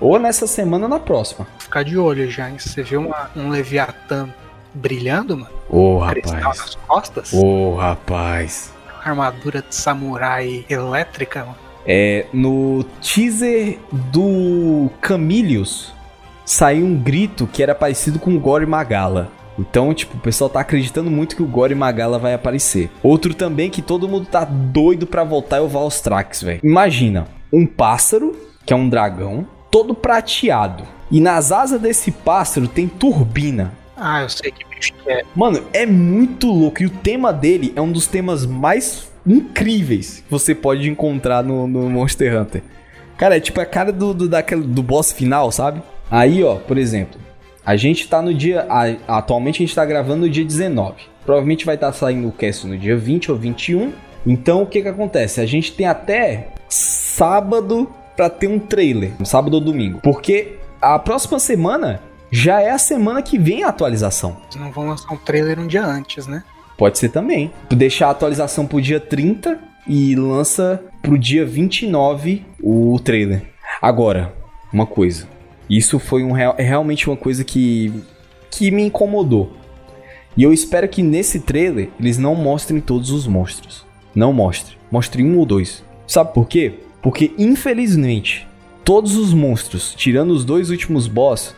Ou 0.03 0.19
nessa 0.19 0.49
semana 0.49 0.87
ou 0.87 0.91
na 0.91 0.99
próxima. 0.99 1.47
Ficar 1.61 1.85
de 1.85 1.97
olho 1.97 2.29
já, 2.29 2.51
hein? 2.51 2.57
Você 2.59 2.83
viu 2.83 3.01
uma, 3.03 3.31
um 3.37 3.49
Leviatã 3.49 4.29
brilhando, 4.75 5.39
mano? 5.39 5.51
Ô, 5.71 5.95
oh, 5.95 5.99
rapaz. 5.99 6.33
nas 6.33 6.75
costas? 6.75 7.33
Ô, 7.33 7.39
oh, 7.47 7.77
rapaz. 7.77 8.73
Armadura 9.05 9.63
de 9.63 9.73
samurai 9.73 10.67
elétrica, 10.69 11.45
mano. 11.45 11.57
É, 11.87 12.27
no 12.33 12.85
teaser 13.01 13.79
do 13.93 14.91
Camilius 15.01 15.93
saiu 16.45 16.85
um 16.85 16.97
grito 16.97 17.47
que 17.47 17.63
era 17.63 17.75
parecido 17.75 18.19
com 18.19 18.35
o 18.35 18.41
Gore 18.41 18.67
Magala. 18.67 19.31
Então, 19.57 19.95
tipo, 19.95 20.17
o 20.17 20.21
pessoal 20.21 20.51
tá 20.51 20.61
acreditando 20.61 21.13
muito 21.13 21.37
que 21.37 21.43
o 21.43 21.47
Gore 21.47 21.77
Magala 21.77 22.19
vai 22.19 22.35
aparecer. 22.35 22.91
Outro 23.05 23.35
também 23.35 23.71
que 23.71 23.83
todo 23.83 24.09
mundo 24.09 24.27
tá 24.27 24.45
doido 24.45 25.07
pra 25.07 25.23
voltar 25.23 25.59
é 25.59 25.61
o 25.61 25.69
Valstrax, 25.69 26.43
velho. 26.43 26.61
Imagina, 26.65 27.29
um 27.53 27.67
pássaro, 27.67 28.35
que 28.67 28.73
é 28.73 28.77
um 28.77 28.89
dragão, 28.89 29.47
todo 29.73 29.95
prateado. 29.95 30.85
E 31.11 31.21
nas 31.21 31.51
asas 31.51 31.81
desse 31.81 32.13
pássaro 32.13 32.69
tem 32.69 32.87
turbina. 32.87 33.73
Ah, 33.97 34.23
eu 34.23 34.29
sei 34.29 34.53
que 34.53 34.65
bicho 34.67 34.93
que 34.93 35.11
é. 35.11 35.23
Mano, 35.35 35.65
é 35.73 35.87
muito 35.87 36.47
louco. 36.47 36.83
E 36.83 36.87
o 36.87 36.91
tema 36.91 37.33
dele 37.33 37.73
é 37.75 37.81
um 37.81 37.91
dos 37.91 38.07
temas 38.07 38.45
mais 38.47 39.11
incríveis 39.27 40.23
que 40.25 40.31
você 40.31 40.55
pode 40.55 40.89
encontrar 40.89 41.43
no, 41.43 41.67
no 41.67 41.89
Monster 41.89 42.41
Hunter. 42.41 42.63
Cara, 43.17 43.37
é 43.37 43.41
tipo 43.41 43.61
a 43.61 43.67
cara 43.67 43.93
do, 43.93 44.13
do, 44.13 44.29
daquele, 44.29 44.63
do 44.63 44.83
boss 44.83 45.13
final, 45.13 45.51
sabe? 45.51 45.83
Aí, 46.11 46.43
ó, 46.45 46.57
por 46.57 46.77
exemplo, 46.77 47.21
a 47.65 47.77
gente 47.77 48.09
tá 48.09 48.21
no 48.21 48.35
dia. 48.35 48.67
A, 48.69 49.19
atualmente 49.19 49.57
a 49.57 49.67
gente 49.67 49.75
tá 49.75 49.85
gravando 49.85 50.27
no 50.27 50.31
dia 50.31 50.45
19. 50.45 50.95
Provavelmente 51.25 51.65
vai 51.65 51.77
estar 51.77 51.89
tá 51.89 51.93
saindo 51.93 52.29
o 52.29 52.33
cast 52.33 52.67
no 52.67 52.77
dia 52.77 52.97
20 52.97 53.31
ou 53.31 53.39
21. 53.39 53.93
Então 54.27 54.63
o 54.63 54.67
que 54.67 54.83
que 54.83 54.89
acontece? 54.89 55.41
A 55.41 55.47
gente 55.47 55.73
tem 55.73 55.87
até 55.87 56.49
sábado 56.69 57.89
para 58.17 58.29
ter 58.29 58.47
um 58.47 58.59
trailer, 58.59 59.13
sábado 59.25 59.55
ou 59.55 59.61
domingo. 59.61 60.01
Porque 60.03 60.57
a 60.81 60.99
próxima 60.99 61.39
semana 61.39 62.01
já 62.31 62.61
é 62.61 62.71
a 62.71 62.79
semana 62.79 63.23
que 63.23 63.39
vem 63.39 63.63
a 63.63 63.69
atualização. 63.69 64.37
Não 64.57 64.73
vão 64.73 64.89
lançar 64.89 65.13
um 65.13 65.19
trailer 65.19 65.59
um 65.59 65.67
dia 65.67 65.85
antes, 65.85 66.27
né? 66.27 66.43
Pode 66.77 66.99
ser 66.99 67.11
também. 67.11 67.53
Deixar 67.71 68.09
a 68.09 68.11
atualização 68.11 68.67
pro 68.67 68.81
dia 68.81 68.99
30 68.99 69.59
e 69.87 70.15
lança 70.15 70.83
pro 71.03 71.19
dia 71.19 71.45
29 71.45 72.45
o 72.63 72.99
trailer. 73.01 73.43
Agora, 73.81 74.35
uma 74.73 74.87
coisa. 74.87 75.29
Isso 75.69 75.99
foi 75.99 76.23
um, 76.23 76.37
é 76.37 76.63
realmente 76.63 77.09
uma 77.09 77.17
coisa 77.17 77.45
que, 77.45 77.93
que 78.51 78.71
me 78.71 78.83
incomodou. 78.83 79.53
E 80.37 80.43
eu 80.43 80.53
espero 80.53 80.89
que 80.89 81.03
nesse 81.03 81.41
trailer 81.41 81.91
eles 82.01 82.17
não 82.17 82.35
mostrem 82.35 82.81
todos 82.81 83.11
os 83.11 83.27
monstros. 83.27 83.85
Não 84.15 84.33
mostre. 84.33 84.77
Mostre 84.91 85.23
um 85.23 85.39
ou 85.39 85.47
dois. 85.47 85.85
Sabe 86.07 86.33
por 86.33 86.49
quê? 86.49 86.75
Porque 87.03 87.33
infelizmente, 87.37 88.47
todos 88.85 89.17
os 89.17 89.35
monstros, 89.35 89.95
tirando 89.95 90.31
os 90.31 90.45
dois 90.45 90.71
últimos 90.71 91.07
boss, 91.07 91.55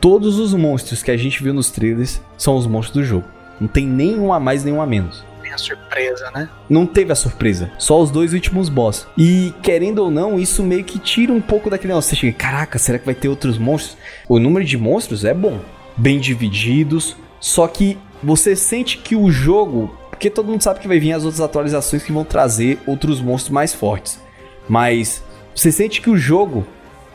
todos 0.00 0.38
os 0.38 0.54
monstros 0.54 1.02
que 1.02 1.10
a 1.10 1.16
gente 1.16 1.42
viu 1.42 1.52
nos 1.52 1.70
trailers 1.70 2.20
são 2.38 2.56
os 2.56 2.66
monstros 2.66 3.02
do 3.02 3.04
jogo. 3.04 3.26
Não 3.60 3.66
tem 3.66 3.86
nenhum 3.86 4.32
a 4.32 4.38
mais, 4.38 4.62
nenhum 4.62 4.80
a 4.80 4.86
menos 4.86 5.24
a 5.52 5.58
surpresa, 5.58 6.30
né? 6.34 6.48
Não 6.68 6.86
teve 6.86 7.12
a 7.12 7.14
surpresa. 7.14 7.70
Só 7.78 8.00
os 8.00 8.10
dois 8.10 8.32
últimos 8.32 8.68
boss. 8.68 9.06
E, 9.16 9.52
querendo 9.62 10.00
ou 10.00 10.10
não, 10.10 10.38
isso 10.38 10.62
meio 10.62 10.84
que 10.84 10.98
tira 10.98 11.32
um 11.32 11.40
pouco 11.40 11.68
daquele 11.70 11.88
negócio. 11.88 12.10
Você 12.10 12.16
chega, 12.16 12.36
caraca, 12.36 12.78
será 12.78 12.98
que 12.98 13.06
vai 13.06 13.14
ter 13.14 13.28
outros 13.28 13.58
monstros? 13.58 13.96
O 14.28 14.38
número 14.38 14.64
de 14.64 14.78
monstros 14.78 15.24
é 15.24 15.34
bom. 15.34 15.60
Bem 15.96 16.18
divididos. 16.18 17.16
Só 17.40 17.66
que 17.66 17.98
você 18.22 18.54
sente 18.54 18.98
que 18.98 19.16
o 19.16 19.30
jogo. 19.30 19.96
Porque 20.10 20.30
todo 20.30 20.48
mundo 20.48 20.62
sabe 20.62 20.80
que 20.80 20.88
vai 20.88 20.98
vir 20.98 21.12
as 21.12 21.24
outras 21.24 21.40
atualizações 21.40 22.02
que 22.02 22.12
vão 22.12 22.24
trazer 22.24 22.78
outros 22.86 23.20
monstros 23.20 23.52
mais 23.52 23.74
fortes. 23.74 24.20
Mas 24.68 25.22
você 25.54 25.70
sente 25.72 26.00
que 26.00 26.10
o 26.10 26.16
jogo 26.16 26.66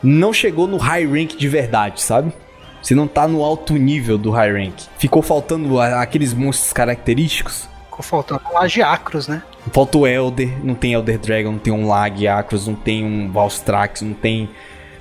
não 0.02 0.32
chegou 0.32 0.66
no 0.66 0.76
high 0.76 1.06
rank 1.06 1.36
de 1.36 1.48
verdade, 1.48 2.00
sabe? 2.02 2.32
Você 2.82 2.94
não 2.94 3.08
tá 3.08 3.26
no 3.26 3.42
alto 3.42 3.74
nível 3.74 4.16
do 4.16 4.30
high 4.30 4.52
rank. 4.52 4.74
Ficou 4.98 5.22
faltando 5.22 5.80
aqueles 5.80 6.32
monstros 6.32 6.72
característicos 6.72 7.68
Ficou 7.96 8.02
faltando 8.04 8.42
um 8.50 8.52
Lagiacros, 8.52 9.26
né? 9.26 9.42
Falta 9.72 9.96
o 9.96 10.06
Elder, 10.06 10.62
não 10.62 10.74
tem 10.74 10.92
Elder 10.92 11.18
Dragon, 11.18 11.52
não 11.52 11.58
tem 11.58 11.72
um 11.72 11.86
Lagiacros, 11.86 12.66
não 12.66 12.74
tem 12.74 13.02
um 13.02 13.32
Valstrax, 13.32 14.02
não 14.02 14.12
tem. 14.12 14.50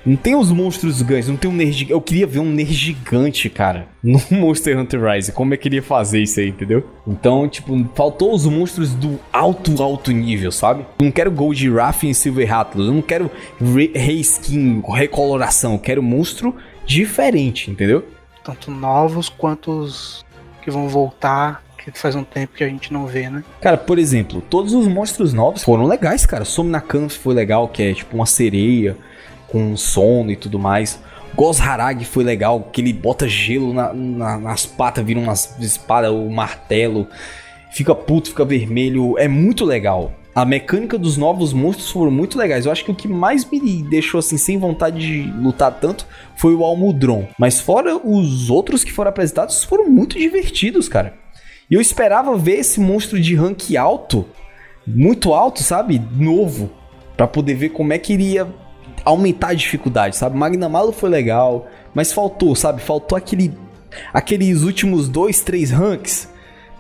Não 0.05 0.15
tem 0.15 0.35
os 0.35 0.51
monstros 0.51 0.97
gigantes, 0.97 1.27
não 1.27 1.35
tem 1.35 1.49
um 1.49 1.53
Ner 1.53 1.73
Eu 1.89 1.99
queria 1.99 2.27
ver 2.27 2.39
um 2.39 2.51
Ner 2.51 2.67
gigante, 2.67 3.49
cara, 3.49 3.87
no 4.03 4.21
Monster 4.29 4.77
Hunter 4.77 5.01
Rise. 5.03 5.31
Como 5.31 5.53
eu 5.53 5.57
queria 5.57 5.81
fazer 5.81 6.21
isso 6.21 6.39
aí, 6.39 6.49
entendeu? 6.49 6.87
Então, 7.07 7.49
tipo, 7.49 7.73
faltou 7.95 8.33
os 8.33 8.45
monstros 8.45 8.93
do 8.93 9.19
alto, 9.33 9.81
alto 9.81 10.11
nível, 10.11 10.51
sabe? 10.51 10.85
Eu 10.99 11.05
não 11.05 11.11
quero 11.11 11.31
Gold 11.31 11.59
Giraffe 11.59 12.07
e 12.07 12.13
Silver 12.13 12.53
Atlas. 12.53 12.87
Eu 12.87 12.93
não 12.93 13.01
quero 13.01 13.31
reskin, 13.95 14.83
recoloração. 14.87 15.73
Eu 15.73 15.79
quero 15.79 16.03
monstro 16.03 16.55
diferente, 16.85 17.71
entendeu? 17.71 18.05
Tanto 18.43 18.69
novos 18.69 19.27
quanto 19.27 19.71
os 19.71 20.23
que 20.61 20.69
vão 20.69 20.87
voltar 20.87 21.65
que 21.91 21.99
faz 21.99 22.15
um 22.15 22.23
tempo 22.23 22.53
que 22.55 22.63
a 22.63 22.67
gente 22.67 22.91
não 22.91 23.05
vê, 23.05 23.29
né? 23.29 23.43
Cara, 23.61 23.77
por 23.77 23.99
exemplo, 23.99 24.41
todos 24.49 24.73
os 24.73 24.87
monstros 24.87 25.33
novos 25.33 25.63
foram 25.63 25.85
legais, 25.85 26.25
cara. 26.25 26.43
Somnacan 26.43 27.09
foi 27.09 27.35
legal, 27.35 27.67
que 27.67 27.83
é 27.83 27.93
tipo 27.93 28.15
uma 28.15 28.25
sereia 28.25 28.97
com 29.55 29.77
sono 29.77 30.31
e 30.31 30.35
tudo 30.35 30.59
mais. 30.59 30.99
Gos 31.33 31.61
Harag 31.61 32.03
foi 32.03 32.25
legal, 32.25 32.69
que 32.73 32.81
ele 32.81 32.91
bota 32.91 33.25
gelo 33.25 33.73
na, 33.73 33.93
na, 33.93 34.37
nas 34.37 34.65
patas, 34.65 35.05
vira 35.05 35.17
umas 35.17 35.57
espadas, 35.61 36.11
o 36.11 36.29
martelo, 36.29 37.07
fica 37.71 37.95
puto, 37.95 38.29
fica 38.29 38.43
vermelho. 38.43 39.17
É 39.17 39.29
muito 39.29 39.63
legal. 39.63 40.11
A 40.35 40.43
mecânica 40.43 40.97
dos 40.97 41.15
novos 41.15 41.53
monstros 41.53 41.89
foram 41.89 42.11
muito 42.11 42.37
legais. 42.37 42.65
Eu 42.65 42.71
acho 42.73 42.83
que 42.83 42.91
o 42.91 42.95
que 42.95 43.07
mais 43.07 43.49
me 43.49 43.81
deixou 43.83 44.19
assim 44.19 44.35
sem 44.35 44.57
vontade 44.57 44.99
de 44.99 45.31
lutar 45.39 45.79
tanto 45.79 46.05
foi 46.35 46.53
o 46.53 46.61
Almudron. 46.61 47.25
Mas 47.39 47.61
fora 47.61 47.95
os 47.95 48.49
outros 48.49 48.83
que 48.83 48.91
foram 48.91 49.07
apresentados, 49.07 49.63
foram 49.63 49.89
muito 49.89 50.19
divertidos, 50.19 50.89
cara. 50.89 51.13
E 51.71 51.75
eu 51.75 51.79
esperava 51.79 52.37
ver 52.37 52.59
esse 52.59 52.81
monstro 52.81 53.17
de 53.21 53.35
rank 53.35 53.73
alto, 53.77 54.25
muito 54.85 55.33
alto, 55.33 55.63
sabe? 55.63 56.01
Novo, 56.11 56.69
para 57.15 57.25
poder 57.25 57.53
ver 57.53 57.69
como 57.69 57.93
é 57.93 57.97
que 57.97 58.11
iria 58.11 58.45
aumentar 59.05 59.49
a 59.49 59.53
dificuldade, 59.53 60.17
sabe? 60.17 60.35
Magna 60.35 60.67
Malo 60.67 60.91
foi 60.91 61.09
legal, 61.09 61.67
mas 61.93 62.11
faltou, 62.11 62.55
sabe? 62.55 62.81
Faltou 62.81 63.17
aquele 63.17 63.53
aqueles 64.13 64.63
últimos 64.63 65.07
dois, 65.07 65.39
três 65.39 65.71
ranks 65.71 66.27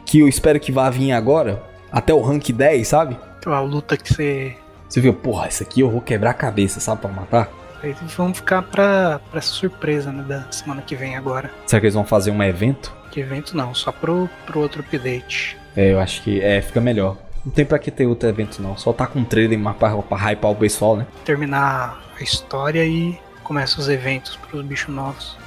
que 0.05 0.19
eu 0.19 0.27
espero 0.27 0.59
que 0.59 0.71
vá 0.71 0.89
vir 0.89 1.13
agora, 1.13 1.63
até 1.91 2.13
o 2.13 2.21
rank 2.21 2.49
10, 2.49 2.87
sabe? 2.87 3.17
Então 3.39 3.53
a 3.53 3.61
luta 3.61 3.95
que 3.95 4.13
você 4.13 4.55
você 4.89 5.01
viu, 5.01 5.13
porra, 5.13 5.47
isso 5.47 5.63
aqui 5.63 5.81
eu 5.81 5.89
vou 5.89 6.01
quebrar 6.01 6.31
a 6.31 6.33
cabeça, 6.33 6.79
sabe, 6.79 7.01
pra 7.01 7.11
matar? 7.11 7.49
Aí 7.83 7.95
vamos 8.15 8.37
ficar 8.37 8.61
pra, 8.61 9.19
pra 9.31 9.41
surpresa, 9.41 10.11
né, 10.11 10.23
da 10.23 10.51
semana 10.51 10.81
que 10.81 10.95
vem 10.95 11.15
agora. 11.15 11.51
Será 11.65 11.79
que 11.79 11.85
eles 11.85 11.95
vão 11.95 12.05
fazer 12.05 12.31
um 12.31 12.41
evento? 12.41 12.95
Que 13.11 13.19
evento 13.19 13.55
não, 13.55 13.73
só 13.73 13.91
pro, 13.91 14.29
pro 14.45 14.59
outro 14.59 14.81
update. 14.81 15.57
É, 15.75 15.91
eu 15.91 15.99
acho 15.99 16.21
que 16.21 16.41
é, 16.41 16.61
fica 16.61 16.79
melhor. 16.79 17.17
Não 17.45 17.51
tem 17.51 17.63
pra 17.63 17.77
que 17.77 17.91
ter 17.91 18.07
outro 18.07 18.27
evento 18.27 18.59
não, 18.59 18.75
só 18.75 18.91
tá 18.91 19.05
com 19.05 19.19
um 19.19 19.23
trailer 19.23 19.59
pra, 19.75 19.95
pra 20.01 20.17
hypar 20.17 20.49
o 20.49 20.55
pessoal, 20.55 20.97
né? 20.97 21.05
Terminar 21.23 22.03
a 22.19 22.23
história 22.23 22.83
e 22.83 23.19
começa 23.43 23.79
os 23.79 23.87
eventos 23.87 24.35
pros 24.35 24.65
bichos 24.65 24.93
novos. 24.93 25.37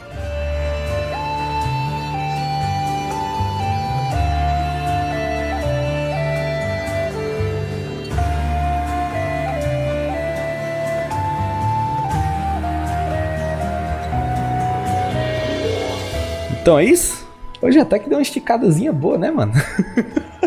Então 16.62 16.78
é 16.78 16.84
isso? 16.84 17.26
Hoje 17.60 17.80
até 17.80 17.98
que 17.98 18.08
deu 18.08 18.18
uma 18.18 18.22
esticadazinha 18.22 18.92
boa, 18.92 19.18
né, 19.18 19.32
mano? 19.32 19.52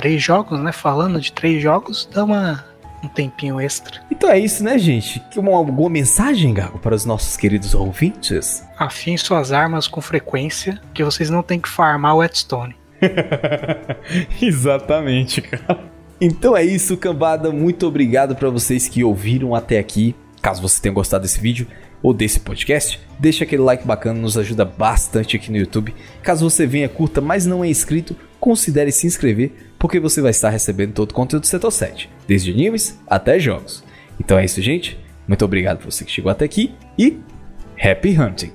três 0.00 0.22
jogos, 0.22 0.58
né? 0.58 0.72
Falando 0.72 1.20
de 1.20 1.30
três 1.30 1.62
jogos, 1.62 2.08
dá 2.10 2.24
uma, 2.24 2.64
um 3.04 3.08
tempinho 3.08 3.60
extra. 3.60 4.00
Então 4.10 4.30
é 4.30 4.38
isso, 4.38 4.64
né, 4.64 4.78
gente? 4.78 5.22
Uma, 5.36 5.54
alguma 5.54 5.90
mensagem, 5.90 6.54
Gago, 6.54 6.78
para 6.78 6.94
os 6.94 7.04
nossos 7.04 7.36
queridos 7.36 7.74
ouvintes? 7.74 8.64
Afim 8.78 9.14
suas 9.18 9.52
armas 9.52 9.86
com 9.86 10.00
frequência, 10.00 10.80
que 10.94 11.04
vocês 11.04 11.28
não 11.28 11.42
têm 11.42 11.60
que 11.60 11.68
farmar 11.68 12.14
o 12.14 12.18
Whetstone. 12.18 12.74
Exatamente, 14.40 15.42
cara. 15.42 15.78
Então 16.18 16.56
é 16.56 16.64
isso, 16.64 16.96
cambada. 16.96 17.52
Muito 17.52 17.86
obrigado 17.86 18.34
para 18.34 18.48
vocês 18.48 18.88
que 18.88 19.04
ouviram 19.04 19.54
até 19.54 19.78
aqui. 19.78 20.14
Caso 20.40 20.62
você 20.62 20.80
tenha 20.80 20.94
gostado 20.94 21.22
desse 21.22 21.38
vídeo, 21.38 21.66
ou 22.02 22.14
desse 22.14 22.40
podcast, 22.40 22.98
deixa 23.18 23.44
aquele 23.44 23.62
like 23.62 23.86
bacana, 23.86 24.18
nos 24.18 24.38
ajuda 24.38 24.64
bastante 24.64 25.36
aqui 25.36 25.50
no 25.50 25.58
YouTube. 25.58 25.94
Caso 26.22 26.48
você 26.48 26.66
venha 26.66 26.88
curta, 26.88 27.20
mas 27.20 27.44
não 27.44 27.62
é 27.62 27.68
inscrito, 27.68 28.16
considere 28.40 28.90
se 28.90 29.06
inscrever, 29.06 29.52
porque 29.78 30.00
você 30.00 30.20
vai 30.20 30.30
estar 30.30 30.50
recebendo 30.50 30.94
todo 30.94 31.10
o 31.10 31.14
conteúdo 31.14 31.42
do 31.42 31.46
Setor 31.46 31.70
7, 31.70 32.10
desde 32.26 32.50
animes 32.50 32.98
até 33.06 33.38
jogos. 33.38 33.84
Então 34.18 34.38
é 34.38 34.44
isso, 34.44 34.60
gente. 34.60 34.98
Muito 35.28 35.44
obrigado 35.44 35.78
por 35.78 35.92
você 35.92 36.04
que 36.04 36.10
chegou 36.10 36.30
até 36.30 36.44
aqui 36.44 36.74
e 36.98 37.18
Happy 37.78 38.18
Hunting! 38.18 38.52